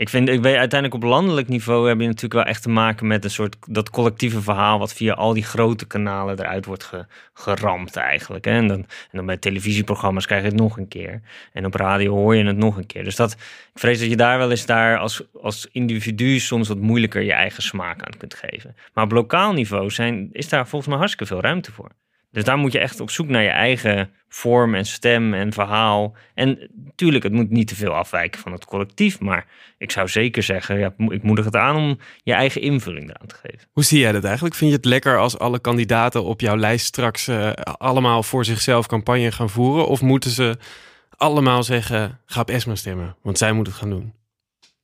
Ik 0.00 0.08
vind, 0.08 0.28
ik 0.28 0.42
weet 0.42 0.56
uiteindelijk 0.56 1.02
op 1.02 1.10
landelijk 1.10 1.48
niveau 1.48 1.88
heb 1.88 2.00
je 2.00 2.06
natuurlijk 2.06 2.32
wel 2.32 2.44
echt 2.44 2.62
te 2.62 2.68
maken 2.68 3.06
met 3.06 3.24
een 3.24 3.30
soort 3.30 3.56
dat 3.68 3.90
collectieve 3.90 4.42
verhaal 4.42 4.78
wat 4.78 4.92
via 4.94 5.12
al 5.12 5.32
die 5.32 5.42
grote 5.42 5.86
kanalen 5.86 6.38
eruit 6.38 6.64
wordt 6.64 6.84
ge- 6.84 7.06
geramd 7.34 7.96
eigenlijk. 7.96 8.44
Hè? 8.44 8.50
En, 8.50 8.66
dan, 8.66 8.78
en 8.78 8.86
dan 9.12 9.26
bij 9.26 9.36
televisieprogramma's 9.36 10.26
krijg 10.26 10.42
je 10.42 10.48
het 10.48 10.56
nog 10.56 10.76
een 10.78 10.88
keer. 10.88 11.22
En 11.52 11.66
op 11.66 11.74
radio 11.74 12.14
hoor 12.14 12.36
je 12.36 12.44
het 12.44 12.56
nog 12.56 12.76
een 12.76 12.86
keer. 12.86 13.04
Dus 13.04 13.16
dat, 13.16 13.32
ik 13.32 13.38
vrees 13.74 13.98
dat 14.00 14.08
je 14.08 14.16
daar 14.16 14.38
wel 14.38 14.50
eens 14.50 14.66
daar 14.66 14.98
als, 14.98 15.22
als 15.42 15.68
individu 15.72 16.38
soms 16.38 16.68
wat 16.68 16.78
moeilijker 16.78 17.22
je 17.22 17.32
eigen 17.32 17.62
smaak 17.62 18.02
aan 18.02 18.16
kunt 18.16 18.34
geven. 18.34 18.76
Maar 18.94 19.04
op 19.04 19.12
lokaal 19.12 19.52
niveau 19.52 19.90
zijn, 19.90 20.28
is 20.32 20.48
daar 20.48 20.68
volgens 20.68 20.90
mij 20.90 20.98
hartstikke 20.98 21.34
veel 21.34 21.42
ruimte 21.42 21.72
voor. 21.72 21.90
Dus 22.30 22.44
daar 22.44 22.58
moet 22.58 22.72
je 22.72 22.78
echt 22.78 23.00
op 23.00 23.10
zoek 23.10 23.28
naar 23.28 23.42
je 23.42 23.48
eigen 23.48 24.10
vorm 24.28 24.74
en 24.74 24.84
stem 24.84 25.34
en 25.34 25.52
verhaal. 25.52 26.14
En 26.34 26.70
natuurlijk, 26.84 27.24
het 27.24 27.32
moet 27.32 27.50
niet 27.50 27.68
te 27.68 27.74
veel 27.74 27.94
afwijken 27.94 28.40
van 28.40 28.52
het 28.52 28.64
collectief. 28.64 29.20
Maar 29.20 29.46
ik 29.78 29.90
zou 29.90 30.08
zeker 30.08 30.42
zeggen, 30.42 30.78
ja, 30.78 30.94
ik 31.08 31.22
moedig 31.22 31.44
het 31.44 31.56
aan 31.56 31.76
om 31.76 31.98
je 32.22 32.32
eigen 32.32 32.60
invulling 32.60 33.10
eraan 33.10 33.26
te 33.26 33.34
geven. 33.34 33.68
Hoe 33.72 33.84
zie 33.84 33.98
jij 33.98 34.12
dat 34.12 34.24
eigenlijk? 34.24 34.54
Vind 34.54 34.70
je 34.70 34.76
het 34.76 34.86
lekker 34.86 35.18
als 35.18 35.38
alle 35.38 35.58
kandidaten 35.58 36.24
op 36.24 36.40
jouw 36.40 36.56
lijst 36.56 36.86
straks 36.86 37.28
uh, 37.28 37.50
allemaal 37.62 38.22
voor 38.22 38.44
zichzelf 38.44 38.86
campagne 38.86 39.32
gaan 39.32 39.50
voeren? 39.50 39.86
Of 39.86 40.00
moeten 40.00 40.30
ze 40.30 40.56
allemaal 41.16 41.62
zeggen, 41.62 42.18
ga 42.26 42.40
op 42.40 42.50
Esma 42.50 42.74
stemmen, 42.74 43.16
want 43.22 43.38
zij 43.38 43.52
moet 43.52 43.66
het 43.66 43.76
gaan 43.76 43.90
doen? 43.90 44.12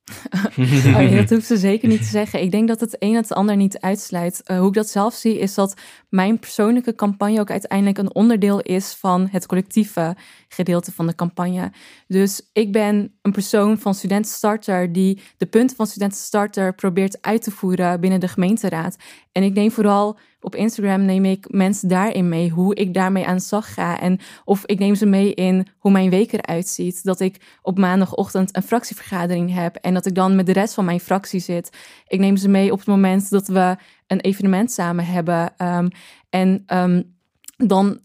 oh 0.95 1.11
dat 1.11 1.29
hoeft 1.33 1.45
ze 1.45 1.57
zeker 1.57 1.87
niet 1.87 2.01
te 2.01 2.07
zeggen. 2.07 2.41
Ik 2.41 2.51
denk 2.51 2.67
dat 2.67 2.79
het 2.79 2.95
een 2.99 3.15
het 3.15 3.33
ander 3.33 3.55
niet 3.55 3.79
uitsluit. 3.79 4.41
Uh, 4.45 4.57
hoe 4.57 4.67
ik 4.67 4.73
dat 4.73 4.89
zelf 4.89 5.13
zie, 5.13 5.39
is 5.39 5.53
dat 5.53 5.73
mijn 6.09 6.39
persoonlijke 6.39 6.95
campagne 6.95 7.39
ook 7.39 7.51
uiteindelijk 7.51 7.97
een 7.97 8.15
onderdeel 8.15 8.61
is 8.61 8.93
van 8.93 9.27
het 9.31 9.45
collectieve 9.45 10.15
gedeelte 10.49 10.91
van 10.91 11.07
de 11.07 11.15
campagne. 11.15 11.71
Dus 12.07 12.49
ik 12.53 12.71
ben 12.71 13.17
een 13.21 13.31
persoon 13.31 13.79
van 13.79 13.95
Studentenstarter 13.95 14.91
die 14.91 15.21
de 15.37 15.45
punten 15.45 15.75
van 15.75 15.87
Studentenstarter 15.87 16.75
probeert 16.75 17.21
uit 17.21 17.41
te 17.41 17.51
voeren 17.51 17.99
binnen 17.99 18.19
de 18.19 18.27
gemeenteraad. 18.27 18.97
En 19.31 19.43
ik 19.43 19.53
neem 19.53 19.71
vooral 19.71 20.19
op 20.47 20.55
Instagram 20.55 21.05
neem 21.05 21.25
ik 21.25 21.45
mensen 21.49 21.87
daarin 21.87 22.29
mee, 22.29 22.49
hoe 22.49 22.75
ik 22.75 22.93
daarmee 22.93 23.25
aan 23.25 23.35
de 23.35 23.41
slag 23.41 23.73
ga. 23.73 23.99
En 23.99 24.19
of 24.45 24.65
ik 24.65 24.79
neem 24.79 24.95
ze 24.95 25.05
mee 25.05 25.33
in 25.33 25.67
hoe 25.77 25.91
mijn 25.91 26.09
week 26.09 26.31
eruit 26.31 26.67
ziet. 26.67 27.03
Dat 27.03 27.19
ik 27.19 27.57
op 27.61 27.77
maandagochtend 27.77 28.55
een 28.55 28.63
fractievergadering 28.63 29.53
heb 29.53 29.75
en 29.75 29.93
dat 29.93 30.05
ik 30.05 30.15
dan 30.15 30.35
met 30.35 30.45
de 30.45 30.53
rest 30.53 30.73
van 30.73 30.85
mijn 30.85 30.99
fractie 30.99 31.39
zit. 31.39 31.77
Ik 32.07 32.19
neem 32.19 32.37
ze 32.37 32.49
mee 32.49 32.71
op 32.71 32.77
het 32.77 32.87
moment 32.87 33.29
dat 33.29 33.47
we 33.47 33.75
een 34.07 34.19
evenement 34.19 34.71
samen 34.71 35.05
hebben. 35.05 35.53
Ehm, 35.57 35.87
en 36.29 36.63
um, 36.73 37.15
dan 37.57 37.99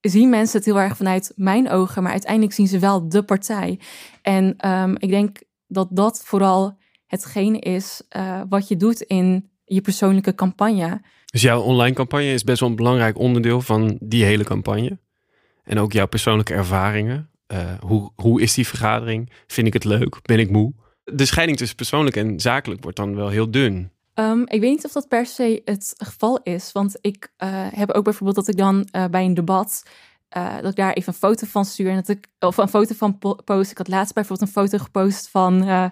zien 0.00 0.28
mensen 0.28 0.56
het 0.56 0.66
heel 0.66 0.80
erg 0.80 0.96
vanuit 0.96 1.32
mijn 1.36 1.70
ogen, 1.70 2.02
maar 2.02 2.12
uiteindelijk 2.12 2.52
zien 2.52 2.68
ze 2.68 2.78
wel 2.78 3.08
de 3.08 3.22
partij. 3.22 3.80
En 4.22 4.68
um, 4.68 4.96
ik 4.98 5.08
denk 5.08 5.38
dat 5.66 5.88
dat 5.90 6.22
vooral 6.24 6.78
hetgene 7.06 7.58
is 7.58 8.02
uh, 8.16 8.40
wat 8.48 8.68
je 8.68 8.76
doet 8.76 9.00
in 9.00 9.50
je 9.74 9.80
persoonlijke 9.80 10.34
campagne. 10.34 11.00
Dus 11.30 11.42
jouw 11.42 11.60
online 11.60 11.94
campagne 11.94 12.32
is 12.32 12.44
best 12.44 12.60
wel 12.60 12.68
een 12.68 12.76
belangrijk 12.76 13.18
onderdeel 13.18 13.60
van 13.60 13.98
die 14.00 14.24
hele 14.24 14.44
campagne. 14.44 14.98
En 15.64 15.78
ook 15.78 15.92
jouw 15.92 16.06
persoonlijke 16.06 16.54
ervaringen. 16.54 17.30
Uh, 17.52 17.72
hoe, 17.80 18.10
hoe 18.14 18.40
is 18.40 18.54
die 18.54 18.66
vergadering? 18.66 19.30
Vind 19.46 19.66
ik 19.66 19.72
het 19.72 19.84
leuk? 19.84 20.18
Ben 20.22 20.38
ik 20.38 20.50
moe? 20.50 20.72
De 21.04 21.24
scheiding 21.24 21.58
tussen 21.58 21.76
persoonlijk 21.76 22.16
en 22.16 22.40
zakelijk 22.40 22.82
wordt 22.82 22.96
dan 22.96 23.16
wel 23.16 23.28
heel 23.28 23.50
dun. 23.50 23.90
Um, 24.14 24.40
ik 24.40 24.60
weet 24.60 24.70
niet 24.70 24.84
of 24.84 24.92
dat 24.92 25.08
per 25.08 25.26
se 25.26 25.62
het 25.64 25.94
geval 25.96 26.40
is. 26.42 26.72
Want 26.72 26.98
ik 27.00 27.32
uh, 27.38 27.48
heb 27.70 27.90
ook 27.90 28.04
bijvoorbeeld 28.04 28.36
dat 28.36 28.48
ik 28.48 28.56
dan 28.56 28.88
uh, 28.96 29.04
bij 29.04 29.24
een 29.24 29.34
debat 29.34 29.82
uh, 30.36 30.54
dat 30.60 30.70
ik 30.70 30.76
daar 30.76 30.92
even 30.92 31.12
een 31.12 31.18
foto 31.18 31.46
van 31.46 31.64
stuur. 31.64 31.88
En 31.88 31.94
dat 31.94 32.08
ik, 32.08 32.26
of 32.38 32.56
een 32.56 32.68
foto 32.68 32.94
van 32.94 33.18
post. 33.44 33.70
Ik 33.70 33.78
had 33.78 33.88
laatst 33.88 34.14
bijvoorbeeld 34.14 34.48
een 34.48 34.62
foto 34.62 34.78
gepost 34.78 35.28
van 35.28 35.68
uh, 35.68 35.84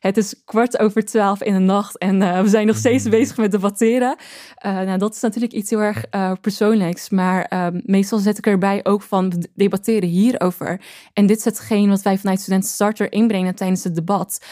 het 0.00 0.16
is 0.16 0.34
kwart 0.44 0.78
over 0.78 1.04
twaalf 1.04 1.42
in 1.42 1.52
de 1.52 1.58
nacht 1.58 1.98
en 1.98 2.20
uh, 2.20 2.40
we 2.40 2.48
zijn 2.48 2.66
nog 2.66 2.76
steeds 2.76 3.04
mhm. 3.04 3.12
bezig 3.12 3.36
met 3.36 3.50
debatteren. 3.50 4.16
nou, 4.62 4.98
dat 4.98 5.14
is 5.14 5.20
natuurlijk 5.20 5.52
iets 5.52 5.70
heel 5.70 5.80
erg 5.80 6.04
persoonlijks. 6.40 7.10
Maar 7.10 7.44
ehm, 7.44 7.80
meestal 7.84 8.18
zet 8.18 8.38
ik 8.38 8.46
erbij 8.46 8.80
ook 8.84 9.02
van 9.02 9.44
debatteren 9.54 10.08
hierover. 10.08 10.80
En 11.12 11.26
dit 11.26 11.38
is 11.38 11.44
hetgeen 11.44 11.88
wat 11.88 12.02
wij 12.02 12.18
vanuit 12.18 12.40
Studenten 12.40 12.70
Starter 12.70 13.12
inbrengen 13.12 13.54
tijdens 13.54 13.84
het 13.84 13.94
debat. 13.94 14.44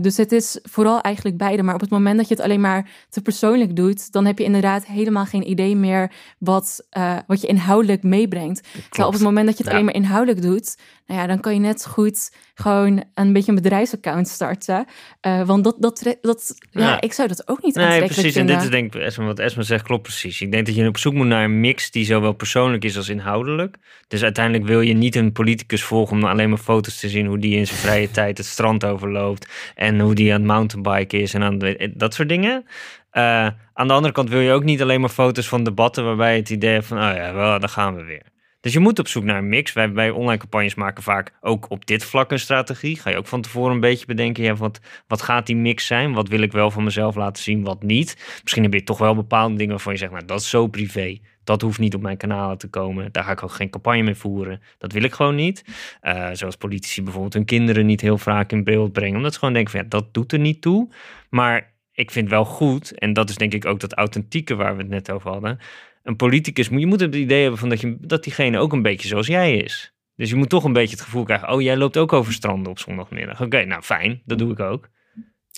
dus 0.00 0.16
het 0.16 0.32
is 0.32 0.58
vooral 0.62 1.00
eigenlijk 1.00 1.36
beide. 1.36 1.62
Maar 1.62 1.74
op 1.74 1.80
het 1.80 1.90
moment 1.90 2.16
dat 2.16 2.28
je 2.28 2.34
het 2.34 2.44
alleen 2.44 2.60
maar 2.60 2.90
te 3.08 3.22
persoonlijk 3.22 3.76
doet, 3.76 4.12
dan 4.12 4.26
heb 4.26 4.38
je 4.38 4.44
inderdaad 4.44 4.86
helemaal 4.86 5.26
geen 5.26 5.50
idee 5.50 5.76
meer 5.76 6.12
wat, 6.38 6.86
wat 7.26 7.40
je 7.40 7.46
inhoudelijk 7.46 8.02
meebrengt. 8.02 8.68
Terwijl 8.88 9.08
op 9.08 9.14
het 9.14 9.22
moment 9.22 9.46
dat 9.46 9.58
je 9.58 9.64
het 9.64 9.72
alleen 9.72 9.84
maar 9.84 9.94
inhoudelijk 9.94 10.42
doet, 10.42 10.76
nou 11.06 11.20
ja, 11.20 11.26
dan 11.26 11.40
kan 11.40 11.54
je 11.54 11.60
net 11.60 11.86
goed 11.86 12.30
gewoon 12.54 13.04
een 13.14 13.32
beetje 13.32 13.48
een 13.48 13.62
bedrijfsaccount 13.62 14.28
starten. 14.28 14.86
Uh, 15.26 15.46
want 15.46 15.64
dat, 15.64 15.76
dat, 15.78 16.16
dat 16.20 16.58
ja. 16.70 17.00
ik 17.00 17.12
zou 17.12 17.28
dat 17.28 17.48
ook 17.48 17.62
niet 17.62 17.74
nee, 17.74 18.04
precies. 18.04 18.36
En 18.36 18.46
dit 18.46 18.62
is 18.62 18.70
denk 18.70 18.94
ik, 18.94 19.00
Esma, 19.00 19.24
wat 19.24 19.38
Esma 19.38 19.62
zegt, 19.62 19.84
klopt 19.84 20.02
precies. 20.02 20.40
Ik 20.40 20.52
denk 20.52 20.66
dat 20.66 20.74
je 20.74 20.88
op 20.88 20.98
zoek 20.98 21.14
moet 21.14 21.26
naar 21.26 21.44
een 21.44 21.60
mix 21.60 21.90
die 21.90 22.04
zowel 22.04 22.32
persoonlijk 22.32 22.84
is 22.84 22.96
als 22.96 23.08
inhoudelijk. 23.08 23.76
Dus 24.08 24.22
uiteindelijk 24.22 24.66
wil 24.66 24.80
je 24.80 24.94
niet 24.94 25.16
een 25.16 25.32
politicus 25.32 25.82
volgen 25.82 26.16
om 26.16 26.24
alleen 26.24 26.48
maar 26.48 26.58
foto's 26.58 27.00
te 27.00 27.08
zien 27.08 27.26
hoe 27.26 27.38
die 27.38 27.56
in 27.56 27.66
zijn 27.66 27.78
vrije 27.78 28.10
tijd 28.20 28.38
het 28.38 28.46
strand 28.46 28.84
overloopt 28.84 29.48
en 29.74 30.00
hoe 30.00 30.14
die 30.14 30.32
aan 30.32 30.40
het 30.40 30.48
mountainbiken 30.48 31.20
is 31.20 31.34
en 31.34 31.42
aan 31.42 31.58
dat 31.94 32.14
soort 32.14 32.28
dingen. 32.28 32.64
Uh, 33.12 33.46
aan 33.72 33.86
de 33.86 33.92
andere 33.92 34.12
kant 34.12 34.28
wil 34.28 34.40
je 34.40 34.52
ook 34.52 34.64
niet 34.64 34.82
alleen 34.82 35.00
maar 35.00 35.10
foto's 35.10 35.48
van 35.48 35.64
debatten 35.64 36.04
waarbij 36.04 36.36
het 36.36 36.50
idee 36.50 36.82
van, 36.82 36.98
oh 36.98 37.14
ja, 37.14 37.34
wel, 37.34 37.58
daar 37.60 37.68
gaan 37.68 37.96
we 37.96 38.04
weer. 38.04 38.34
Dus 38.66 38.74
je 38.74 38.80
moet 38.80 38.98
op 38.98 39.08
zoek 39.08 39.24
naar 39.24 39.38
een 39.38 39.48
mix. 39.48 39.72
Wij 39.72 39.92
bij 39.92 40.10
online 40.10 40.38
campagnes 40.38 40.74
maken 40.74 41.02
vaak 41.02 41.32
ook 41.40 41.70
op 41.70 41.86
dit 41.86 42.04
vlak 42.04 42.30
een 42.30 42.38
strategie. 42.38 42.98
Ga 42.98 43.10
je 43.10 43.16
ook 43.16 43.26
van 43.26 43.40
tevoren 43.40 43.74
een 43.74 43.80
beetje 43.80 44.06
bedenken, 44.06 44.44
ja, 44.44 44.54
wat, 44.54 44.80
wat 45.06 45.22
gaat 45.22 45.46
die 45.46 45.56
mix 45.56 45.86
zijn? 45.86 46.12
Wat 46.12 46.28
wil 46.28 46.40
ik 46.40 46.52
wel 46.52 46.70
van 46.70 46.84
mezelf 46.84 47.14
laten 47.14 47.42
zien, 47.42 47.62
wat 47.62 47.82
niet? 47.82 48.38
Misschien 48.42 48.62
heb 48.62 48.72
je 48.72 48.82
toch 48.82 48.98
wel 48.98 49.14
bepaalde 49.14 49.54
dingen 49.54 49.70
waarvan 49.70 49.92
je 49.92 49.98
zegt, 49.98 50.12
nou, 50.12 50.24
dat 50.24 50.40
is 50.40 50.50
zo 50.50 50.66
privé. 50.66 51.18
Dat 51.44 51.60
hoeft 51.60 51.78
niet 51.78 51.94
op 51.94 52.00
mijn 52.00 52.16
kanalen 52.16 52.58
te 52.58 52.68
komen. 52.68 53.12
Daar 53.12 53.24
ga 53.24 53.30
ik 53.30 53.42
ook 53.42 53.52
geen 53.52 53.70
campagne 53.70 54.02
mee 54.02 54.14
voeren. 54.14 54.60
Dat 54.78 54.92
wil 54.92 55.02
ik 55.02 55.12
gewoon 55.12 55.34
niet. 55.34 55.64
Uh, 56.02 56.28
zoals 56.32 56.56
politici 56.56 57.02
bijvoorbeeld 57.02 57.34
hun 57.34 57.44
kinderen 57.44 57.86
niet 57.86 58.00
heel 58.00 58.18
vaak 58.18 58.52
in 58.52 58.64
beeld 58.64 58.92
brengen. 58.92 59.16
Omdat 59.16 59.32
ze 59.32 59.38
gewoon 59.38 59.54
denken 59.54 59.72
van 59.72 59.80
ja, 59.80 59.88
dat 59.88 60.14
doet 60.14 60.32
er 60.32 60.38
niet 60.38 60.60
toe. 60.60 60.88
Maar 61.30 61.74
ik 61.92 62.10
vind 62.10 62.28
wel 62.28 62.44
goed, 62.44 62.98
en 62.98 63.12
dat 63.12 63.28
is 63.28 63.36
denk 63.36 63.54
ik 63.54 63.64
ook 63.64 63.80
dat 63.80 63.94
authentieke 63.94 64.54
waar 64.54 64.76
we 64.76 64.82
het 64.82 64.90
net 64.90 65.10
over 65.10 65.30
hadden 65.30 65.58
een 66.06 66.16
politicus, 66.16 66.68
je 66.68 66.86
moet 66.86 67.00
het 67.00 67.14
idee 67.14 67.40
hebben 67.40 67.58
van 67.58 67.68
dat, 67.68 67.80
je, 67.80 67.96
dat 68.00 68.24
diegene 68.24 68.58
ook 68.58 68.72
een 68.72 68.82
beetje 68.82 69.08
zoals 69.08 69.26
jij 69.26 69.56
is. 69.56 69.94
Dus 70.16 70.30
je 70.30 70.36
moet 70.36 70.48
toch 70.48 70.64
een 70.64 70.72
beetje 70.72 70.96
het 70.96 71.04
gevoel 71.04 71.24
krijgen, 71.24 71.48
oh 71.48 71.62
jij 71.62 71.76
loopt 71.76 71.96
ook 71.96 72.12
over 72.12 72.32
stranden 72.32 72.70
op 72.70 72.78
zondagmiddag. 72.78 73.42
Oké, 73.42 73.64
nou 73.64 73.82
fijn, 73.82 74.22
dat 74.24 74.38
doe 74.38 74.52
ik 74.52 74.60
ook. 74.60 74.88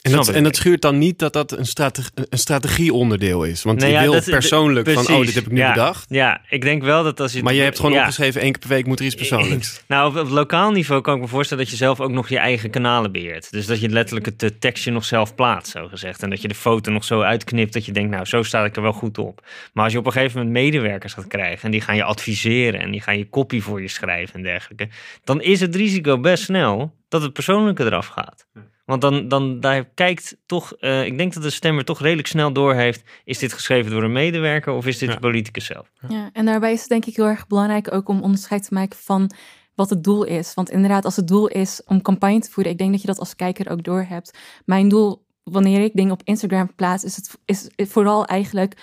En 0.03 0.13
dat, 0.13 0.29
en 0.29 0.43
dat 0.43 0.57
schuurt 0.57 0.83
dan 0.83 0.99
niet 0.99 1.19
dat 1.19 1.33
dat 1.33 1.53
een, 1.59 1.67
strategie, 1.67 2.11
een 2.15 2.39
strategieonderdeel 2.39 3.45
is. 3.45 3.63
Want 3.63 3.83
je 3.83 3.99
wil 3.99 4.23
persoonlijk 4.23 4.91
van, 4.91 5.15
oh, 5.15 5.21
dit 5.21 5.35
heb 5.35 5.45
ik 5.45 5.53
nu 5.53 5.67
bedacht. 5.67 6.07
Ja, 6.09 6.41
ik 6.49 6.63
denk 6.63 6.83
wel 6.83 7.03
dat 7.03 7.21
als 7.21 7.33
je... 7.33 7.43
Maar 7.43 7.55
je 7.55 7.63
hebt 7.63 7.81
gewoon 7.81 7.99
opgeschreven, 7.99 8.41
één 8.41 8.53
keer 8.53 8.61
per 8.61 8.69
week 8.69 8.87
moet 8.87 8.99
er 9.01 9.07
iets 9.07 9.15
persoonlijks. 9.25 9.83
nou, 9.87 10.19
op, 10.19 10.29
lokaal 10.29 10.71
niveau 10.71 11.01
kan 11.01 11.15
ik 11.15 11.21
me 11.21 11.27
voorstellen 11.27 11.65
dat 11.65 11.73
je 11.73 11.79
zelf 11.79 12.01
ook 12.01 12.11
nog 12.11 12.29
je 12.29 12.39
eigen 12.39 12.71
kanalen 12.71 13.13
beheert. 13.13 13.51
Dus 13.51 13.67
dat 13.67 13.81
je 13.81 13.89
letterlijk 13.89 14.27
het 14.27 14.43
eh, 14.43 14.51
tekstje 14.59 14.91
nog 14.91 15.05
zelf 15.05 15.35
plaatst, 15.35 15.73
zo 15.73 15.89
gezegd. 15.89 16.23
En 16.23 16.31
dat 16.31 16.43
je 16.43 16.49
de 16.49 16.55
foto 16.55 16.91
nog 16.91 17.05
zo 17.05 17.21
uitknipt 17.21 17.73
dat 17.73 17.85
je 17.85 17.93
denkt, 17.93 18.11
nou, 18.11 18.25
zo 18.25 18.43
sta 18.43 18.65
ik 18.65 18.77
er 18.77 18.83
wel 18.83 18.93
goed 18.93 19.19
op. 19.19 19.47
Maar 19.73 19.85
als 19.85 19.93
je 19.93 19.99
op 19.99 20.07
een 20.07 20.13
gegeven 20.13 20.39
moment 20.39 20.57
medewerkers 20.57 21.13
gaat 21.13 21.27
krijgen... 21.27 21.65
en 21.65 21.71
die 21.71 21.81
gaan 21.81 21.97
je 21.97 22.05
adviseren 22.05 22.81
en 22.81 22.91
die 22.91 23.01
gaan 23.01 23.19
je 23.19 23.29
kopie 23.29 23.63
voor 23.63 23.83
je 23.83 23.89
schrijven 23.89 24.35
en 24.35 24.43
dergelijke... 24.43 24.89
dan 25.25 25.41
is 25.41 25.61
het 25.61 25.75
risico 25.75 26.21
best 26.21 26.45
snel 26.45 26.95
dat 27.09 27.23
het 27.23 27.33
persoonlijke 27.33 27.85
eraf 27.85 28.07
gaat. 28.07 28.47
Want 28.89 29.01
dan, 29.01 29.29
dan 29.29 29.61
daar 29.61 29.85
kijkt 29.85 30.37
toch, 30.47 30.73
uh, 30.81 31.05
ik 31.05 31.19
denk 31.19 31.35
dat 31.35 31.43
de 31.43 31.51
stemmer 31.51 31.85
toch 31.85 32.01
redelijk 32.01 32.29
snel 32.29 32.53
doorheeft, 32.53 33.03
is 33.25 33.39
dit 33.39 33.53
geschreven 33.53 33.91
door 33.91 34.03
een 34.03 34.13
medewerker 34.13 34.73
of 34.73 34.87
is 34.87 34.99
dit 34.99 35.11
de 35.11 35.19
politicus 35.19 35.67
zelf? 35.67 35.91
Ja, 36.09 36.31
en 36.33 36.45
daarbij 36.45 36.73
is 36.73 36.81
het 36.81 36.89
denk 36.89 37.05
ik 37.05 37.17
heel 37.17 37.27
erg 37.27 37.47
belangrijk 37.47 37.93
ook 37.93 38.09
om 38.09 38.23
onderscheid 38.23 38.65
te 38.65 38.75
maken 38.75 38.99
van 38.99 39.31
wat 39.75 39.91
het 39.91 40.05
doel 40.05 40.25
is. 40.25 40.55
Want 40.55 40.71
inderdaad, 40.71 41.05
als 41.05 41.17
het 41.17 41.29
doel 41.29 41.47
is 41.47 41.83
om 41.87 42.03
campagne 42.03 42.41
te 42.41 42.51
voeren, 42.51 42.73
ik 42.73 42.79
denk 42.79 42.91
dat 42.91 43.01
je 43.01 43.07
dat 43.07 43.19
als 43.19 43.37
kijker 43.37 43.71
ook 43.71 43.83
doorhebt. 43.83 44.39
Mijn 44.65 44.89
doel, 44.89 45.27
wanneer 45.43 45.81
ik 45.81 45.95
dingen 45.95 46.13
op 46.13 46.23
Instagram 46.25 46.75
plaats, 46.75 47.05
is 47.05 47.17
het 47.17 47.39
is 47.45 47.69
vooral 47.77 48.25
eigenlijk 48.25 48.77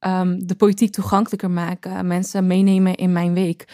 um, 0.00 0.46
de 0.46 0.54
politiek 0.54 0.92
toegankelijker 0.92 1.50
maken, 1.50 2.06
mensen 2.06 2.46
meenemen 2.46 2.94
in 2.94 3.12
mijn 3.12 3.34
week. 3.34 3.64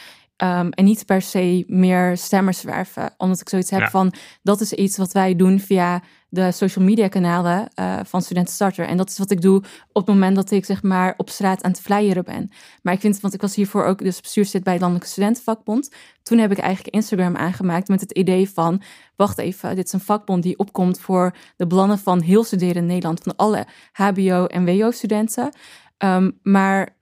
Um, 0.42 0.70
en 0.70 0.85
niet 0.85 1.07
per 1.07 1.22
se 1.22 1.64
meer 1.66 2.16
stemmers 2.16 2.62
werven. 2.62 3.14
Omdat 3.16 3.40
ik 3.40 3.49
zoiets 3.49 3.70
heb 3.70 3.88
van, 3.88 4.12
dat 4.42 4.61
is 4.61 4.72
iets 4.72 4.96
wat 4.96 5.12
wij 5.12 5.37
doen 5.37 5.61
via 5.61 6.03
de 6.29 6.53
social 6.53 6.85
media 6.85 7.09
kanalen 7.09 7.68
uh, 7.75 8.01
van 8.05 8.22
Studenten 8.22 8.55
Starter. 8.55 8.87
En 8.87 8.96
dat 8.96 9.09
is 9.09 9.18
wat 9.18 9.31
ik 9.31 9.40
doe 9.40 9.57
op 9.92 10.07
het 10.07 10.07
moment 10.07 10.37
dat 10.37 10.51
ik 10.51 10.64
zeg 10.64 10.83
maar 10.83 11.14
op 11.16 11.31
straat 11.31 11.62
aan 11.62 11.70
het 11.70 11.81
flyeren 11.81 12.25
ben. 12.25 12.51
Maar 12.83 12.94
ik 12.94 13.01
vind, 13.01 13.20
want 13.20 13.35
ik 13.35 13.40
was 13.40 13.55
hiervoor 13.55 13.85
ook 13.85 13.99
dus 13.99 14.20
bestuurslid 14.20 14.62
bij 14.62 14.72
het 14.72 14.83
Landelijke 14.83 15.12
Studentenvakbond. 15.12 15.94
Toen 16.22 16.38
heb 16.38 16.51
ik 16.51 16.59
eigenlijk 16.59 16.94
Instagram 16.94 17.37
aangemaakt 17.37 17.88
met 17.88 18.01
het 18.01 18.12
idee 18.12 18.51
van, 18.51 18.83
wacht 19.16 19.38
even, 19.38 19.77
dit 19.77 19.87
is 19.87 19.92
een 19.92 20.01
vakbond 20.01 20.42
die 20.42 20.59
opkomt 20.59 21.01
voor 21.01 21.37
de 21.57 21.66
belangen 21.66 21.99
van 21.99 22.20
heel 22.20 22.44
studeren 22.44 22.77
in 22.77 22.87
Nederland. 22.87 23.20
Van 23.22 23.37
alle 23.37 23.66
hbo- 23.92 24.46
en 24.46 24.64
wo-studenten. 24.64 25.53
Um, 25.99 26.38
maar 26.42 26.96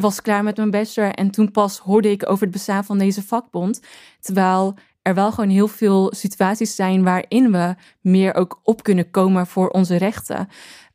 was 0.00 0.22
klaar 0.22 0.42
met 0.42 0.56
mijn 0.56 0.70
bachelor 0.70 1.10
en 1.10 1.30
toen 1.30 1.50
pas 1.50 1.78
hoorde 1.78 2.10
ik 2.10 2.28
over 2.28 2.42
het 2.42 2.52
bestaan 2.52 2.84
van 2.84 2.98
deze 2.98 3.22
vakbond. 3.22 3.80
Terwijl 4.20 4.74
er 5.02 5.14
wel 5.14 5.32
gewoon 5.32 5.50
heel 5.50 5.68
veel 5.68 6.12
situaties 6.14 6.74
zijn 6.74 7.02
waarin 7.02 7.52
we 7.52 7.74
meer 8.00 8.34
ook 8.34 8.60
op 8.62 8.82
kunnen 8.82 9.10
komen 9.10 9.46
voor 9.46 9.68
onze 9.68 9.96
rechten. 9.96 10.48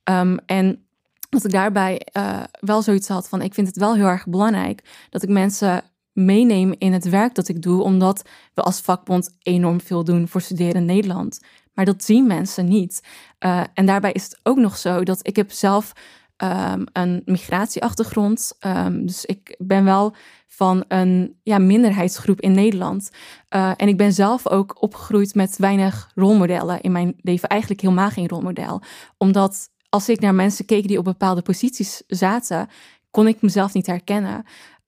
Um, 0.04 0.38
en 0.46 0.86
dat 1.30 1.46
ik 1.46 1.52
daarbij 1.52 2.08
uh, 2.18 2.44
wel 2.60 2.82
zoiets 2.82 3.08
had 3.08 3.30
van, 3.30 3.42
ik 3.42 3.54
vind 3.54 3.68
het 3.68 3.78
wel 3.78 3.96
heel 3.96 4.06
erg 4.06 4.28
belangrijk 4.28 5.08
dat 5.10 5.24
ik 5.24 5.30
mensen 5.30 5.84
meeneem 6.12 6.76
in 6.78 6.94
het 6.94 7.10
werk 7.10 7.36
dat 7.36 7.48
ik 7.48 7.62
doe, 7.62 7.82
omdat 7.82 8.30
we 8.54 8.62
als 8.62 8.82
vakbond 8.82 9.38
enorm 9.40 9.82
veel 9.82 10.04
doen 10.04 10.28
voor 10.28 10.42
studeren 10.42 10.76
in 10.76 10.86
Nederland. 10.86 11.40
Maar 11.74 11.86
dat 11.86 12.04
zien 12.04 12.28
mensen 12.28 12.66
niet. 12.66 13.04
Uh, 13.40 13.64
en 13.74 13.86
daarbij 13.86 14.12
is 14.12 14.24
het 14.24 14.40
ook 14.44 14.58
nog 14.58 14.78
zo 14.78 15.04
dat 15.04 15.28
ik 15.28 15.36
heb 15.36 15.52
zelf 15.52 15.94
ehm, 16.42 16.86
een 16.94 17.22
migratieachtergrond. 17.26 18.54
Ehm, 18.60 19.06
dus 19.06 19.26
ik 19.26 19.56
ben 19.58 19.84
wel 19.84 20.16
van 20.48 20.84
een 20.88 21.40
ja, 21.44 21.58
minderheidsgroep 21.58 22.42
in 22.42 22.52
Nederland. 22.52 23.10
Uh, 23.56 23.72
en 23.76 23.88
ik 23.88 23.98
ben 23.98 24.14
zelf 24.14 24.48
ook 24.48 24.82
opgegroeid 24.82 25.36
met 25.36 25.58
weinig 25.58 26.12
rolmodellen 26.16 26.82
in 26.82 26.92
mijn 26.92 27.14
leven. 27.22 27.50
Eigenlijk 27.50 27.82
helemaal 27.82 28.10
geen 28.10 28.28
rolmodel. 28.28 28.82
Omdat 29.18 29.70
als 29.90 30.10
ik 30.10 30.20
naar 30.20 30.36
mensen 30.36 30.66
keek 30.66 30.88
die 30.88 30.98
op 30.98 31.04
bepaalde 31.04 31.42
posities 31.42 32.04
zaten, 32.08 32.68
kon 33.12 33.28
ik 33.28 33.42
mezelf 33.42 33.74
niet 33.74 33.88
herkennen. 33.88 34.46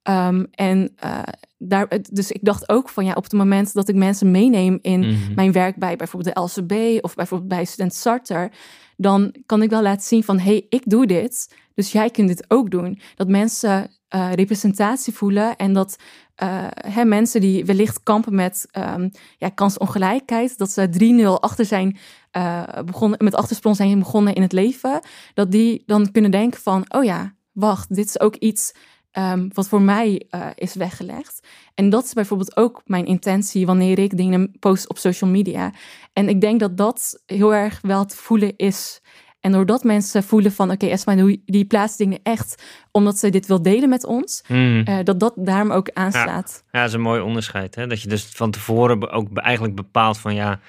Um, 0.10 0.48
en 0.52 0.94
uh, 1.06 1.20
daar, 1.58 1.88
dus 2.12 2.32
ik 2.32 2.44
dacht 2.44 2.70
ook 2.70 2.90
van 2.90 3.06
ja, 3.06 3.14
op 3.14 3.24
het 3.24 3.34
moment 3.34 3.74
dat 3.74 3.90
ik 3.90 3.96
mensen 3.96 4.32
meeneem 4.32 4.80
in 4.82 5.00
Mhm. 5.00 5.34
mijn 5.36 5.52
werk 5.52 5.76
bij 5.76 5.96
bijvoorbeeld 5.96 6.36
de 6.36 6.42
LCB 6.42 7.04
of 7.04 7.16
bijvoorbeeld 7.16 7.50
bij 7.50 7.66
Student 7.66 7.94
Starter, 7.94 8.52
dan 8.98 9.36
kan 9.46 9.62
ik 9.62 9.70
wel 9.70 9.82
laten 9.82 10.08
zien 10.08 10.24
van 10.24 10.40
hé, 10.40 10.44
hey, 10.44 10.66
ik 10.70 10.82
doe 10.86 11.08
dit, 11.08 11.56
dus 11.76 11.92
jij 11.92 12.10
kunt 12.10 12.28
dit 12.28 12.46
ook 12.48 12.72
doen. 12.72 13.00
Dat 13.16 13.28
mensen 13.28 13.92
uh, 14.16 14.34
representatie 14.34 15.14
voelen 15.14 15.56
en 15.56 15.74
dat 15.74 15.96
uh, 16.44 16.68
hè, 16.72 17.06
mensen 17.06 17.42
die 17.42 17.66
wellicht 17.66 18.04
kampen 18.04 18.36
met 18.36 18.68
um, 18.78 19.12
ja, 19.38 19.50
kansongelijkheid, 19.50 20.58
dat 20.58 20.72
ze 20.72 21.36
3-0 21.38 21.40
achter 21.40 21.66
zijn 21.66 21.98
uh, 22.38 22.64
begonnen, 22.86 23.24
met 23.24 23.36
achtersprong 23.36 23.76
zijn 23.76 24.00
begonnen 24.00 24.34
in 24.34 24.42
het 24.42 24.52
leven, 24.52 25.02
dat 25.34 25.52
die 25.52 25.84
dan 25.86 26.12
kunnen 26.12 26.32
denken 26.32 26.62
van 26.62 26.86
oh 26.88 27.04
ja, 27.04 27.34
wacht, 27.52 27.96
dit 27.96 28.08
is 28.08 28.20
ook 28.20 28.36
iets 28.36 28.72
um, 29.18 29.50
wat 29.54 29.68
voor 29.68 29.82
mij 29.82 30.26
uh, 30.32 30.48
is 30.56 30.76
weggelegd. 30.76 31.48
En 31.76 31.90
dat 31.90 32.04
is 32.04 32.14
bijvoorbeeld 32.14 32.58
ook 32.58 32.82
mijn 32.86 33.06
intentie 33.06 33.66
wanneer 33.66 34.00
ik 34.00 34.18
dingen 34.18 34.56
post 34.60 34.90
op 34.90 34.98
social 34.98 35.30
media. 35.30 35.74
En 36.14 36.30
ik 36.30 36.42
denk 36.42 36.60
dat 36.60 36.78
dat 36.78 37.22
heel 37.26 37.54
erg 37.54 37.80
wel 37.82 38.06
te 38.06 38.16
voelen 38.18 38.54
is. 38.56 39.02
En 39.40 39.52
doordat 39.52 39.84
mensen 39.84 40.24
voelen 40.24 40.52
van 40.52 40.72
oké, 40.72 40.86
okay, 40.86 40.90
Esma, 40.90 41.36
die 41.46 41.66
plaatst 41.66 41.98
dingen 41.98 42.20
echt 42.24 42.64
omdat 42.92 43.18
ze 43.18 43.30
dit 43.30 43.46
wil 43.46 43.62
delen 43.62 43.90
met 43.90 44.06
ons, 44.06 44.44
Mm. 44.48 44.84
uh, 44.90 45.00
dat 45.04 45.20
dat 45.20 45.34
daarom 45.36 45.72
ook 45.72 45.90
aanslaat. 45.94 46.64
Ja, 46.64 46.70
ja, 46.72 46.80
dat 46.80 46.88
is 46.88 46.94
een 46.96 47.02
mooi 47.02 47.22
onderscheid. 47.22 47.76
Hè? 47.76 47.88
Dat 47.88 48.02
je 48.02 48.08
dus 48.08 48.26
van 48.26 48.52
tevoren 48.52 49.12
ook 49.12 49.38
eigenlijk 49.38 49.76
bepaalt 49.76 50.18
van 50.18 50.36
ja, 50.36 50.60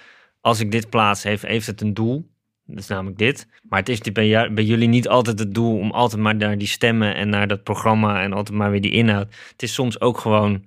als 0.40 0.60
ik 0.60 0.70
dit 0.70 0.90
plaats, 0.90 1.22
heeft, 1.22 1.42
heeft 1.42 1.66
het 1.66 1.80
een 1.80 1.94
doel. 1.94 2.32
Dat 2.66 2.78
is 2.78 2.86
namelijk 2.86 3.18
dit. 3.18 3.46
Maar 3.68 3.78
het 3.78 3.88
is 3.88 4.00
bij, 4.00 4.52
bij, 4.52 4.64
jullie 4.64 4.88
niet 4.88 5.08
altijd 5.08 5.38
het 5.38 5.54
doel 5.54 5.78
om 5.78 5.90
altijd 5.90 6.22
maar 6.22 6.34
naar 6.34 6.58
die 6.58 6.68
stemmen 6.68 7.14
en 7.14 7.28
naar 7.28 7.48
dat 7.48 7.62
programma 7.62 8.22
en 8.22 8.32
altijd 8.32 8.58
maar 8.58 8.70
weer 8.70 8.80
die 8.80 8.92
inhoud. 8.92 9.34
Het 9.52 9.62
is 9.62 9.74
soms 9.74 10.00
ook 10.00 10.18
gewoon 10.18 10.64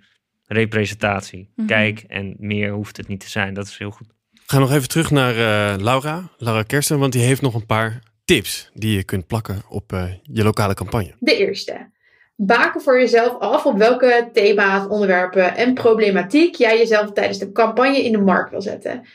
representatie. 0.48 1.40
Mm 1.40 1.48
-hmm. 1.56 1.68
Kijk, 1.68 2.04
en 2.08 2.36
meer 2.40 2.72
hoeft 2.72 2.98
het 2.98 3.08
niet 3.08 3.20
te 3.20 3.30
zijn. 3.30 3.54
Dat 3.54 3.68
is 3.68 3.78
heel 3.78 3.92
goed. 3.92 4.08
We 4.32 4.54
gaan 4.54 4.62
nog 4.62 4.72
even 4.72 4.90
terug 4.90 5.12
naar 5.12 5.34
uh, 5.34 5.84
Laura, 5.84 6.30
Laura 6.38 6.64
Kersten, 6.64 7.00
want 7.00 7.14
die 7.14 7.22
heeft 7.22 7.42
nog 7.42 7.54
een 7.54 7.66
paar 7.66 8.00
tips 8.26 8.70
die 8.74 8.96
je 8.96 9.04
kunt 9.04 9.28
plakken 9.28 9.62
op 9.70 9.94
uh, 9.94 10.04
je 10.24 10.44
lokale 10.44 10.74
campagne. 10.74 11.14
De 11.20 11.38
eerste. 11.38 11.90
Baken 12.36 12.82
voor 12.82 13.00
jezelf 13.00 13.40
af 13.40 13.66
op 13.66 13.78
welke 13.78 14.30
thema's, 14.34 14.88
onderwerpen 14.88 15.56
en 15.56 15.74
problematiek 15.74 16.56
jij 16.56 16.78
jezelf 16.78 17.12
tijdens 17.12 17.38
de 17.38 17.52
campagne 17.52 18.04
in 18.04 18.12
de 18.12 18.18
markt 18.18 18.52
wil 18.52 18.62
zetten. 18.62 19.06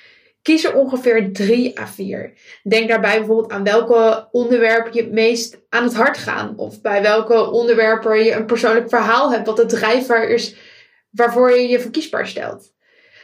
Kies 0.42 0.64
er 0.64 0.74
ongeveer 0.74 1.32
3 1.32 1.80
à 1.80 1.86
4. 1.86 2.32
Denk 2.62 2.88
daarbij 2.88 3.18
bijvoorbeeld 3.18 3.52
aan 3.52 3.64
welke 3.64 4.28
onderwerpen 4.30 4.92
je 4.92 5.02
het 5.02 5.12
meest 5.12 5.60
aan 5.68 5.84
het 5.84 5.94
hart 5.94 6.18
gaan. 6.18 6.52
Of 6.56 6.80
bij 6.80 7.02
welke 7.02 7.50
onderwerpen 7.50 8.24
je 8.24 8.32
een 8.32 8.46
persoonlijk 8.46 8.88
verhaal 8.88 9.32
hebt 9.32 9.46
wat 9.46 9.56
de 9.56 9.66
drijfveer 9.66 10.28
is 10.28 10.56
waarvoor 11.10 11.50
je 11.50 11.68
je 11.68 11.80
verkiesbaar 11.80 12.26
stelt. 12.26 12.72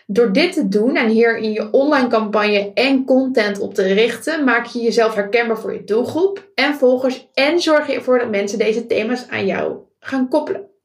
Door 0.07 0.33
dit 0.33 0.53
te 0.53 0.69
doen 0.69 0.97
en 0.97 1.09
hier 1.09 1.37
in 1.37 1.53
je 1.53 1.71
online 1.71 2.09
campagne 2.09 2.71
en 2.75 3.05
content 3.05 3.59
op 3.59 3.75
te 3.75 3.83
richten, 3.83 4.45
maak 4.45 4.67
je 4.67 4.81
jezelf 4.81 5.15
herkenbaar 5.15 5.59
voor 5.59 5.73
je 5.73 5.85
doelgroep 5.85 6.51
en 6.55 6.75
volgers 6.75 7.29
en 7.35 7.61
zorg 7.61 7.87
je 7.87 7.93
ervoor 7.93 8.19
dat 8.19 8.31
mensen 8.31 8.59
deze 8.59 8.87
thema's 8.87 9.29
aan 9.29 9.47
jou 9.47 9.77
gaan 10.01 10.29
koppelen. 10.29 10.78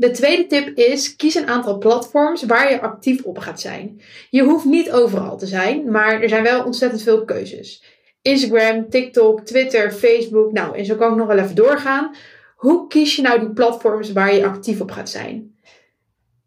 De 0.00 0.10
tweede 0.10 0.46
tip 0.46 0.76
is: 0.76 1.16
kies 1.16 1.34
een 1.34 1.48
aantal 1.48 1.78
platforms 1.78 2.42
waar 2.42 2.70
je 2.70 2.80
actief 2.80 3.22
op 3.22 3.38
gaat 3.38 3.60
zijn. 3.60 4.00
Je 4.30 4.42
hoeft 4.42 4.64
niet 4.64 4.90
overal 4.90 5.38
te 5.38 5.46
zijn, 5.46 5.90
maar 5.90 6.22
er 6.22 6.28
zijn 6.28 6.42
wel 6.42 6.64
ontzettend 6.64 7.02
veel 7.02 7.24
keuzes. 7.24 7.82
Instagram, 8.22 8.88
TikTok, 8.88 9.40
Twitter, 9.40 9.92
Facebook. 9.92 10.52
Nou, 10.52 10.76
en 10.76 10.84
zo 10.84 10.96
kan 10.96 11.10
ik 11.10 11.16
nog 11.16 11.26
wel 11.26 11.38
even 11.38 11.54
doorgaan. 11.54 12.14
Hoe 12.56 12.86
kies 12.86 13.16
je 13.16 13.22
nou 13.22 13.40
die 13.40 13.52
platforms 13.52 14.12
waar 14.12 14.34
je 14.34 14.44
actief 14.44 14.80
op 14.80 14.90
gaat 14.90 15.10
zijn? 15.10 15.54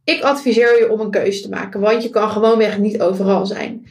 Ik 0.04 0.22
adviseer 0.22 0.80
je 0.80 0.92
om 0.92 1.00
een 1.00 1.12
keuze 1.12 1.42
te 1.42 1.50
maken, 1.50 1.80
want 1.80 2.04
je 2.04 2.10
kan 2.10 2.30
gewoonweg 2.30 2.78
niet 2.78 3.02
overal 3.02 3.46
zijn. 3.46 3.88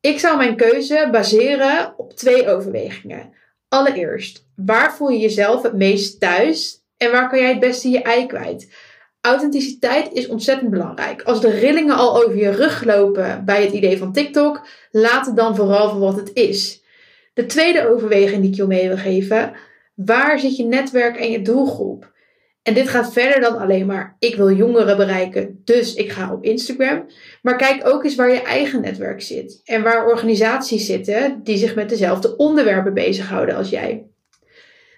Ik 0.00 0.18
zou 0.18 0.36
mijn 0.36 0.56
keuze 0.56 1.08
baseren 1.12 1.94
op 1.96 2.12
twee 2.12 2.48
overwegingen. 2.48 3.32
Allereerst, 3.68 4.46
waar 4.56 4.94
voel 4.94 5.08
je 5.08 5.18
jezelf 5.18 5.62
het 5.62 5.74
meest 5.74 6.20
thuis 6.20 6.79
en 7.02 7.10
waar 7.10 7.28
kan 7.28 7.38
jij 7.38 7.48
het 7.48 7.60
beste 7.60 7.90
je 7.90 8.02
ei 8.02 8.26
kwijt? 8.26 8.72
Authenticiteit 9.20 10.12
is 10.12 10.28
ontzettend 10.28 10.70
belangrijk. 10.70 11.22
Als 11.22 11.40
de 11.40 11.50
rillingen 11.50 11.96
al 11.96 12.22
over 12.22 12.36
je 12.36 12.50
rug 12.50 12.84
lopen 12.84 13.44
bij 13.44 13.62
het 13.62 13.72
idee 13.72 13.98
van 13.98 14.12
TikTok, 14.12 14.66
laat 14.90 15.26
het 15.26 15.36
dan 15.36 15.56
vooral 15.56 15.90
voor 15.90 16.00
wat 16.00 16.16
het 16.16 16.30
is. 16.34 16.82
De 17.34 17.46
tweede 17.46 17.88
overweging 17.88 18.40
die 18.40 18.50
ik 18.50 18.56
je 18.56 18.66
mee 18.66 18.88
wil 18.88 18.96
geven, 18.96 19.52
waar 19.94 20.38
zit 20.38 20.56
je 20.56 20.64
netwerk 20.64 21.16
en 21.16 21.30
je 21.30 21.42
doelgroep? 21.42 22.12
En 22.62 22.74
dit 22.74 22.88
gaat 22.88 23.12
verder 23.12 23.40
dan 23.40 23.58
alleen 23.58 23.86
maar 23.86 24.16
ik 24.18 24.36
wil 24.36 24.52
jongeren 24.52 24.96
bereiken, 24.96 25.60
dus 25.64 25.94
ik 25.94 26.12
ga 26.12 26.32
op 26.32 26.44
Instagram. 26.44 27.06
Maar 27.42 27.56
kijk 27.56 27.86
ook 27.88 28.04
eens 28.04 28.14
waar 28.14 28.32
je 28.32 28.42
eigen 28.42 28.80
netwerk 28.80 29.22
zit 29.22 29.60
en 29.64 29.82
waar 29.82 30.06
organisaties 30.06 30.86
zitten 30.86 31.40
die 31.42 31.56
zich 31.56 31.74
met 31.74 31.88
dezelfde 31.88 32.36
onderwerpen 32.36 32.94
bezighouden 32.94 33.56
als 33.56 33.70
jij. 33.70 34.04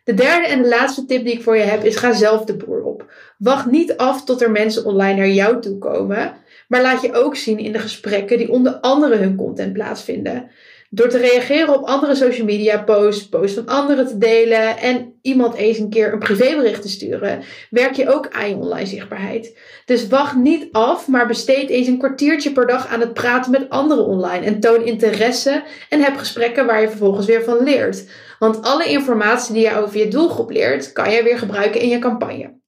De 0.04 0.14
derde 0.14 0.46
en 0.46 0.62
de 0.62 0.68
laatste 0.68 1.04
tip 1.04 1.24
die 1.24 1.32
ik 1.32 1.42
voor 1.42 1.56
je 1.56 1.62
heb 1.62 1.84
is 1.84 1.96
ga 1.96 2.12
zelf 2.12 2.44
de 2.44 2.56
boer 2.56 2.82
op. 2.82 3.12
Wacht 3.38 3.66
niet 3.66 3.96
af 3.96 4.24
tot 4.24 4.42
er 4.42 4.50
mensen 4.50 4.84
online 4.84 5.16
naar 5.16 5.28
jou 5.28 5.60
toe 5.60 5.78
komen, 5.78 6.32
maar 6.68 6.82
laat 6.82 7.02
je 7.02 7.14
ook 7.14 7.36
zien 7.36 7.58
in 7.58 7.72
de 7.72 7.78
gesprekken 7.78 8.38
die 8.38 8.50
onder 8.50 8.72
andere 8.72 9.16
hun 9.16 9.36
content 9.36 9.72
plaatsvinden. 9.72 10.50
Door 10.94 11.08
te 11.08 11.18
reageren 11.18 11.74
op 11.74 11.84
andere 11.84 12.14
social 12.14 12.46
media 12.46 12.82
posts, 12.82 13.28
posts 13.28 13.54
van 13.54 13.66
anderen 13.66 14.06
te 14.06 14.18
delen 14.18 14.78
en 14.78 15.14
iemand 15.22 15.54
eens 15.54 15.78
een 15.78 15.90
keer 15.90 16.12
een 16.12 16.18
privébericht 16.18 16.82
te 16.82 16.88
sturen, 16.88 17.42
werk 17.70 17.94
je 17.94 18.14
ook 18.14 18.28
aan 18.30 18.48
je 18.48 18.56
online 18.56 18.86
zichtbaarheid. 18.86 19.58
Dus 19.84 20.08
wacht 20.08 20.36
niet 20.36 20.68
af, 20.72 21.08
maar 21.08 21.26
besteed 21.26 21.68
eens 21.68 21.86
een 21.86 21.98
kwartiertje 21.98 22.52
per 22.52 22.66
dag 22.66 22.86
aan 22.86 23.00
het 23.00 23.14
praten 23.14 23.50
met 23.50 23.68
anderen 23.70 24.06
online 24.06 24.46
en 24.46 24.60
toon 24.60 24.84
interesse 24.84 25.62
en 25.88 26.00
heb 26.00 26.16
gesprekken 26.16 26.66
waar 26.66 26.80
je 26.80 26.88
vervolgens 26.88 27.26
weer 27.26 27.44
van 27.44 27.62
leert. 27.62 28.04
Want 28.42 28.62
alle 28.62 28.88
informatie 28.88 29.54
die 29.54 29.62
je 29.62 29.76
over 29.76 29.98
je 29.98 30.08
doelgroep 30.08 30.50
leert, 30.50 30.92
kan 30.92 31.10
je 31.10 31.22
weer 31.22 31.38
gebruiken 31.38 31.80
in 31.80 31.88
je 31.88 31.98
campagne. 31.98 32.60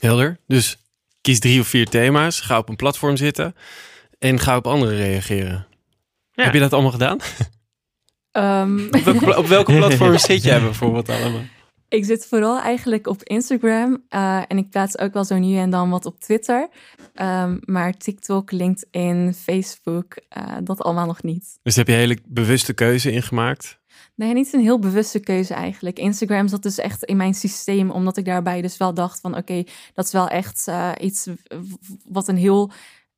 Helder. 0.00 0.38
Dus 0.46 0.78
kies 1.20 1.38
drie 1.38 1.60
of 1.60 1.66
vier 1.66 1.88
thema's, 1.88 2.40
ga 2.40 2.58
op 2.58 2.68
een 2.68 2.76
platform 2.76 3.16
zitten 3.16 3.54
en 4.18 4.38
ga 4.38 4.56
op 4.56 4.66
anderen 4.66 4.96
reageren. 4.96 5.66
Ja. 6.32 6.44
Heb 6.44 6.52
je 6.52 6.60
dat 6.60 6.72
allemaal 6.72 6.90
gedaan? 6.90 7.18
Um, 8.32 8.86
op, 8.90 9.04
welke, 9.04 9.36
op 9.36 9.46
welke 9.46 9.76
platform 9.76 10.18
zit 10.28 10.42
jij 10.42 10.60
bijvoorbeeld 10.60 11.08
allemaal? 11.08 11.42
Ik 11.88 12.04
zit 12.04 12.26
vooral 12.26 12.60
eigenlijk 12.60 13.06
op 13.06 13.22
Instagram 13.22 14.02
uh, 14.10 14.42
en 14.48 14.58
ik 14.58 14.70
plaats 14.70 14.98
ook 14.98 15.12
wel 15.12 15.24
zo 15.24 15.38
nu 15.38 15.56
en 15.56 15.70
dan 15.70 15.90
wat 15.90 16.06
op 16.06 16.20
Twitter. 16.20 16.68
Um, 17.14 17.60
maar 17.64 17.96
TikTok, 17.96 18.50
LinkedIn, 18.50 19.34
Facebook, 19.34 20.16
uh, 20.36 20.56
dat 20.62 20.80
allemaal 20.80 21.06
nog 21.06 21.22
niet. 21.22 21.58
Dus 21.62 21.76
heb 21.76 21.86
je 21.86 21.92
een 21.92 21.98
hele 21.98 22.18
bewuste 22.24 22.72
keuze 22.72 23.10
ingemaakt? 23.10 23.78
Nee, 24.16 24.32
niet 24.32 24.52
een 24.52 24.60
heel 24.60 24.78
bewuste 24.78 25.20
keuze 25.20 25.54
eigenlijk. 25.54 25.98
Instagram 25.98 26.48
zat 26.48 26.62
dus 26.62 26.78
echt 26.78 27.04
in 27.04 27.16
mijn 27.16 27.34
systeem, 27.34 27.90
omdat 27.90 28.16
ik 28.16 28.24
daarbij 28.24 28.62
dus 28.62 28.76
wel 28.76 28.94
dacht 28.94 29.20
van 29.20 29.30
oké, 29.30 29.40
okay, 29.40 29.66
dat 29.94 30.04
is 30.04 30.12
wel 30.12 30.28
echt 30.28 30.66
uh, 30.68 30.92
iets 31.00 31.28
wat 32.04 32.28
een 32.28 32.36
heel 32.36 32.70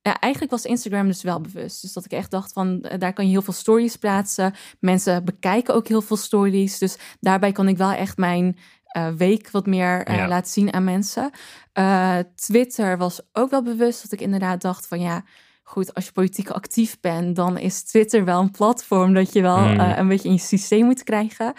ja, 0.03 0.19
eigenlijk 0.19 0.53
was 0.53 0.65
Instagram 0.65 1.07
dus 1.07 1.23
wel 1.23 1.41
bewust. 1.41 1.83
Dus 1.83 1.93
dat 1.93 2.05
ik 2.05 2.13
echt 2.13 2.31
dacht 2.31 2.53
van, 2.53 2.81
daar 2.99 3.13
kan 3.13 3.25
je 3.25 3.31
heel 3.31 3.43
veel 3.43 3.53
stories 3.53 3.97
plaatsen. 3.97 4.55
Mensen 4.81 5.25
bekijken 5.25 5.75
ook 5.75 5.89
heel 5.89 6.03
veel 6.03 6.17
stories. 6.17 6.79
Dus 6.79 6.97
daarbij 7.21 7.53
kon 7.53 7.69
ik 7.69 7.77
wel 7.77 7.93
echt 7.93 8.17
mijn 8.17 8.59
uh, 8.97 9.09
week 9.09 9.51
wat 9.51 9.67
meer 9.67 10.09
uh, 10.09 10.17
ja. 10.17 10.29
laten 10.29 10.53
zien 10.53 10.73
aan 10.73 10.85
mensen. 10.85 11.31
Twitter 12.35 12.99
was 12.99 13.21
ook 13.33 13.51
wel 13.51 13.63
bewust 13.63 14.03
dat 14.03 14.13
ik 14.13 14.21
inderdaad 14.21 14.61
dacht 14.61 14.87
van 14.87 15.01
ja, 15.01 15.25
goed, 15.69 15.95
als 15.95 16.05
je 16.05 16.13
politiek 16.13 16.51
actief 16.51 17.01
bent, 17.01 17.37
dan 17.37 17.59
is 17.59 17.83
Twitter 17.83 18.25
wel 18.25 18.41
een 18.41 18.51
platform 18.51 19.15
dat 19.15 19.33
je 19.33 19.43
wel 19.43 19.57
Hmm. 19.57 19.73
mm. 19.73 19.81
een 19.81 20.09
beetje 20.09 20.29
in 20.29 20.35
je 20.35 20.41
systeem 20.41 20.85
moet 20.85 21.05
krijgen. 21.05 21.53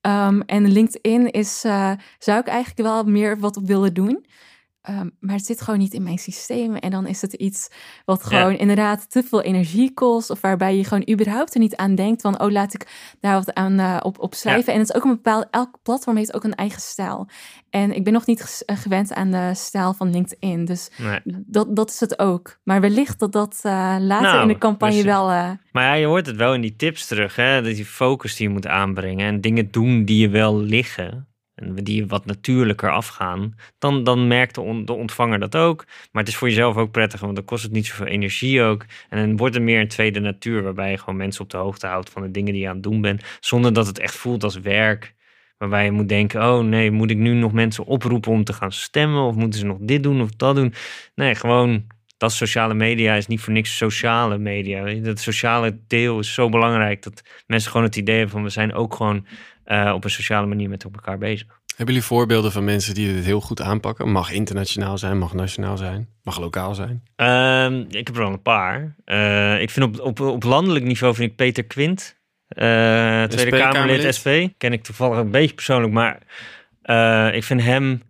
Um, 0.00 0.42
en 0.42 0.72
LinkedIn 0.72 1.30
is, 1.30 1.60
zou 2.18 2.40
ik 2.40 2.46
eigenlijk 2.46 2.88
wel 2.88 3.04
meer 3.04 3.38
wat 3.38 3.56
op 3.56 3.66
willen 3.66 3.94
doen. 3.94 4.24
Ehm, 4.82 5.08
maar 5.20 5.36
het 5.36 5.46
zit 5.46 5.60
gewoon 5.60 5.78
niet 5.78 5.92
in 5.92 6.02
mijn 6.02 6.18
systeem. 6.18 6.76
En 6.76 6.90
dan 6.90 7.06
is 7.06 7.20
het 7.20 7.32
iets 7.32 7.68
wat 8.04 8.24
gewoon 8.24 8.56
inderdaad 8.56 9.10
te 9.10 9.22
veel 9.22 9.42
energie 9.42 9.94
kost. 9.94 10.30
Of 10.30 10.40
waarbij 10.40 10.76
je 10.76 10.84
gewoon 10.84 11.08
überhaupt 11.10 11.54
er 11.54 11.60
niet 11.60 11.76
aan 11.76 11.94
denkt 11.94 12.22
van, 12.22 12.40
oh, 12.40 12.50
laat 12.50 12.74
ik 12.74 13.14
daar 13.20 13.34
wat 13.34 13.54
aan 13.54 13.80
uh, 13.80 13.96
op, 14.02 14.18
op 14.18 14.34
schrijven. 14.34 14.72
En 14.72 14.78
het 14.78 14.88
is 14.88 14.94
ook 14.94 15.04
een 15.04 15.10
bepaald, 15.10 15.46
elk 15.50 15.78
platform 15.82 16.16
heeft 16.16 16.34
ook 16.34 16.44
een 16.44 16.54
eigen 16.54 16.80
stijl. 16.80 17.28
En 17.70 17.94
ik 17.94 18.04
ben 18.04 18.12
nog 18.12 18.26
niet 18.26 18.62
eh, 18.66 18.76
gewend 18.76 19.12
aan 19.12 19.30
de 19.30 19.50
stijl 19.54 19.94
van 19.94 20.10
LinkedIn. 20.10 20.64
Dus 20.64 20.90
dat, 21.46 21.76
dat 21.76 21.90
is 21.90 22.00
het 22.00 22.18
ook. 22.18 22.58
Maar 22.64 22.80
wellicht 22.80 23.18
dat 23.18 23.32
dat 23.32 23.60
uh, 23.66 23.72
later 23.98 24.28
nou, 24.28 24.42
in 24.42 24.48
de 24.48 24.58
campagne 24.58 25.02
wel... 25.02 25.26
Maar 25.72 25.84
ja, 25.84 25.92
je 25.92 26.06
hoort 26.06 26.26
het 26.26 26.36
wel 26.36 26.54
in 26.54 26.60
die 26.60 26.76
tips 26.76 27.06
terug, 27.06 27.36
hè? 27.36 27.62
Dat 27.62 27.74
die 27.74 27.84
focus 27.84 28.36
die 28.36 28.46
je 28.46 28.52
moet 28.52 28.66
aanbrengen. 28.66 29.26
En 29.26 29.40
dingen 29.40 29.70
doen 29.70 30.04
die 30.04 30.18
je 30.18 30.28
wel 30.28 30.60
liggen 30.60 31.31
die 31.82 32.06
wat 32.06 32.26
natuurlijker 32.26 32.92
afgaan, 32.92 33.56
dan, 33.78 34.04
dan 34.04 34.26
merkt 34.26 34.54
de, 34.54 34.82
de, 34.84 34.92
ontvanger 34.92 35.38
dat 35.38 35.56
ook. 35.56 35.84
Maar 36.12 36.22
het 36.22 36.32
is 36.32 36.36
voor 36.36 36.48
jezelf 36.48 36.76
ook 36.76 36.90
prettig, 36.90 37.20
want 37.20 37.34
dan 37.34 37.44
kost 37.44 37.62
het 37.62 37.72
niet 37.72 37.86
zoveel 37.86 38.06
energie 38.06 38.62
ook. 38.62 38.84
En 39.08 39.26
dan 39.26 39.36
wordt 39.36 39.54
het 39.54 39.62
meer 39.62 39.80
een 39.80 39.88
tweede 39.88 40.20
natuur, 40.20 40.62
waarbij 40.62 40.90
je 40.90 40.98
gewoon 40.98 41.16
mensen 41.16 41.42
op 41.42 41.50
de 41.50 41.56
hoogte 41.56 41.86
houdt 41.86 42.10
van 42.10 42.22
de 42.22 42.30
dingen 42.30 42.52
die 42.52 42.62
je 42.62 42.68
aan 42.68 42.74
het 42.74 42.82
doen 42.82 43.00
bent, 43.00 43.22
zonder 43.40 43.72
dat 43.72 43.86
het 43.86 43.98
echt 43.98 44.16
voelt 44.16 44.44
als 44.44 44.60
werk. 44.60 45.14
Waarbij 45.58 45.84
je 45.84 45.90
moet 45.90 46.08
denken, 46.08 46.42
oh 46.42 46.64
nee, 46.64 46.90
moet 46.90 47.10
ik 47.10 47.16
nu 47.16 47.32
nog 47.32 47.52
mensen 47.52 47.84
oproepen 47.84 48.32
om 48.32 48.44
te 48.44 48.52
gaan 48.52 48.72
stemmen? 48.72 49.22
Of 49.22 49.34
moeten 49.34 49.60
ze 49.60 49.66
nog 49.66 49.78
dit 49.80 50.02
doen 50.02 50.20
of 50.22 50.30
dat 50.30 50.54
doen? 50.54 50.74
Nee, 51.14 51.34
gewoon, 51.34 51.86
dat 52.22 52.32
sociale 52.32 52.74
media 52.74 53.14
is 53.14 53.26
niet 53.26 53.40
voor 53.40 53.52
niks 53.52 53.76
sociale 53.76 54.38
media. 54.38 54.94
Dat 54.94 55.20
sociale 55.20 55.78
deel 55.86 56.18
is 56.18 56.34
zo 56.34 56.48
belangrijk 56.48 57.02
dat 57.02 57.22
mensen 57.46 57.70
gewoon 57.70 57.86
het 57.86 57.96
idee 57.96 58.14
hebben 58.14 58.32
van 58.32 58.42
we 58.42 58.48
zijn 58.48 58.74
ook 58.74 58.94
gewoon 58.94 59.26
uh, 59.66 59.92
op 59.94 60.04
een 60.04 60.10
sociale 60.10 60.46
manier 60.46 60.68
met 60.68 60.84
elkaar 60.84 61.18
bezig. 61.18 61.46
Hebben 61.76 61.94
jullie 61.94 62.08
voorbeelden 62.08 62.52
van 62.52 62.64
mensen 62.64 62.94
die 62.94 63.14
dit 63.14 63.24
heel 63.24 63.40
goed 63.40 63.60
aanpakken? 63.60 64.10
Mag 64.10 64.32
internationaal 64.32 64.98
zijn, 64.98 65.18
mag 65.18 65.34
nationaal 65.34 65.76
zijn, 65.76 66.08
mag 66.22 66.40
lokaal 66.40 66.74
zijn? 66.74 67.02
Uh, 67.16 67.78
ik 67.88 68.06
heb 68.06 68.16
er 68.16 68.22
wel 68.22 68.32
een 68.32 68.42
paar. 68.42 68.94
Uh, 69.04 69.60
ik 69.60 69.70
vind 69.70 69.86
op, 69.86 70.00
op, 70.00 70.20
op 70.20 70.42
landelijk 70.42 70.84
niveau 70.84 71.14
vind 71.14 71.30
ik 71.30 71.36
Peter 71.36 71.64
Quint, 71.64 72.16
uh, 72.48 73.24
Tweede 73.24 73.58
Kamerlid 73.58 74.14
SP. 74.18 74.28
Ken 74.58 74.72
ik 74.72 74.82
toevallig 74.82 75.18
een 75.18 75.30
beetje 75.30 75.54
persoonlijk, 75.54 75.92
maar 75.92 76.18
ik 77.34 77.44
vind 77.44 77.62
hem 77.62 78.02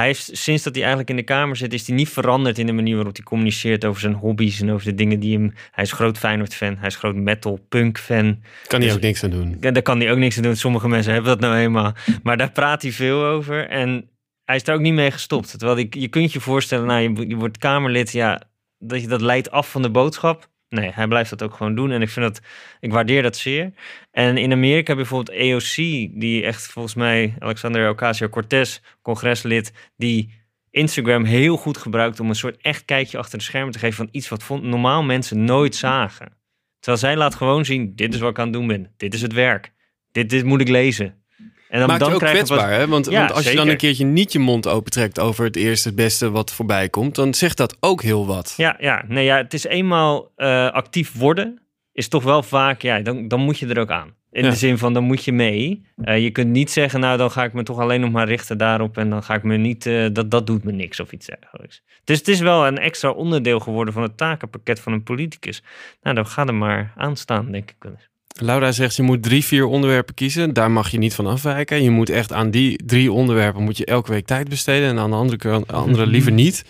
hij 0.00 0.08
heeft 0.08 0.30
sinds 0.32 0.62
dat 0.62 0.72
hij 0.74 0.82
eigenlijk 0.82 1.10
in 1.10 1.16
de 1.16 1.22
Kamer 1.22 1.56
zit, 1.56 1.72
is 1.72 1.86
hij 1.86 1.96
niet 1.96 2.08
veranderd 2.08 2.58
in 2.58 2.66
de 2.66 2.72
manier 2.72 2.94
waarop 2.94 3.16
hij 3.16 3.24
communiceert 3.24 3.84
over 3.84 4.00
zijn 4.00 4.14
hobby's 4.14 4.60
en 4.60 4.70
over 4.70 4.86
de 4.86 4.94
dingen 4.94 5.20
die 5.20 5.36
hem. 5.36 5.52
Hij 5.70 5.84
is 5.84 5.92
groot 5.92 6.18
Feyenoord-fan, 6.18 6.76
hij 6.76 6.86
is 6.86 6.96
groot 6.96 7.14
metal-punk-fan. 7.14 8.42
Kan 8.66 8.78
hij 8.78 8.88
dus, 8.88 8.96
ook 8.96 9.02
niks 9.02 9.24
aan 9.24 9.30
doen? 9.30 9.56
Daar 9.60 9.82
kan 9.82 10.00
hij 10.00 10.10
ook 10.10 10.18
niks 10.18 10.36
aan 10.36 10.42
doen. 10.42 10.56
Sommige 10.56 10.88
mensen 10.88 11.12
hebben 11.12 11.30
dat 11.30 11.40
nou 11.40 11.56
eenmaal. 11.56 11.92
Maar 12.22 12.36
daar 12.36 12.52
praat 12.52 12.82
hij 12.82 12.92
veel 12.92 13.24
over. 13.24 13.68
En 13.68 14.10
hij 14.44 14.56
is 14.56 14.64
daar 14.64 14.74
ook 14.74 14.80
niet 14.80 14.94
mee 14.94 15.10
gestopt. 15.10 15.58
Terwijl 15.58 15.78
ik, 15.78 15.94
je 15.94 16.08
kunt 16.08 16.32
je 16.32 16.40
voorstellen, 16.40 16.86
nou, 16.86 17.00
je, 17.00 17.28
je 17.28 17.36
wordt 17.36 17.58
Kamerlid, 17.58 18.12
ja, 18.12 18.42
dat 18.78 19.00
je 19.00 19.06
dat 19.06 19.20
leidt 19.20 19.50
af 19.50 19.70
van 19.70 19.82
de 19.82 19.90
boodschap. 19.90 20.49
Nee, 20.70 20.90
hij 20.94 21.06
blijft 21.08 21.30
dat 21.30 21.42
ook 21.42 21.54
gewoon 21.54 21.74
doen. 21.74 21.90
En 21.90 22.02
ik 22.02 22.08
vind 22.08 22.26
dat, 22.26 22.46
ik 22.80 22.92
waardeer 22.92 23.22
dat 23.22 23.36
zeer. 23.36 23.72
En 24.10 24.36
in 24.36 24.52
Amerika 24.52 24.94
bijvoorbeeld 24.94 25.36
EOC, 25.36 25.74
die 26.20 26.44
echt 26.44 26.66
volgens 26.66 26.94
mij, 26.94 27.34
Alexander 27.38 27.88
Ocasio-Cortez, 27.88 28.80
congreslid, 29.02 29.72
die 29.96 30.32
Instagram 30.70 31.24
heel 31.24 31.56
goed 31.56 31.78
gebruikt 31.78 32.20
om 32.20 32.28
een 32.28 32.34
soort 32.34 32.56
echt 32.56 32.84
kijkje 32.84 33.18
achter 33.18 33.38
de 33.38 33.44
schermen 33.44 33.72
te 33.72 33.78
geven 33.78 33.96
van 33.96 34.08
iets 34.10 34.28
wat 34.28 34.48
normaal 34.62 35.02
mensen 35.02 35.44
nooit 35.44 35.74
zagen. 35.74 36.36
Terwijl 36.78 37.02
zij 37.02 37.16
laat 37.16 37.34
gewoon 37.34 37.64
zien, 37.64 37.96
dit 37.96 38.14
is 38.14 38.20
wat 38.20 38.30
ik 38.30 38.38
aan 38.38 38.44
het 38.44 38.52
doen 38.52 38.66
ben. 38.66 38.92
Dit 38.96 39.14
is 39.14 39.22
het 39.22 39.32
werk. 39.32 39.72
Dit, 40.12 40.30
dit 40.30 40.44
moet 40.44 40.60
ik 40.60 40.68
lezen. 40.68 41.24
En 41.70 41.78
dan, 41.78 41.88
Maakt 41.88 42.00
dan 42.00 42.08
je 42.08 42.14
ook 42.14 42.20
kwetsbaar, 42.20 42.72
hè? 42.72 42.86
Want, 42.88 43.06
want 43.06 43.32
als 43.32 43.50
je 43.50 43.56
dan 43.56 43.68
een 43.68 43.76
keertje 43.76 44.04
niet 44.04 44.32
je 44.32 44.38
mond 44.38 44.66
opentrekt 44.66 45.20
over 45.20 45.44
het 45.44 45.56
eerste, 45.56 45.88
het 45.88 45.96
beste 45.96 46.30
wat 46.30 46.52
voorbij 46.52 46.88
komt, 46.88 47.14
dan 47.14 47.34
zegt 47.34 47.56
dat 47.56 47.76
ook 47.80 48.02
heel 48.02 48.26
wat. 48.26 48.54
Ja, 48.56 48.76
ja. 48.78 49.04
Nee, 49.08 49.24
ja 49.24 49.36
het 49.36 49.54
is 49.54 49.64
eenmaal 49.64 50.32
uh, 50.36 50.70
actief 50.70 51.12
worden, 51.12 51.60
is 51.92 52.08
toch 52.08 52.22
wel 52.22 52.42
vaak, 52.42 52.82
ja, 52.82 53.00
dan, 53.00 53.28
dan 53.28 53.40
moet 53.40 53.58
je 53.58 53.66
er 53.66 53.78
ook 53.78 53.90
aan. 53.90 54.14
In 54.30 54.42
de 54.42 54.52
zin 54.52 54.78
van, 54.78 54.92
dan 54.92 55.04
moet 55.04 55.24
je 55.24 55.32
mee. 55.32 55.86
Uh, 56.04 56.22
je 56.22 56.30
kunt 56.30 56.50
niet 56.50 56.70
zeggen, 56.70 57.00
nou, 57.00 57.18
dan 57.18 57.30
ga 57.30 57.44
ik 57.44 57.52
me 57.52 57.62
toch 57.62 57.78
alleen 57.78 58.00
nog 58.00 58.10
maar 58.10 58.28
richten 58.28 58.58
daarop 58.58 58.98
en 58.98 59.10
dan 59.10 59.22
ga 59.22 59.34
ik 59.34 59.42
me 59.42 59.56
niet, 59.56 59.86
uh, 59.86 60.06
dat, 60.12 60.30
dat 60.30 60.46
doet 60.46 60.64
me 60.64 60.72
niks 60.72 61.00
of 61.00 61.12
iets 61.12 61.26
dergelijks. 61.26 61.82
Dus 62.04 62.18
het 62.18 62.28
is 62.28 62.40
wel 62.40 62.66
een 62.66 62.78
extra 62.78 63.10
onderdeel 63.10 63.60
geworden 63.60 63.94
van 63.94 64.02
het 64.02 64.16
takenpakket 64.16 64.80
van 64.80 64.92
een 64.92 65.02
politicus. 65.02 65.62
Nou, 66.02 66.14
dan 66.14 66.26
ga 66.26 66.46
er 66.46 66.54
maar 66.54 66.92
aan 66.96 67.16
staan, 67.16 67.52
denk 67.52 67.70
ik 67.70 67.76
wel 67.78 67.92
eens. 67.92 68.09
Laura 68.38 68.72
zegt, 68.72 68.96
je 68.96 69.02
moet 69.02 69.22
drie, 69.22 69.44
vier 69.44 69.66
onderwerpen 69.66 70.14
kiezen. 70.14 70.52
Daar 70.54 70.70
mag 70.70 70.90
je 70.90 70.98
niet 70.98 71.14
van 71.14 71.26
afwijken. 71.26 71.82
Je 71.82 71.90
moet 71.90 72.10
echt 72.10 72.32
aan 72.32 72.50
die 72.50 72.84
drie 72.86 73.12
onderwerpen 73.12 73.62
moet 73.62 73.76
je 73.76 73.84
elke 73.84 74.10
week 74.10 74.26
tijd 74.26 74.48
besteden. 74.48 74.88
En 74.88 74.98
aan 74.98 75.10
de 75.10 75.16
andere, 75.16 75.66
andere 75.66 76.06
liever 76.16 76.32
niet. 76.32 76.64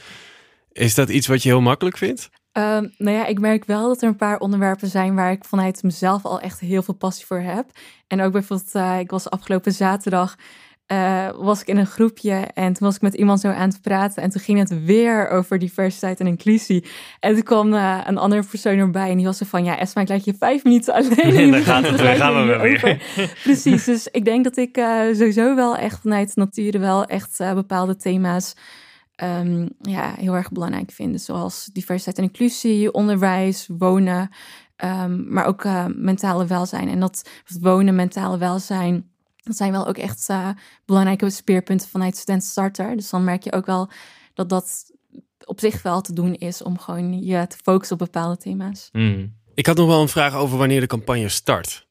Is 0.73 0.95
dat 0.95 1.09
iets 1.09 1.27
wat 1.27 1.43
je 1.43 1.49
heel 1.49 1.61
makkelijk 1.61 1.97
vindt? 1.97 2.31
Uh, 2.53 2.65
nou 2.97 3.17
ja, 3.17 3.27
ik 3.27 3.41
merk 3.41 3.65
wel 3.65 3.89
dat 3.89 4.03
er 4.03 4.09
een 4.09 4.17
paar 4.17 4.39
onderwerpen 4.39 4.89
zijn 4.89 5.15
waar 5.15 5.33
ik 5.33 5.45
vanuit 5.45 5.83
mezelf 5.83 6.25
al 6.25 6.41
echt 6.41 6.61
heel 6.61 6.83
veel 6.83 6.95
passie 6.95 7.27
voor 7.27 7.41
heb. 7.41 7.71
En 8.07 8.21
ook 8.21 8.33
bijvoorbeeld, 8.33 8.75
uh, 8.75 8.99
ik 8.99 9.11
was 9.11 9.31
afgelopen 9.31 9.73
zaterdag 9.73 10.37
uh, 10.93 11.29
was 11.37 11.61
ik 11.61 11.67
in 11.67 11.77
een 11.77 11.87
groepje 11.87 12.33
en 12.55 12.73
toen 12.73 12.87
was 12.87 12.95
ik 12.95 13.01
met 13.01 13.15
iemand 13.15 13.41
zo 13.41 13.49
aan 13.49 13.69
het 13.69 13.81
praten. 13.81 14.23
En 14.23 14.31
toen 14.31 14.41
ging 14.41 14.59
het 14.59 14.85
weer 14.85 15.29
over 15.29 15.59
diversiteit 15.59 16.21
en 16.21 16.27
inclusie. 16.27 16.85
En 17.21 17.35
toen 17.35 17.43
kwam 17.43 17.73
uh, 17.73 18.01
een 18.07 18.19
andere 18.19 18.43
persoon 18.45 18.79
erbij 18.79 19.11
en 19.11 19.17
die 19.17 19.27
was 19.27 19.39
zo 19.39 19.45
van... 19.49 19.65
Ja, 19.65 19.79
Esma, 19.79 20.03
ik 20.03 20.09
laat 20.09 20.25
je 20.25 20.35
vijf 20.39 20.65
minuten 20.65 20.95
alleen. 20.95 21.37
En 21.41 21.51
dan 21.51 21.63
gaat 21.63 21.89
het 21.89 22.01
gaan 22.21 22.47
we 22.47 22.59
weer. 22.59 23.03
Precies, 23.43 23.85
dus 23.85 24.09
ik 24.09 24.25
denk 24.25 24.45
dat 24.45 24.57
ik 24.57 24.77
uh, 24.77 25.01
sowieso 25.01 25.55
wel 25.55 25.77
echt 25.77 26.01
vanuit 26.01 26.37
nature 26.37 26.79
wel 26.79 27.05
echt 27.05 27.39
bepaalde 27.55 27.97
thema's... 27.97 28.55
Um, 29.41 29.69
ja, 29.81 30.15
heel 30.19 30.35
erg 30.35 30.51
belangrijk 30.51 30.91
vind. 30.91 31.21
Zoals 31.21 31.69
diversiteit 31.73 32.19
en 32.19 32.25
inclusie, 32.25 32.93
onderwijs, 32.93 33.69
wonen... 33.79 34.31
Um, 34.85 35.27
maar 35.29 35.45
ook 35.47 35.65
mentale 35.95 36.47
welzijn. 36.47 36.89
En 36.89 37.01
dat 37.01 37.29
wonen, 37.61 37.95
mentale 37.95 38.39
welzijn 38.39 39.10
dat 39.43 39.57
zijn 39.57 39.73
wel 39.73 39.87
ook 39.87 39.97
echt 39.97 40.29
uh, 40.31 40.49
belangrijke 40.85 41.31
speerpunten 41.31 41.89
vanuit 41.89 42.17
Student 42.17 42.45
Starter. 42.45 42.97
Dus 42.97 43.11
dan 43.11 43.25
merk 43.25 43.43
je 43.43 43.53
ook 43.53 43.67
wel 43.67 43.91
dat 44.35 44.49
dat 44.49 44.91
op 45.45 45.61
zich 45.61 45.83
wel 45.83 46.01
te 46.01 46.13
doen 46.13 46.35
is 46.35 46.63
om 46.63 46.79
gewoon 46.79 47.23
je 47.25 47.47
te 47.47 47.57
focussen 47.63 47.99
op 48.01 48.05
bepaalde 48.05 48.37
thema's. 48.37 48.89
Hmm. 48.93 49.39
Ik 49.55 49.67
had 49.67 49.77
nog 49.77 49.87
wel 49.87 50.01
een 50.01 50.09
vraag 50.09 50.35
over 50.35 50.59
wanneer 50.59 50.81
de 50.81 50.87
campagne 50.87 51.29
start. 51.29 51.89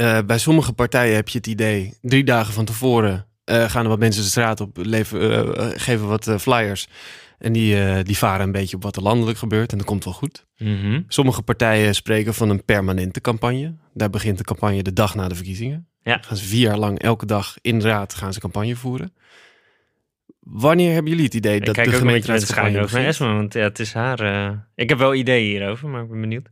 Uh, 0.00 0.18
bij 0.26 0.38
sommige 0.38 0.72
partijen 0.72 1.14
heb 1.14 1.28
je 1.28 1.38
het 1.38 1.46
idee, 1.46 1.98
drie 2.00 2.24
dagen 2.24 2.52
van 2.52 2.64
tevoren 2.64 3.26
uh, 3.44 3.70
gaan 3.70 3.82
er 3.82 3.88
wat 3.88 3.98
mensen 3.98 4.22
de 4.22 4.28
straat 4.28 4.60
op, 4.60 4.76
leven, 4.76 5.80
geven 5.80 6.08
wat 6.08 6.34
flyers. 6.38 6.88
En 7.38 7.52
die, 7.52 8.02
die 8.02 8.18
varen 8.18 8.46
een 8.46 8.52
beetje 8.52 8.76
op 8.76 8.82
wat 8.82 8.96
er 8.96 9.02
landelijk 9.02 9.38
gebeurt 9.38 9.72
en 9.72 9.78
dat 9.78 9.86
komt 9.86 10.04
wel 10.04 10.12
goed. 10.12 10.46
Mm 10.56 11.04
Sommige 11.08 11.42
partijen 11.42 11.94
spreken 11.94 12.34
van 12.34 12.48
een 12.48 12.64
permanente 12.64 13.20
campagne. 13.20 13.74
Daar 13.94 14.10
begint 14.10 14.38
de 14.38 14.44
campagne 14.44 14.82
de 14.82 14.92
dag 14.92 15.14
na 15.14 15.28
de 15.28 15.34
verkiezingen. 15.34 15.91
Ja. 16.02 16.18
Gaan 16.20 16.36
ze 16.36 16.44
vier 16.44 16.60
jaar 16.60 16.78
lang 16.78 16.98
elke 16.98 17.26
dag 17.26 17.56
in 17.60 17.78
de 17.78 17.88
raad 17.88 18.14
gaan 18.14 18.32
ze 18.32 18.40
campagne 18.40 18.76
voeren. 18.76 19.14
Wanneer 20.40 20.92
hebben 20.92 21.10
jullie 21.10 21.26
het 21.26 21.34
idee 21.34 21.60
dat 21.60 21.74
de 21.74 21.92
gemeente 21.92 22.32
het 22.32 22.58
over 22.58 22.72
naar 22.72 23.06
Esma, 23.06 23.34
want 23.34 23.52
ja, 23.52 23.60
het 23.60 23.78
is 23.78 23.92
haar. 23.92 24.20
Uh... 24.20 24.50
Ik 24.74 24.88
heb 24.88 24.98
wel 24.98 25.14
ideeën 25.14 25.50
hierover, 25.50 25.88
maar 25.88 26.02
ik 26.02 26.10
ben 26.10 26.20
benieuwd. 26.20 26.48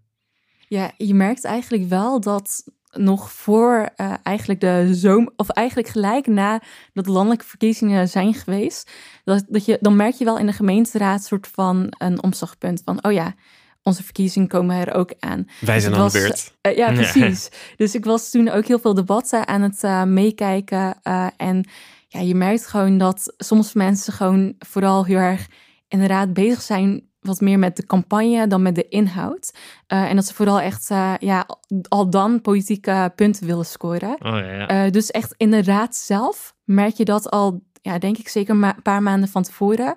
Ja, 0.69 0.93
je 0.97 1.15
merkt 1.15 1.45
eigenlijk 1.45 1.89
wel 1.89 2.21
dat 2.21 2.65
nog 2.91 3.33
voor 3.33 3.89
uh, 3.97 4.15
eigenlijk 4.23 4.61
de 4.61 4.89
zomer, 4.93 5.33
of 5.37 5.49
eigenlijk 5.49 5.89
gelijk 5.89 6.27
na 6.27 6.63
dat 6.93 7.05
de 7.05 7.11
landelijke 7.11 7.45
verkiezingen 7.45 8.09
zijn 8.09 8.35
geweest, 8.35 8.91
dat, 9.25 9.45
dat 9.49 9.65
je, 9.65 9.79
dan 9.81 9.97
merk 9.97 10.15
je 10.15 10.25
wel 10.25 10.39
in 10.39 10.47
de 10.47 10.53
gemeenteraad 10.53 11.25
soort 11.25 11.49
van 11.49 11.87
een 11.99 12.23
omslagpunt 12.23 12.83
van, 12.85 13.05
oh 13.05 13.13
ja, 13.13 13.35
onze 13.83 14.03
verkiezingen 14.03 14.49
komen 14.49 14.77
er 14.77 14.95
ook 14.95 15.15
aan. 15.19 15.47
Wij 15.61 15.75
dus 15.75 15.83
zijn 15.83 15.95
aan 15.95 16.07
de 16.07 16.13
beurt. 16.13 16.55
Uh, 16.67 16.77
ja, 16.77 16.93
precies. 16.93 17.49
dus 17.77 17.95
ik 17.95 18.05
was 18.05 18.31
toen 18.31 18.51
ook 18.51 18.67
heel 18.67 18.79
veel 18.79 18.95
debatten 18.95 19.47
aan 19.47 19.63
het 19.63 19.83
uh, 19.83 20.03
meekijken. 20.03 20.99
Uh, 21.05 21.27
en 21.37 21.69
ja, 22.09 22.21
je 22.21 22.35
merkt 22.35 22.67
gewoon 22.67 22.99
dat 22.99 23.35
soms 23.37 23.73
mensen 23.73 24.13
gewoon 24.13 24.55
vooral 24.59 25.05
heel 25.05 25.19
erg 25.19 25.47
inderdaad 25.89 26.33
bezig 26.33 26.63
zijn 26.63 27.09
wat 27.21 27.41
meer 27.41 27.59
met 27.59 27.77
de 27.77 27.87
campagne 27.87 28.47
dan 28.47 28.63
met 28.63 28.75
de 28.75 28.89
inhoud. 28.89 29.55
en 29.87 30.17
dat 30.17 30.27
ze 30.27 30.35
vooral 30.35 30.61
echt 30.61 30.89
ja, 31.19 31.47
al 31.89 32.11
dan 32.11 32.41
politieke 32.41 33.13
punten 33.15 33.47
willen 33.47 33.67
scoren. 33.67 34.17
Oh, 34.23 34.39
ja, 34.39 34.75
ja. 34.75 34.91
dus 34.91 35.11
echt 35.11 35.35
in 35.37 35.51
de 35.51 35.63
raad 35.63 35.97
zelf 35.97 36.55
merk 36.65 36.95
je 36.95 37.05
dat 37.05 37.31
al, 37.31 37.63
ja, 37.83 37.99
denk 37.99 38.19
ik 38.19 38.29
zeker 38.29 38.63
een 38.63 38.83
paar 38.83 39.03
maanden 39.03 39.29
van 39.29 39.43
tevoren. 39.43 39.97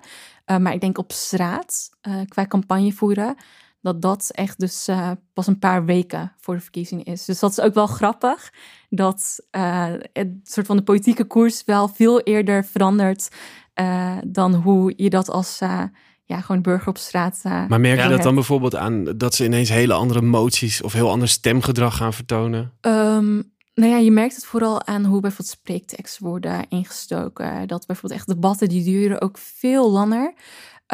maar 0.58 0.72
ik 0.72 0.80
denk 0.80 0.98
op 0.98 1.12
straat, 1.12 1.90
qua 2.28 2.46
campagne 2.46 2.92
voeren, 2.92 3.36
dat 3.84 4.02
dat 4.02 4.30
echt 4.32 4.60
dus 4.60 4.88
uh, 4.88 5.10
pas 5.32 5.46
een 5.46 5.58
paar 5.58 5.84
weken 5.84 6.32
voor 6.40 6.54
de 6.54 6.60
verkiezing 6.60 7.04
is. 7.04 7.24
Dus 7.24 7.38
dat 7.38 7.50
is 7.50 7.60
ook 7.60 7.74
wel 7.74 7.86
grappig, 7.86 8.52
dat 8.88 9.40
uh, 9.56 9.92
het 10.12 10.28
soort 10.42 10.66
van 10.66 10.76
de 10.76 10.82
politieke 10.82 11.24
koers 11.24 11.64
wel 11.64 11.88
veel 11.88 12.20
eerder 12.20 12.64
verandert 12.64 13.28
uh, 13.74 14.16
dan 14.26 14.54
hoe 14.54 14.92
je 14.96 15.10
dat 15.10 15.30
als 15.30 15.58
ja, 16.24 16.40
gewoon 16.40 16.62
burger 16.62 16.88
op 16.88 16.98
straat. 16.98 17.40
maar 17.44 17.80
merk 17.80 18.02
je 18.02 18.08
dat 18.08 18.22
dan 18.22 18.34
bijvoorbeeld 18.34 18.76
aan 18.76 19.04
dat 19.04 19.34
ze 19.34 19.44
ineens 19.44 19.68
hele 19.68 19.92
andere 19.92 20.22
moties 20.22 20.82
of 20.82 20.92
heel 20.92 21.10
ander 21.10 21.28
stemgedrag 21.28 21.96
gaan 21.96 22.12
vertonen? 22.12 22.72
Um, 22.80 23.52
Nou 23.74 23.90
ja, 23.90 23.98
je 23.98 24.10
merkt 24.10 24.34
het 24.34 24.44
vooral 24.44 24.86
aan 24.86 25.04
hoe 25.04 25.20
bijvoorbeeld 25.20 25.56
spreekteksten 25.58 26.24
worden 26.26 26.68
ingestoken. 26.68 27.68
Dat 27.68 27.86
bijvoorbeeld 27.86 28.20
echt 28.20 28.28
debatten 28.28 28.68
die 28.68 28.84
duren 28.84 29.20
ook 29.20 29.38
veel 29.38 29.90
langer. 29.90 30.34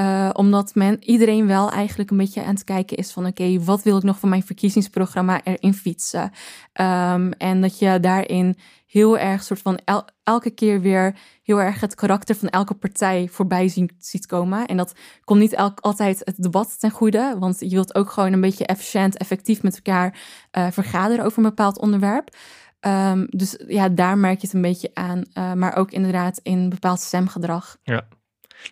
Uh, 0.00 0.30
omdat 0.32 0.74
men, 0.74 1.04
iedereen 1.04 1.46
wel 1.46 1.70
eigenlijk 1.70 2.10
een 2.10 2.16
beetje 2.16 2.44
aan 2.44 2.54
het 2.54 2.64
kijken 2.64 2.96
is 2.96 3.12
van... 3.12 3.26
oké, 3.26 3.58
wat 3.60 3.82
wil 3.82 3.96
ik 3.96 4.02
nog 4.02 4.18
van 4.18 4.28
mijn 4.28 4.42
verkiezingsprogramma 4.42 5.44
erin 5.44 5.74
fietsen? 5.74 6.22
Um, 6.22 7.32
en 7.32 7.60
dat 7.60 7.78
je 7.78 8.00
daarin 8.00 8.56
heel 8.86 9.18
erg 9.18 9.42
soort 9.42 9.60
van 9.60 9.78
elke 10.24 10.50
keer 10.50 10.80
weer 10.80 11.16
heel 11.42 11.60
erg 11.60 11.80
het 11.80 11.94
karakter 11.94 12.34
van 12.34 12.48
elke 12.48 12.74
partij 12.74 13.28
voorbij 13.30 13.68
zien, 13.68 13.90
ziet 13.98 14.26
komen. 14.26 14.66
En 14.66 14.76
dat 14.76 14.94
komt 15.24 15.40
niet 15.40 15.56
altijd 15.80 16.22
het 16.24 16.36
debat 16.36 16.80
ten 16.80 16.90
goede, 16.90 17.36
want 17.38 17.60
je 17.60 17.68
wilt 17.68 17.94
ook 17.94 18.10
gewoon 18.10 18.32
een 18.32 18.40
beetje 18.40 18.66
efficiënt, 18.66 19.16
effectief 19.16 19.62
met 19.62 19.74
elkaar 19.74 20.18
uh, 20.58 20.66
vergaderen 20.70 21.24
over 21.24 21.38
een 21.38 21.48
bepaald 21.48 21.78
onderwerp. 21.78 22.36
Um, 22.80 23.26
dus 23.30 23.56
ja, 23.66 23.88
daar 23.88 24.18
merk 24.18 24.40
je 24.40 24.46
het 24.46 24.54
een 24.54 24.62
beetje 24.62 24.90
aan. 24.94 25.22
Uh, 25.34 25.52
maar 25.52 25.76
ook 25.76 25.90
inderdaad 25.90 26.40
in 26.42 26.68
bepaald 26.68 27.00
stemgedrag. 27.00 27.76
Ja. 27.82 28.08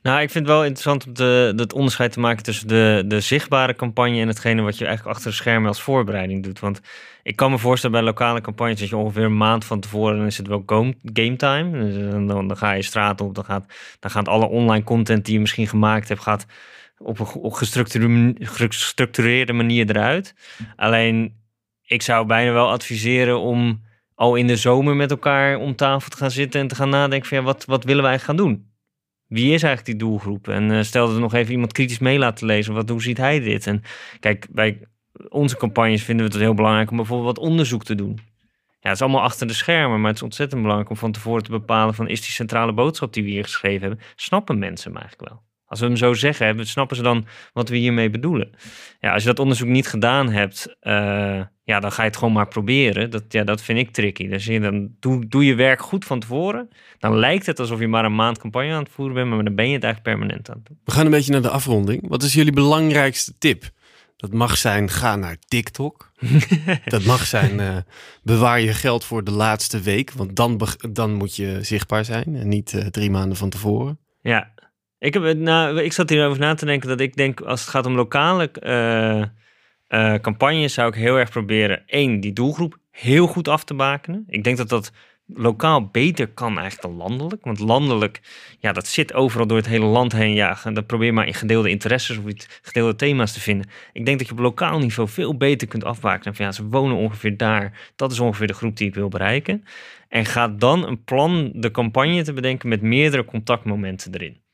Nou, 0.03 0.21
ik 0.21 0.31
vind 0.31 0.47
het 0.47 0.55
wel 0.55 0.65
interessant 0.65 1.07
om 1.07 1.15
de, 1.15 1.53
het 1.57 1.73
onderscheid 1.73 2.13
te 2.13 2.21
maken 2.21 2.43
tussen 2.43 2.69
de, 2.69 3.05
de 3.07 3.21
zichtbare 3.21 3.75
campagne 3.75 4.21
en 4.21 4.29
hetgene 4.29 4.63
wat 4.63 4.79
je 4.79 4.87
eigenlijk 4.87 5.17
achter 5.17 5.31
de 5.31 5.37
schermen 5.37 5.69
als 5.69 5.83
voorbereiding 5.83 6.43
doet. 6.43 6.61
Want 6.61 6.81
ik 7.23 7.37
kan 7.37 7.51
me 7.51 7.59
voorstellen 7.59 7.97
bij 7.97 8.05
lokale 8.05 8.41
campagnes 8.41 8.81
dat 8.81 8.89
je 8.89 8.97
ongeveer 8.97 9.25
een 9.25 9.37
maand 9.37 9.65
van 9.65 9.81
tevoren, 9.81 10.17
dan 10.17 10.27
is 10.27 10.39
het 10.39 10.47
wel 10.47 10.63
game 10.67 11.37
time. 11.37 11.85
Dus 11.85 12.11
dan, 12.11 12.27
dan, 12.27 12.57
ga 12.57 12.73
je 12.73 12.83
straat 12.83 13.21
op, 13.21 13.35
dan 13.35 13.45
gaat, 13.45 13.67
dan 14.01 14.11
gaat 14.11 14.29
alle 14.29 14.47
online 14.47 14.85
content 14.85 15.25
die 15.25 15.35
je 15.35 15.41
misschien 15.41 15.69
gemaakt 15.69 16.09
hebt, 16.09 16.21
gaat 16.21 16.47
op 16.99 17.19
een 17.19 17.55
gestructureerde 18.59 19.53
manier 19.53 19.91
eruit. 19.91 20.35
Alleen, 20.77 21.37
ik 21.83 22.03
zou 22.03 22.27
bijna 22.27 22.53
wel 22.53 22.71
adviseren 22.71 23.41
om 23.41 23.83
al 24.15 24.35
in 24.35 24.47
de 24.47 24.57
zomer 24.57 24.97
met 24.97 25.11
elkaar 25.11 25.59
om 25.59 25.77
tafel 25.77 26.11
te 26.11 26.17
gaan 26.17 26.31
zitten 26.31 26.61
en 26.61 26.69
te 26.69 26.75
gaan 26.75 26.89
nadenken 26.89 27.29
van 27.29 27.39
ja, 27.39 27.45
wat, 27.45 27.65
wat 27.65 27.85
willen 27.85 28.03
wij 28.03 28.19
gaan 28.19 28.37
doen? 28.37 28.68
Wie 29.29 29.53
is 29.53 29.63
eigenlijk 29.63 29.85
die 29.85 30.09
doelgroep? 30.09 30.49
En 30.49 30.71
uh, 30.71 30.83
stel 30.83 31.07
dat 31.07 31.15
er 31.15 31.21
nog 31.21 31.35
even 31.35 31.53
iemand 31.53 31.73
kritisch 31.73 31.99
mee 31.99 32.19
laten 32.19 32.47
lezen. 32.47 32.75
Wat, 32.75 32.89
hoe 32.89 33.03
ziet 33.03 33.17
hij 33.17 33.41
dit? 33.41 33.67
En 33.67 33.83
kijk, 34.21 34.47
bij 34.51 34.81
onze 35.29 35.57
campagnes 35.57 36.03
vinden 36.03 36.27
we 36.27 36.33
het 36.33 36.41
heel 36.41 36.55
belangrijk 36.55 36.91
om 36.91 36.97
bijvoorbeeld 36.97 37.37
wat 37.37 37.47
onderzoek 37.47 37.85
te 37.85 37.95
doen. 37.95 38.19
Ja, 38.81 38.89
het 38.89 38.95
is 38.95 39.03
allemaal 39.03 39.23
achter 39.23 39.47
de 39.47 39.53
schermen, 39.53 40.01
maar 40.01 40.09
het 40.09 40.17
is 40.17 40.23
ontzettend 40.23 40.61
belangrijk 40.61 40.91
om 40.91 40.97
van 40.97 41.13
tevoren 41.13 41.43
te 41.43 41.51
bepalen 41.51 41.95
van 41.95 42.09
is 42.09 42.21
die 42.21 42.31
centrale 42.31 42.73
boodschap 42.73 43.13
die 43.13 43.23
we 43.23 43.31
hier 43.31 43.45
geschreven 43.45 43.89
hebben, 43.89 44.07
snappen 44.17 44.59
mensen 44.59 44.93
hem 44.93 45.01
eigenlijk 45.01 45.31
wel? 45.31 45.48
Als 45.69 45.81
we 45.81 45.87
hem 45.87 45.97
zo 45.97 46.15
zeggen, 46.15 46.67
snappen 46.67 46.97
ze 46.97 47.03
dan 47.03 47.27
wat 47.53 47.69
we 47.69 47.77
hiermee 47.77 48.11
bedoelen? 48.11 48.51
Ja, 49.01 49.13
als 49.13 49.23
je 49.23 49.29
dat 49.29 49.39
onderzoek 49.39 49.69
niet 49.69 49.87
gedaan 49.87 50.31
hebt, 50.31 50.77
uh, 50.83 51.41
ja, 51.65 51.81
dan 51.81 51.93
ga 51.93 52.03
je 52.03 52.09
het 52.09 52.17
gewoon 52.17 52.33
maar 52.33 52.49
proberen. 52.49 53.11
Dat, 53.11 53.25
ja, 53.29 53.45
dat 53.45 53.63
vind 53.63 53.79
ik 53.79 53.91
tricky. 53.91 54.29
Dus 54.29 54.45
je, 54.45 54.61
dan 54.61 54.91
doe, 55.01 55.27
doe 55.27 55.45
je 55.45 55.55
werk 55.55 55.81
goed 55.81 56.05
van 56.05 56.21
tevoren. 56.21 56.69
Dan 56.99 57.19
lijkt 57.19 57.47
het 57.47 57.61
alsof 57.61 57.81
je 57.81 57.89
maar 57.89 58.05
een 58.05 58.15
maand 58.15 58.39
campagne 58.39 58.73
aan 58.73 58.83
het 58.83 58.93
voeren 58.93 59.15
bent, 59.15 59.29
maar 59.29 59.45
dan 59.45 59.55
ben 59.55 59.69
je 59.69 59.75
het 59.75 59.85
eigenlijk 59.85 60.17
permanent 60.17 60.51
aan 60.51 60.57
het 60.57 60.67
doen. 60.67 60.79
We 60.85 60.93
gaan 60.93 61.05
een 61.05 61.11
beetje 61.11 61.33
naar 61.33 61.43
de 61.43 61.51
afronding. 61.51 62.09
Wat 62.09 62.23
is 62.23 62.33
jullie 62.33 62.53
belangrijkste 62.53 63.39
tip? 63.39 63.71
Dat 64.17 64.33
mag 64.33 64.57
zijn, 64.57 64.91
ga 64.91 65.17
naar 65.17 65.37
TikTok. 65.49 66.13
dat 66.85 67.05
mag 67.05 67.27
zijn, 67.27 67.59
uh, 67.59 67.77
bewaar 68.23 68.61
je 68.61 68.75
geld 68.75 69.05
voor 69.05 69.25
de 69.25 69.31
laatste 69.31 69.81
week. 69.81 70.13
Want 70.13 70.37
dan, 70.37 70.61
dan 70.91 71.15
moet 71.15 71.37
je 71.37 71.59
zichtbaar 71.63 72.05
zijn 72.05 72.37
en 72.37 72.49
niet 72.49 72.73
uh, 72.73 72.87
drie 72.87 73.11
maanden 73.11 73.37
van 73.37 73.51
tevoren. 73.51 73.99
Ja, 74.21 74.53
ik, 74.99 75.15
heb, 75.15 75.37
nou, 75.37 75.83
ik 75.83 75.93
zat 75.93 76.11
hierover 76.11 76.41
na 76.41 76.55
te 76.55 76.65
denken 76.65 76.89
dat 76.89 77.01
ik 77.01 77.17
denk 77.17 77.41
als 77.41 77.61
het 77.61 77.71
gaat 77.71 77.87
om 77.87 77.95
lokale 77.95 78.51
uh, 79.89 80.15
campagnes 80.15 80.75
zou 80.75 80.89
ik 80.89 80.95
heel 80.95 81.17
erg 81.17 81.31
proberen, 81.31 81.83
één, 81.87 82.21
die 82.21 82.33
doelgroep 82.33 82.79
heel 82.91 83.27
goed 83.27 83.49
af 83.49 83.65
te 83.65 83.75
bakenen. 83.75 84.25
Ik 84.27 84.45
denk 84.45 84.57
dat 84.57 84.69
dat 84.69 84.93
lokaal 85.35 85.87
beter 85.87 86.29
kan 86.29 86.59
eigenlijk 86.59 86.83
dan 86.83 87.09
landelijk. 87.09 87.45
Want 87.45 87.59
landelijk, 87.59 88.21
ja, 88.59 88.73
dat 88.73 88.87
zit 88.87 89.15
overal 89.15 89.47
door 89.47 89.57
het 89.57 89.67
hele 89.67 89.85
land 89.85 90.13
heen. 90.13 90.35
Ja, 90.35 90.59
dan 90.73 90.87
probeer 90.87 91.15
maar 91.15 91.27
in 91.27 91.35
gedeelde 91.35 91.71
interesses 91.71 92.19
of 92.19 92.25
gedeelde 92.63 92.97
thema's 92.97 93.33
te 93.33 93.41
vinden. 93.41 93.71
Ik 93.93 94.05
denk 94.05 94.19
dat 94.19 94.27
je 94.27 94.33
op 94.33 94.39
lokaal 94.39 94.79
niveau 94.79 95.09
veel 95.09 95.37
beter 95.37 95.69
kunt 95.69 95.85
afbakenen. 95.85 96.35
Van 96.35 96.45
ja, 96.45 96.53
ze 96.53 96.67
wonen 96.67 96.97
ongeveer 96.97 97.37
daar. 97.37 97.93
Dat 97.97 98.13
is 98.13 98.21
ongeveer 98.21 98.47
de 98.47 98.53
groep 98.53 98.77
die 98.77 98.89
ik 98.89 98.95
wil 98.95 99.09
bereiken. 99.09 99.65
En 100.09 100.25
ga 100.25 100.49
dan 100.49 100.87
een 100.87 101.05
plan, 101.05 101.51
de 101.55 101.71
campagne 101.71 102.23
te 102.23 102.33
bedenken 102.33 102.69
met 102.69 102.83
meerdere 102.83 103.25
contactmomenten 103.25 104.15
erin. 104.15 104.47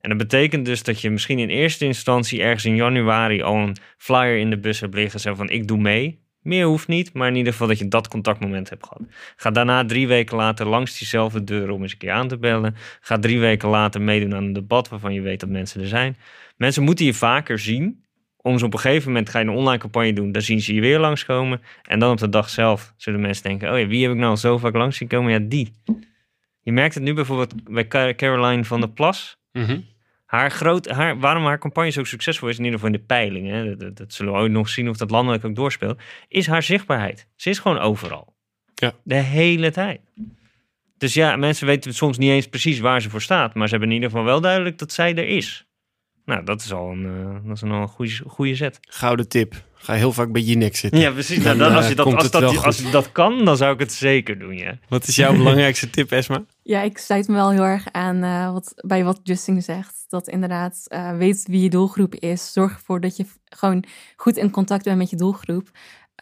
En 0.00 0.08
dat 0.08 0.18
betekent 0.18 0.64
dus 0.64 0.82
dat 0.82 1.00
je 1.00 1.10
misschien 1.10 1.38
in 1.38 1.48
eerste 1.48 1.84
instantie 1.84 2.42
ergens 2.42 2.64
in 2.64 2.76
januari 2.76 3.42
al 3.42 3.56
een 3.56 3.76
flyer 3.96 4.38
in 4.38 4.50
de 4.50 4.58
bus 4.58 4.80
hebt 4.80 4.94
liggen. 4.94 5.20
Zo 5.20 5.34
van 5.34 5.50
ik 5.50 5.68
doe 5.68 5.78
mee. 5.78 6.18
Meer 6.42 6.66
hoeft 6.66 6.88
niet, 6.88 7.12
maar 7.12 7.28
in 7.28 7.36
ieder 7.36 7.52
geval 7.52 7.68
dat 7.68 7.78
je 7.78 7.88
dat 7.88 8.08
contactmoment 8.08 8.70
hebt 8.70 8.86
gehad. 8.86 9.02
Ga 9.36 9.50
daarna 9.50 9.84
drie 9.84 10.08
weken 10.08 10.36
later 10.36 10.66
langs 10.66 10.98
diezelfde 10.98 11.44
deur 11.44 11.70
om 11.70 11.82
eens 11.82 11.92
een 11.92 11.98
keer 11.98 12.10
aan 12.10 12.28
te 12.28 12.38
bellen. 12.38 12.76
Ga 13.00 13.18
drie 13.18 13.40
weken 13.40 13.68
later 13.68 14.02
meedoen 14.02 14.34
aan 14.34 14.44
een 14.44 14.52
debat 14.52 14.88
waarvan 14.88 15.12
je 15.12 15.20
weet 15.20 15.40
dat 15.40 15.48
mensen 15.48 15.80
er 15.80 15.86
zijn. 15.86 16.16
Mensen 16.56 16.82
moeten 16.82 17.04
je 17.04 17.14
vaker 17.14 17.58
zien. 17.58 18.04
Om 18.36 18.58
ze 18.58 18.64
op 18.64 18.74
een 18.74 18.80
gegeven 18.80 19.08
moment 19.08 19.28
ga 19.28 19.38
je 19.38 19.44
een 19.44 19.54
online 19.54 19.78
campagne 19.78 20.12
doen. 20.12 20.32
Dan 20.32 20.42
zien 20.42 20.60
ze 20.60 20.74
je 20.74 20.80
weer 20.80 20.98
langskomen. 20.98 21.60
En 21.82 21.98
dan 21.98 22.10
op 22.10 22.18
de 22.18 22.28
dag 22.28 22.50
zelf 22.50 22.94
zullen 22.96 23.20
mensen 23.20 23.42
denken: 23.42 23.72
oh 23.72 23.78
ja, 23.78 23.86
wie 23.86 24.02
heb 24.02 24.12
ik 24.12 24.18
nou 24.18 24.36
zo 24.36 24.58
vaak 24.58 24.74
langs 24.74 24.96
zien 24.96 25.08
komen? 25.08 25.32
Ja, 25.32 25.38
die. 25.38 25.72
Je 26.62 26.72
merkt 26.72 26.94
het 26.94 27.02
nu 27.02 27.14
bijvoorbeeld 27.14 27.54
bij 27.64 28.14
Caroline 28.14 28.64
van 28.64 28.80
der 28.80 28.90
Plas. 28.90 29.38
Mm 29.52 29.89
haar 30.30 30.50
groot, 30.50 30.88
haar, 30.88 31.18
waarom 31.18 31.44
haar 31.44 31.58
campagne 31.58 31.90
zo 31.90 32.04
succesvol 32.04 32.48
is, 32.48 32.58
in 32.58 32.64
ieder 32.64 32.78
geval 32.78 32.94
in 32.94 33.00
de 33.00 33.06
peilingen, 33.06 33.78
dat, 33.78 33.96
dat, 33.96 34.12
zullen 34.12 34.32
we 34.32 34.38
ooit 34.38 34.52
nog 34.52 34.68
zien 34.68 34.88
of 34.88 34.96
dat 34.96 35.10
landelijk 35.10 35.44
ook 35.44 35.54
doorspeelt, 35.54 36.00
is 36.28 36.46
haar 36.46 36.62
zichtbaarheid. 36.62 37.26
Ze 37.36 37.50
is 37.50 37.58
gewoon 37.58 37.78
overal. 37.78 38.34
Ja. 38.74 38.92
De 39.02 39.14
hele 39.14 39.70
tijd. 39.70 40.00
Dus 40.98 41.14
ja, 41.14 41.36
mensen 41.36 41.66
weten 41.66 41.94
soms 41.94 42.18
niet 42.18 42.30
eens 42.30 42.48
precies 42.48 42.78
waar 42.78 43.02
ze 43.02 43.10
voor 43.10 43.22
staat, 43.22 43.54
maar 43.54 43.64
ze 43.64 43.70
hebben 43.70 43.88
in 43.88 43.94
ieder 43.94 44.10
geval 44.10 44.24
wel 44.24 44.40
duidelijk 44.40 44.78
dat 44.78 44.92
zij 44.92 45.14
er 45.14 45.28
is. 45.28 45.66
Nou, 46.24 46.44
dat 46.44 46.60
is 46.60 46.72
al 46.72 46.90
een, 46.90 47.04
uh, 47.04 47.36
dat 47.44 47.56
is 47.56 47.62
een 47.62 47.88
goede, 47.88 48.22
goede 48.26 48.54
zet. 48.54 48.78
Gouden 48.80 49.28
tip. 49.28 49.54
Ga 49.82 49.92
heel 49.92 50.12
vaak 50.12 50.32
bij 50.32 50.42
Jinek 50.42 50.76
zitten. 50.76 51.00
Ja, 51.00 51.10
precies. 51.10 51.44
Nou, 51.44 51.58
dan, 51.58 51.74
als, 51.74 51.88
je 51.88 51.94
dat, 51.94 52.14
als, 52.14 52.30
dat, 52.30 52.64
als 52.64 52.78
je 52.78 52.90
dat 52.90 53.12
kan, 53.12 53.44
dan 53.44 53.56
zou 53.56 53.74
ik 53.74 53.80
het 53.80 53.92
zeker 53.92 54.38
doen, 54.38 54.56
ja. 54.56 54.78
Wat 54.88 55.06
is 55.06 55.16
jouw 55.16 55.36
belangrijkste 55.42 55.90
tip, 55.90 56.10
Esma? 56.12 56.44
Ja, 56.62 56.82
ik 56.82 56.98
sluit 56.98 57.28
me 57.28 57.34
wel 57.34 57.50
heel 57.50 57.64
erg 57.64 57.92
aan 57.92 58.24
uh, 58.24 58.52
wat, 58.52 58.72
bij 58.76 59.04
wat 59.04 59.20
Justin 59.22 59.62
zegt. 59.62 60.04
Dat 60.08 60.28
inderdaad, 60.28 60.84
uh, 60.88 61.16
weet 61.16 61.46
wie 61.46 61.62
je 61.62 61.70
doelgroep 61.70 62.14
is. 62.14 62.52
Zorg 62.52 62.72
ervoor 62.72 63.00
dat 63.00 63.16
je 63.16 63.26
gewoon 63.44 63.84
goed 64.16 64.36
in 64.36 64.50
contact 64.50 64.84
bent 64.84 64.98
met 64.98 65.10
je 65.10 65.16
doelgroep. 65.16 65.70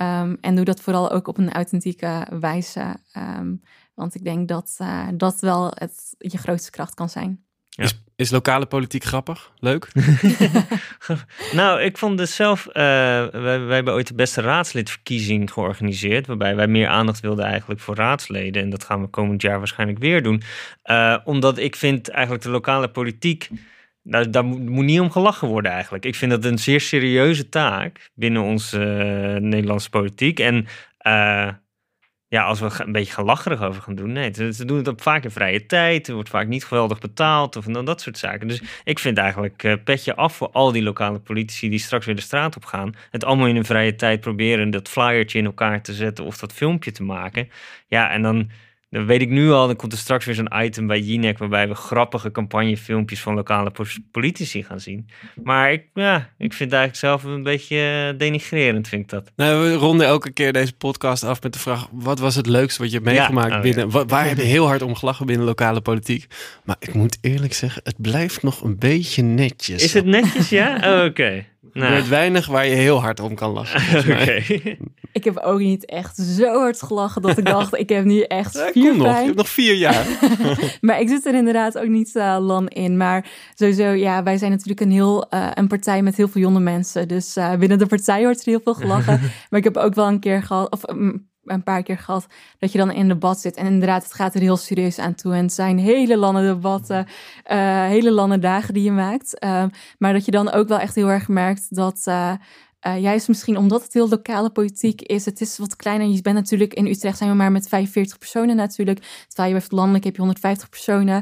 Um, 0.02 0.38
en 0.40 0.54
doe 0.54 0.64
dat 0.64 0.80
vooral 0.80 1.10
ook 1.10 1.28
op 1.28 1.38
een 1.38 1.52
authentieke 1.52 2.26
wijze. 2.40 2.96
Um, 3.16 3.62
want 3.94 4.14
ik 4.14 4.24
denk 4.24 4.48
dat 4.48 4.76
uh, 4.80 5.08
dat 5.14 5.40
wel 5.40 5.70
het, 5.74 6.14
je 6.18 6.38
grootste 6.38 6.70
kracht 6.70 6.94
kan 6.94 7.08
zijn. 7.08 7.44
Is, 7.76 8.02
is 8.18 8.30
lokale 8.30 8.66
politiek 8.66 9.04
grappig? 9.04 9.52
Leuk? 9.58 9.92
nou, 11.52 11.80
ik 11.80 11.98
vond 11.98 12.18
het 12.18 12.28
zelf... 12.28 12.66
Uh, 12.66 12.72
wij, 12.74 13.60
wij, 13.60 13.74
hebben 13.74 13.94
ooit 13.94 14.06
de 14.06 14.14
beste 14.14 14.40
raadslidverkiezing 14.40 15.52
georganiseerd... 15.52 16.26
waarbij 16.26 16.56
wij 16.56 16.66
meer 16.66 16.88
aandacht 16.88 17.20
wilden 17.20 17.44
eigenlijk 17.44 17.80
voor 17.80 17.94
raadsleden. 17.94 18.62
En 18.62 18.70
dat 18.70 18.84
gaan 18.84 19.00
we 19.00 19.06
komend 19.06 19.42
jaar 19.42 19.58
waarschijnlijk 19.58 19.98
weer 19.98 20.22
doen. 20.22 20.42
Uh, 20.84 21.16
omdat 21.24 21.58
ik 21.58 21.76
vind 21.76 22.08
eigenlijk 22.08 22.44
de 22.44 22.50
lokale 22.50 22.88
politiek... 22.88 23.48
Daar, 24.02 24.30
daar 24.30 24.44
moet 24.44 24.84
niet 24.84 25.00
om 25.00 25.10
gelachen 25.10 25.48
worden 25.48 25.72
eigenlijk. 25.72 26.04
Ik 26.04 26.14
vind 26.14 26.30
dat 26.30 26.44
een 26.44 26.58
zeer 26.58 26.80
serieuze 26.80 27.48
taak 27.48 28.10
binnen 28.14 28.42
onze 28.42 28.78
uh, 28.78 29.40
Nederlandse 29.40 29.90
politiek. 29.90 30.40
En 30.40 30.66
ja, 32.28 32.42
als 32.44 32.60
we 32.60 32.70
een 32.84 32.92
beetje 32.92 33.12
gelacherig 33.12 33.62
over 33.62 33.82
gaan 33.82 33.94
doen. 33.94 34.12
Nee, 34.12 34.32
ze, 34.34 34.64
doen 34.64 34.76
het 34.76 34.88
op 34.88 35.02
vaak 35.02 35.24
in 35.24 35.30
vrije 35.30 35.66
tijd. 35.66 36.08
Er 36.08 36.14
wordt 36.14 36.28
vaak 36.28 36.46
niet 36.46 36.64
geweldig 36.64 36.98
betaald 36.98 37.56
of 37.56 37.64
dan 37.64 37.84
dat 37.84 38.00
soort 38.00 38.18
zaken. 38.18 38.48
Dus 38.48 38.62
ik 38.84 38.98
vind 38.98 39.18
eigenlijk 39.18 39.62
uh, 39.62 39.74
petje 39.84 40.14
af 40.14 40.36
voor 40.36 40.50
al 40.50 40.72
die 40.72 40.82
lokale 40.82 41.18
politici 41.18 41.68
die 41.68 41.78
straks 41.78 42.06
weer 42.06 42.14
de 42.14 42.20
straat 42.20 42.56
op 42.56 42.64
gaan. 42.64 42.94
Het 43.10 43.24
allemaal 43.24 43.46
in 43.46 43.56
een 43.56 43.64
vrije 43.64 43.94
tijd 43.94 44.20
proberen 44.20 44.70
dat 44.70 44.88
flyertje 44.88 45.38
in 45.38 45.44
elkaar 45.44 45.82
te 45.82 45.92
zetten 45.92 46.24
of 46.24 46.38
dat 46.38 46.52
filmpje 46.52 46.92
te 46.92 47.02
maken. 47.02 47.48
Ja, 47.86 48.10
en 48.10 48.22
dan 48.22 48.50
dan 48.90 49.06
weet 49.06 49.20
ik 49.20 49.28
nu 49.28 49.50
al, 49.50 49.66
dan 49.66 49.76
komt 49.76 49.92
er 49.92 49.98
straks 49.98 50.24
weer 50.24 50.34
zo'n 50.34 50.52
item 50.54 50.86
bij 50.86 51.00
Jinek 51.00 51.38
waarbij 51.38 51.68
we 51.68 51.74
grappige 51.74 52.30
campagnefilmpjes 52.30 53.20
van 53.20 53.34
lokale 53.34 53.72
politici 54.10 54.62
gaan 54.62 54.80
zien. 54.80 55.08
Maar 55.42 55.72
ik, 55.72 55.84
ja, 55.94 56.16
ik 56.16 56.52
vind 56.52 56.70
het 56.70 56.78
eigenlijk 56.80 56.96
zelf 56.96 57.24
een 57.24 57.42
beetje 57.42 58.08
eh, 58.12 58.18
denigrerend, 58.18 58.88
vind 58.88 59.02
ik 59.02 59.08
dat. 59.08 59.32
Nou, 59.36 59.62
we 59.62 59.74
ronden 59.74 60.06
elke 60.06 60.32
keer 60.32 60.52
deze 60.52 60.72
podcast 60.72 61.24
af 61.24 61.42
met 61.42 61.52
de 61.52 61.58
vraag, 61.58 61.88
wat 61.92 62.18
was 62.18 62.34
het 62.34 62.46
leukste 62.46 62.82
wat 62.82 62.90
je 62.90 62.98
hebt 62.98 63.10
meegemaakt 63.10 63.54
oh, 63.54 63.60
binnen, 63.60 64.08
waar 64.08 64.28
heb 64.28 64.36
je 64.36 64.42
heel 64.42 64.66
hard 64.66 64.82
om 64.82 64.94
gelachen 64.94 65.26
binnen 65.26 65.46
lokale 65.46 65.80
politiek? 65.80 66.26
Maar 66.64 66.76
ik 66.78 66.94
moet 66.94 67.18
eerlijk 67.20 67.52
zeggen, 67.52 67.80
het 67.84 68.00
blijft 68.00 68.42
nog 68.42 68.62
een 68.62 68.78
beetje 68.78 69.22
netjes. 69.22 69.84
Is 69.84 69.94
het 69.94 70.04
netjes, 70.04 70.48
ja? 70.48 70.76
Oh, 70.98 71.04
oké. 71.04 71.44
Nou. 71.72 71.92
Er 71.92 71.98
is 71.98 72.08
weinig 72.08 72.46
waar 72.46 72.66
je 72.66 72.74
heel 72.74 73.00
hard 73.00 73.20
om 73.20 73.34
kan 73.34 73.50
lachen. 73.50 73.98
Okay. 74.18 74.78
Ik 75.18 75.24
heb 75.24 75.38
ook 75.38 75.58
niet 75.58 75.84
echt 75.84 76.16
zo 76.16 76.58
hard 76.58 76.82
gelachen 76.82 77.22
dat 77.22 77.38
ik 77.38 77.44
dacht, 77.56 77.78
ik 77.78 77.88
heb 77.88 78.04
nu 78.04 78.20
echt 78.20 78.54
ja, 78.54 78.70
vier 78.72 78.90
kom 78.90 78.98
nog, 78.98 79.18
je 79.18 79.24
hebt 79.24 79.36
nog 79.36 79.48
vier 79.48 79.74
jaar. 79.74 80.06
maar 80.80 81.00
ik 81.00 81.08
zit 81.08 81.26
er 81.26 81.34
inderdaad 81.34 81.78
ook 81.78 81.88
niet 81.88 82.14
uh, 82.14 82.36
lang 82.40 82.74
in. 82.74 82.96
Maar 82.96 83.30
sowieso, 83.54 83.84
ja, 83.84 84.22
wij 84.22 84.38
zijn 84.38 84.50
natuurlijk 84.50 84.80
een 84.80 84.90
heel 84.90 85.26
uh, 85.34 85.50
een 85.54 85.68
partij 85.68 86.02
met 86.02 86.16
heel 86.16 86.28
veel 86.28 86.40
jonge 86.40 86.60
mensen. 86.60 87.08
Dus 87.08 87.36
uh, 87.36 87.54
binnen 87.54 87.78
de 87.78 87.86
partij 87.86 88.22
wordt 88.22 88.40
er 88.40 88.50
heel 88.50 88.60
veel 88.64 88.74
gelachen. 88.74 89.20
maar 89.50 89.58
ik 89.58 89.64
heb 89.64 89.76
ook 89.76 89.94
wel 89.94 90.06
een 90.06 90.20
keer 90.20 90.42
gehad, 90.42 90.70
of 90.70 90.88
um, 90.90 91.28
een 91.44 91.62
paar 91.62 91.82
keer 91.82 91.98
gehad 91.98 92.26
dat 92.58 92.72
je 92.72 92.78
dan 92.78 92.90
in 92.90 93.00
een 93.00 93.08
debat 93.08 93.40
zit. 93.40 93.56
En 93.56 93.66
inderdaad, 93.66 94.02
het 94.02 94.14
gaat 94.14 94.34
er 94.34 94.40
heel 94.40 94.56
serieus 94.56 94.98
aan 94.98 95.14
toe. 95.14 95.34
En 95.34 95.42
het 95.42 95.52
zijn 95.52 95.78
hele 95.78 96.16
lange 96.16 96.42
debatten, 96.42 97.06
uh, 97.50 97.84
hele 97.84 98.10
lange 98.10 98.38
dagen 98.38 98.74
die 98.74 98.82
je 98.82 98.92
maakt. 98.92 99.38
Ehm, 99.38 99.68
maar 99.98 100.12
dat 100.12 100.24
je 100.24 100.30
dan 100.30 100.50
ook 100.50 100.68
wel 100.68 100.78
echt 100.78 100.94
heel 100.94 101.10
erg 101.10 101.28
merkt 101.28 101.76
dat. 101.76 102.04
Uh, 102.08 102.32
juist 102.80 103.28
misschien 103.28 103.56
omdat 103.56 103.82
het 103.82 103.92
heel 103.92 104.08
lokale 104.08 104.50
politiek 104.50 105.02
is, 105.02 105.24
het 105.24 105.40
is 105.40 105.58
wat 105.58 105.76
kleiner. 105.76 106.06
Je 106.06 106.22
bent 106.22 106.36
natuurlijk 106.36 106.74
in 106.74 106.86
Utrecht 106.86 107.18
zijn 107.18 107.30
we 107.30 107.36
maar 107.36 107.52
met 107.52 107.68
45 107.68 108.18
personen 108.18 108.56
natuurlijk. 108.56 109.24
Terwijl 109.28 109.54
je 109.54 109.60
bij 109.60 109.78
landelijk 109.78 110.04
heb 110.04 110.14
je 110.14 110.20
150 110.20 110.68
personen. 110.68 111.16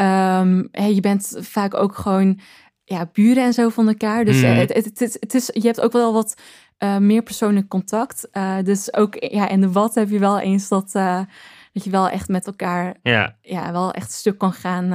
Um, 0.00 0.68
hey, 0.70 0.94
je 0.94 1.00
bent 1.00 1.36
vaak 1.40 1.74
ook 1.74 1.94
gewoon 1.94 2.40
ja, 2.84 3.08
buren 3.12 3.44
en 3.44 3.52
zo 3.52 3.68
van 3.68 3.88
elkaar. 3.88 4.24
Dus 4.24 4.42
mm. 4.42 4.44
het, 4.44 4.72
het, 4.72 4.98
het, 4.98 5.16
het, 5.20 5.34
is, 5.34 5.50
je 5.52 5.66
hebt 5.66 5.80
ook 5.80 5.92
wel 5.92 6.12
wat 6.12 6.34
uh, 6.78 6.96
meer 6.96 7.22
persoonlijk 7.22 7.68
contact. 7.68 8.28
Dus 8.62 8.94
ook 8.94 9.14
ja, 9.18 9.48
in 9.48 9.60
de 9.60 9.72
wat 9.72 9.94
heb 9.94 10.10
je 10.10 10.18
wel 10.18 10.40
eens 10.40 10.68
dat, 10.68 10.92
dat 10.92 11.84
je 11.84 11.90
wel 11.90 12.08
echt 12.08 12.28
met 12.28 12.46
elkaar 12.46 12.96
ja. 13.02 13.36
Ja, 13.42 13.72
wel 13.72 13.92
echt 13.92 14.12
stuk 14.12 14.38
kan 14.38 14.52
gaan 14.52 14.88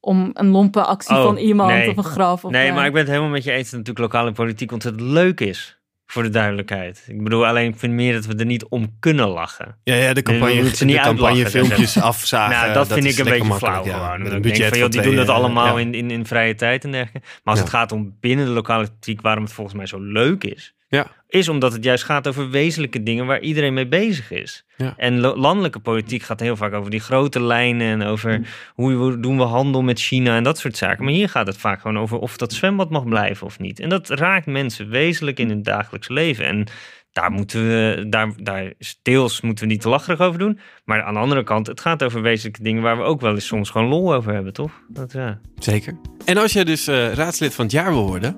om 0.00 0.30
een 0.32 0.48
lompe 0.48 0.82
actie 0.82 1.16
oh, 1.16 1.22
van 1.22 1.36
iemand 1.36 1.70
nee. 1.70 1.90
of 1.90 1.96
een 1.96 2.04
graf. 2.04 2.44
Of, 2.44 2.50
nee, 2.50 2.72
maar 2.72 2.86
ik 2.86 2.92
ben 2.92 3.00
het 3.00 3.10
helemaal 3.10 3.30
met 3.30 3.44
je 3.44 3.52
eens 3.52 3.70
dat 3.70 3.78
natuurlijk 3.78 4.12
lokale 4.12 4.32
politiek 4.32 4.72
ontzettend 4.72 5.10
leuk 5.10 5.40
is. 5.40 5.76
Voor 6.10 6.22
de 6.22 6.30
duidelijkheid. 6.30 7.04
Ik 7.08 7.22
bedoel, 7.22 7.46
alleen 7.46 7.68
ik 7.68 7.78
vind 7.78 7.92
meer 7.92 8.12
dat 8.12 8.26
we 8.26 8.34
er 8.34 8.46
niet 8.46 8.64
om 8.64 8.96
kunnen 9.00 9.28
lachen. 9.28 9.76
Ja, 9.84 9.94
ja 9.94 10.12
de 10.12 10.22
campagne, 10.22 10.70
de, 10.70 10.86
de 10.86 10.94
campagnefilmpjes 10.94 12.00
afzagen. 12.00 12.56
Nou, 12.56 12.66
dat, 12.66 12.88
dat 12.88 12.98
vind 12.98 13.18
ik 13.18 13.18
een 13.18 13.38
beetje 13.38 13.54
flauw 13.54 13.84
ja. 13.84 13.92
gewoon. 13.92 14.32
Een 14.32 14.42
budget 14.42 14.68
van, 14.68 14.78
joh, 14.78 14.88
die 14.88 15.00
doen 15.00 15.14
dat 15.14 15.28
allemaal 15.28 15.78
ja. 15.78 15.84
in, 15.84 15.94
in, 15.94 16.10
in 16.10 16.26
vrije 16.26 16.54
tijd 16.54 16.84
en 16.84 16.90
dergelijke. 16.90 17.28
Maar 17.28 17.54
als 17.54 17.58
het 17.58 17.68
gaat 17.68 17.92
om 17.92 18.16
binnen 18.20 18.46
de 18.46 18.52
lokale 18.52 18.84
politiek, 18.84 19.20
waarom 19.20 19.44
het 19.44 19.52
volgens 19.52 19.76
mij 19.76 19.86
zo 19.86 20.00
leuk 20.00 20.44
is, 20.44 20.74
ja. 20.88 21.06
is 21.28 21.48
omdat 21.48 21.72
het 21.72 21.84
juist 21.84 22.04
gaat 22.04 22.28
over 22.28 22.50
wezenlijke 22.50 23.02
dingen 23.02 23.26
waar 23.26 23.40
iedereen 23.40 23.74
mee 23.74 23.88
bezig 23.88 24.30
is. 24.30 24.64
Ja. 24.76 24.94
En 24.96 25.20
landelijke 25.20 25.78
politiek 25.78 26.22
gaat 26.22 26.40
heel 26.40 26.56
vaak 26.56 26.72
over 26.72 26.90
die 26.90 27.00
grote 27.00 27.42
lijnen 27.42 27.86
en 27.86 28.02
over 28.02 28.40
hoe 28.74 29.20
doen 29.20 29.36
we 29.36 29.42
handel 29.42 29.82
met 29.82 30.00
China 30.00 30.36
en 30.36 30.42
dat 30.42 30.58
soort 30.58 30.76
zaken. 30.76 31.04
Maar 31.04 31.12
hier 31.12 31.28
gaat 31.28 31.46
het 31.46 31.56
vaak 31.56 31.80
gewoon 31.80 31.98
over 31.98 32.18
of 32.18 32.36
dat 32.36 32.52
zwembad 32.52 32.90
mag 32.90 33.04
blijven 33.04 33.46
of 33.46 33.58
niet. 33.58 33.80
En 33.80 33.88
dat 33.88 34.08
raakt 34.08 34.46
mensen 34.46 34.88
wezenlijk 34.88 35.38
in 35.38 35.48
hun 35.48 35.62
dagelijks 35.62 36.08
leven. 36.08 36.44
En 36.44 36.66
daar 37.12 37.30
moeten 37.30 37.66
we, 37.66 38.06
daar, 38.08 38.32
daar 38.42 38.72
deels 39.02 39.40
moeten 39.40 39.66
we 39.66 39.70
niet 39.72 39.80
te 39.80 39.88
lacherig 39.88 40.20
over 40.20 40.38
doen. 40.38 40.60
Maar 40.84 41.02
aan 41.02 41.14
de 41.14 41.20
andere 41.20 41.44
kant, 41.44 41.66
het 41.66 41.80
gaat 41.80 42.02
over 42.02 42.22
wezenlijke 42.22 42.62
dingen 42.62 42.82
waar 42.82 42.96
we 42.96 43.02
ook 43.02 43.20
wel 43.20 43.34
eens 43.34 43.46
soms 43.46 43.70
gewoon 43.70 43.88
lol 43.88 44.14
over 44.14 44.32
hebben, 44.32 44.52
toch? 44.52 44.72
Dat, 44.88 45.12
ja. 45.12 45.40
Zeker. 45.58 45.96
En 46.24 46.36
als 46.36 46.52
je 46.52 46.64
dus 46.64 46.88
uh, 46.88 47.12
raadslid 47.12 47.54
van 47.54 47.64
het 47.64 47.74
jaar 47.74 47.90
wil 47.92 48.06
worden, 48.06 48.36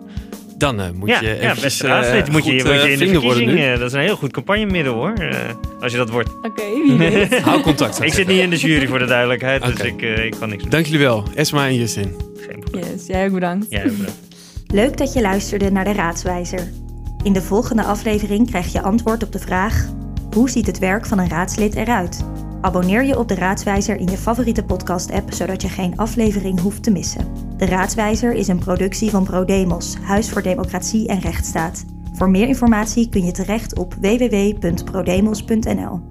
dan 0.60 0.80
uh, 0.80 0.86
moet 0.94 1.08
ja, 1.08 1.20
je 1.20 1.38
ja, 1.40 1.54
beste 1.60 1.86
raadslid 1.86 2.26
uh, 2.26 2.32
moet 2.32 2.44
je, 2.44 2.52
moet 2.52 2.82
je 2.82 2.92
in 2.92 2.98
de 2.98 3.08
verkiezing, 3.08 3.78
dat 3.78 3.86
is 3.86 3.92
een 3.92 4.00
heel 4.00 4.16
goed 4.16 4.32
campagnemiddel 4.32 4.94
hoor, 4.94 5.14
als 5.80 5.92
je 5.92 5.98
dat 5.98 6.10
wordt. 6.10 6.28
Oké, 6.36 6.46
okay, 6.46 6.72
wie 6.86 6.96
weet. 6.96 7.40
Hou 7.48 7.60
contact. 7.60 8.02
ik 8.02 8.12
zit 8.12 8.26
niet 8.26 8.40
in 8.40 8.50
de 8.50 8.56
jury 8.56 8.86
voor 8.86 8.98
de 8.98 9.04
duidelijkheid, 9.04 9.62
okay. 9.62 9.74
dus 9.74 9.84
ik, 9.84 10.00
ik 10.24 10.34
kan 10.38 10.48
niks 10.48 10.62
doen. 10.62 10.70
Dank 10.70 10.84
jullie 10.84 11.00
wel, 11.00 11.24
Esma 11.34 11.66
en 11.66 11.74
Justin. 11.74 12.14
Geen 12.48 12.60
probleem. 12.60 12.84
Yes, 12.92 13.06
jij 13.06 13.26
ook 13.26 13.32
bedankt. 13.32 13.66
Jij 13.68 13.84
ook 13.84 13.96
bedankt. 13.96 14.18
Leuk 14.66 14.96
dat 14.96 15.12
je 15.12 15.20
luisterde 15.20 15.70
naar 15.70 15.84
de 15.84 15.92
Raadswijzer. 15.92 16.68
In 17.22 17.32
de 17.32 17.42
volgende 17.42 17.82
aflevering 17.82 18.46
krijg 18.46 18.72
je 18.72 18.80
antwoord 18.80 19.22
op 19.22 19.32
de 19.32 19.38
vraag: 19.38 19.88
hoe 20.34 20.50
ziet 20.50 20.66
het 20.66 20.78
werk 20.78 21.06
van 21.06 21.18
een 21.18 21.28
raadslid 21.28 21.74
eruit? 21.74 22.24
Abonneer 22.60 23.04
je 23.04 23.18
op 23.18 23.28
de 23.28 23.34
Raadswijzer 23.34 23.96
in 23.96 24.08
je 24.08 24.16
favoriete 24.16 24.64
podcast-app, 24.64 25.32
zodat 25.32 25.62
je 25.62 25.68
geen 25.68 25.96
aflevering 25.96 26.60
hoeft 26.60 26.82
te 26.82 26.90
missen. 26.90 27.26
De 27.56 27.66
Raadswijzer 27.66 28.32
is 28.32 28.48
een 28.48 28.58
productie 28.58 29.10
van 29.10 29.24
ProDemos, 29.24 29.96
Huis 30.02 30.30
voor 30.30 30.42
Democratie 30.42 31.08
en 31.08 31.20
Rechtsstaat. 31.20 31.84
Voor 32.12 32.30
meer 32.30 32.48
informatie 32.48 33.08
kun 33.08 33.24
je 33.24 33.32
terecht 33.32 33.78
op 33.78 33.94
www.prodemos.nl. 33.94 36.09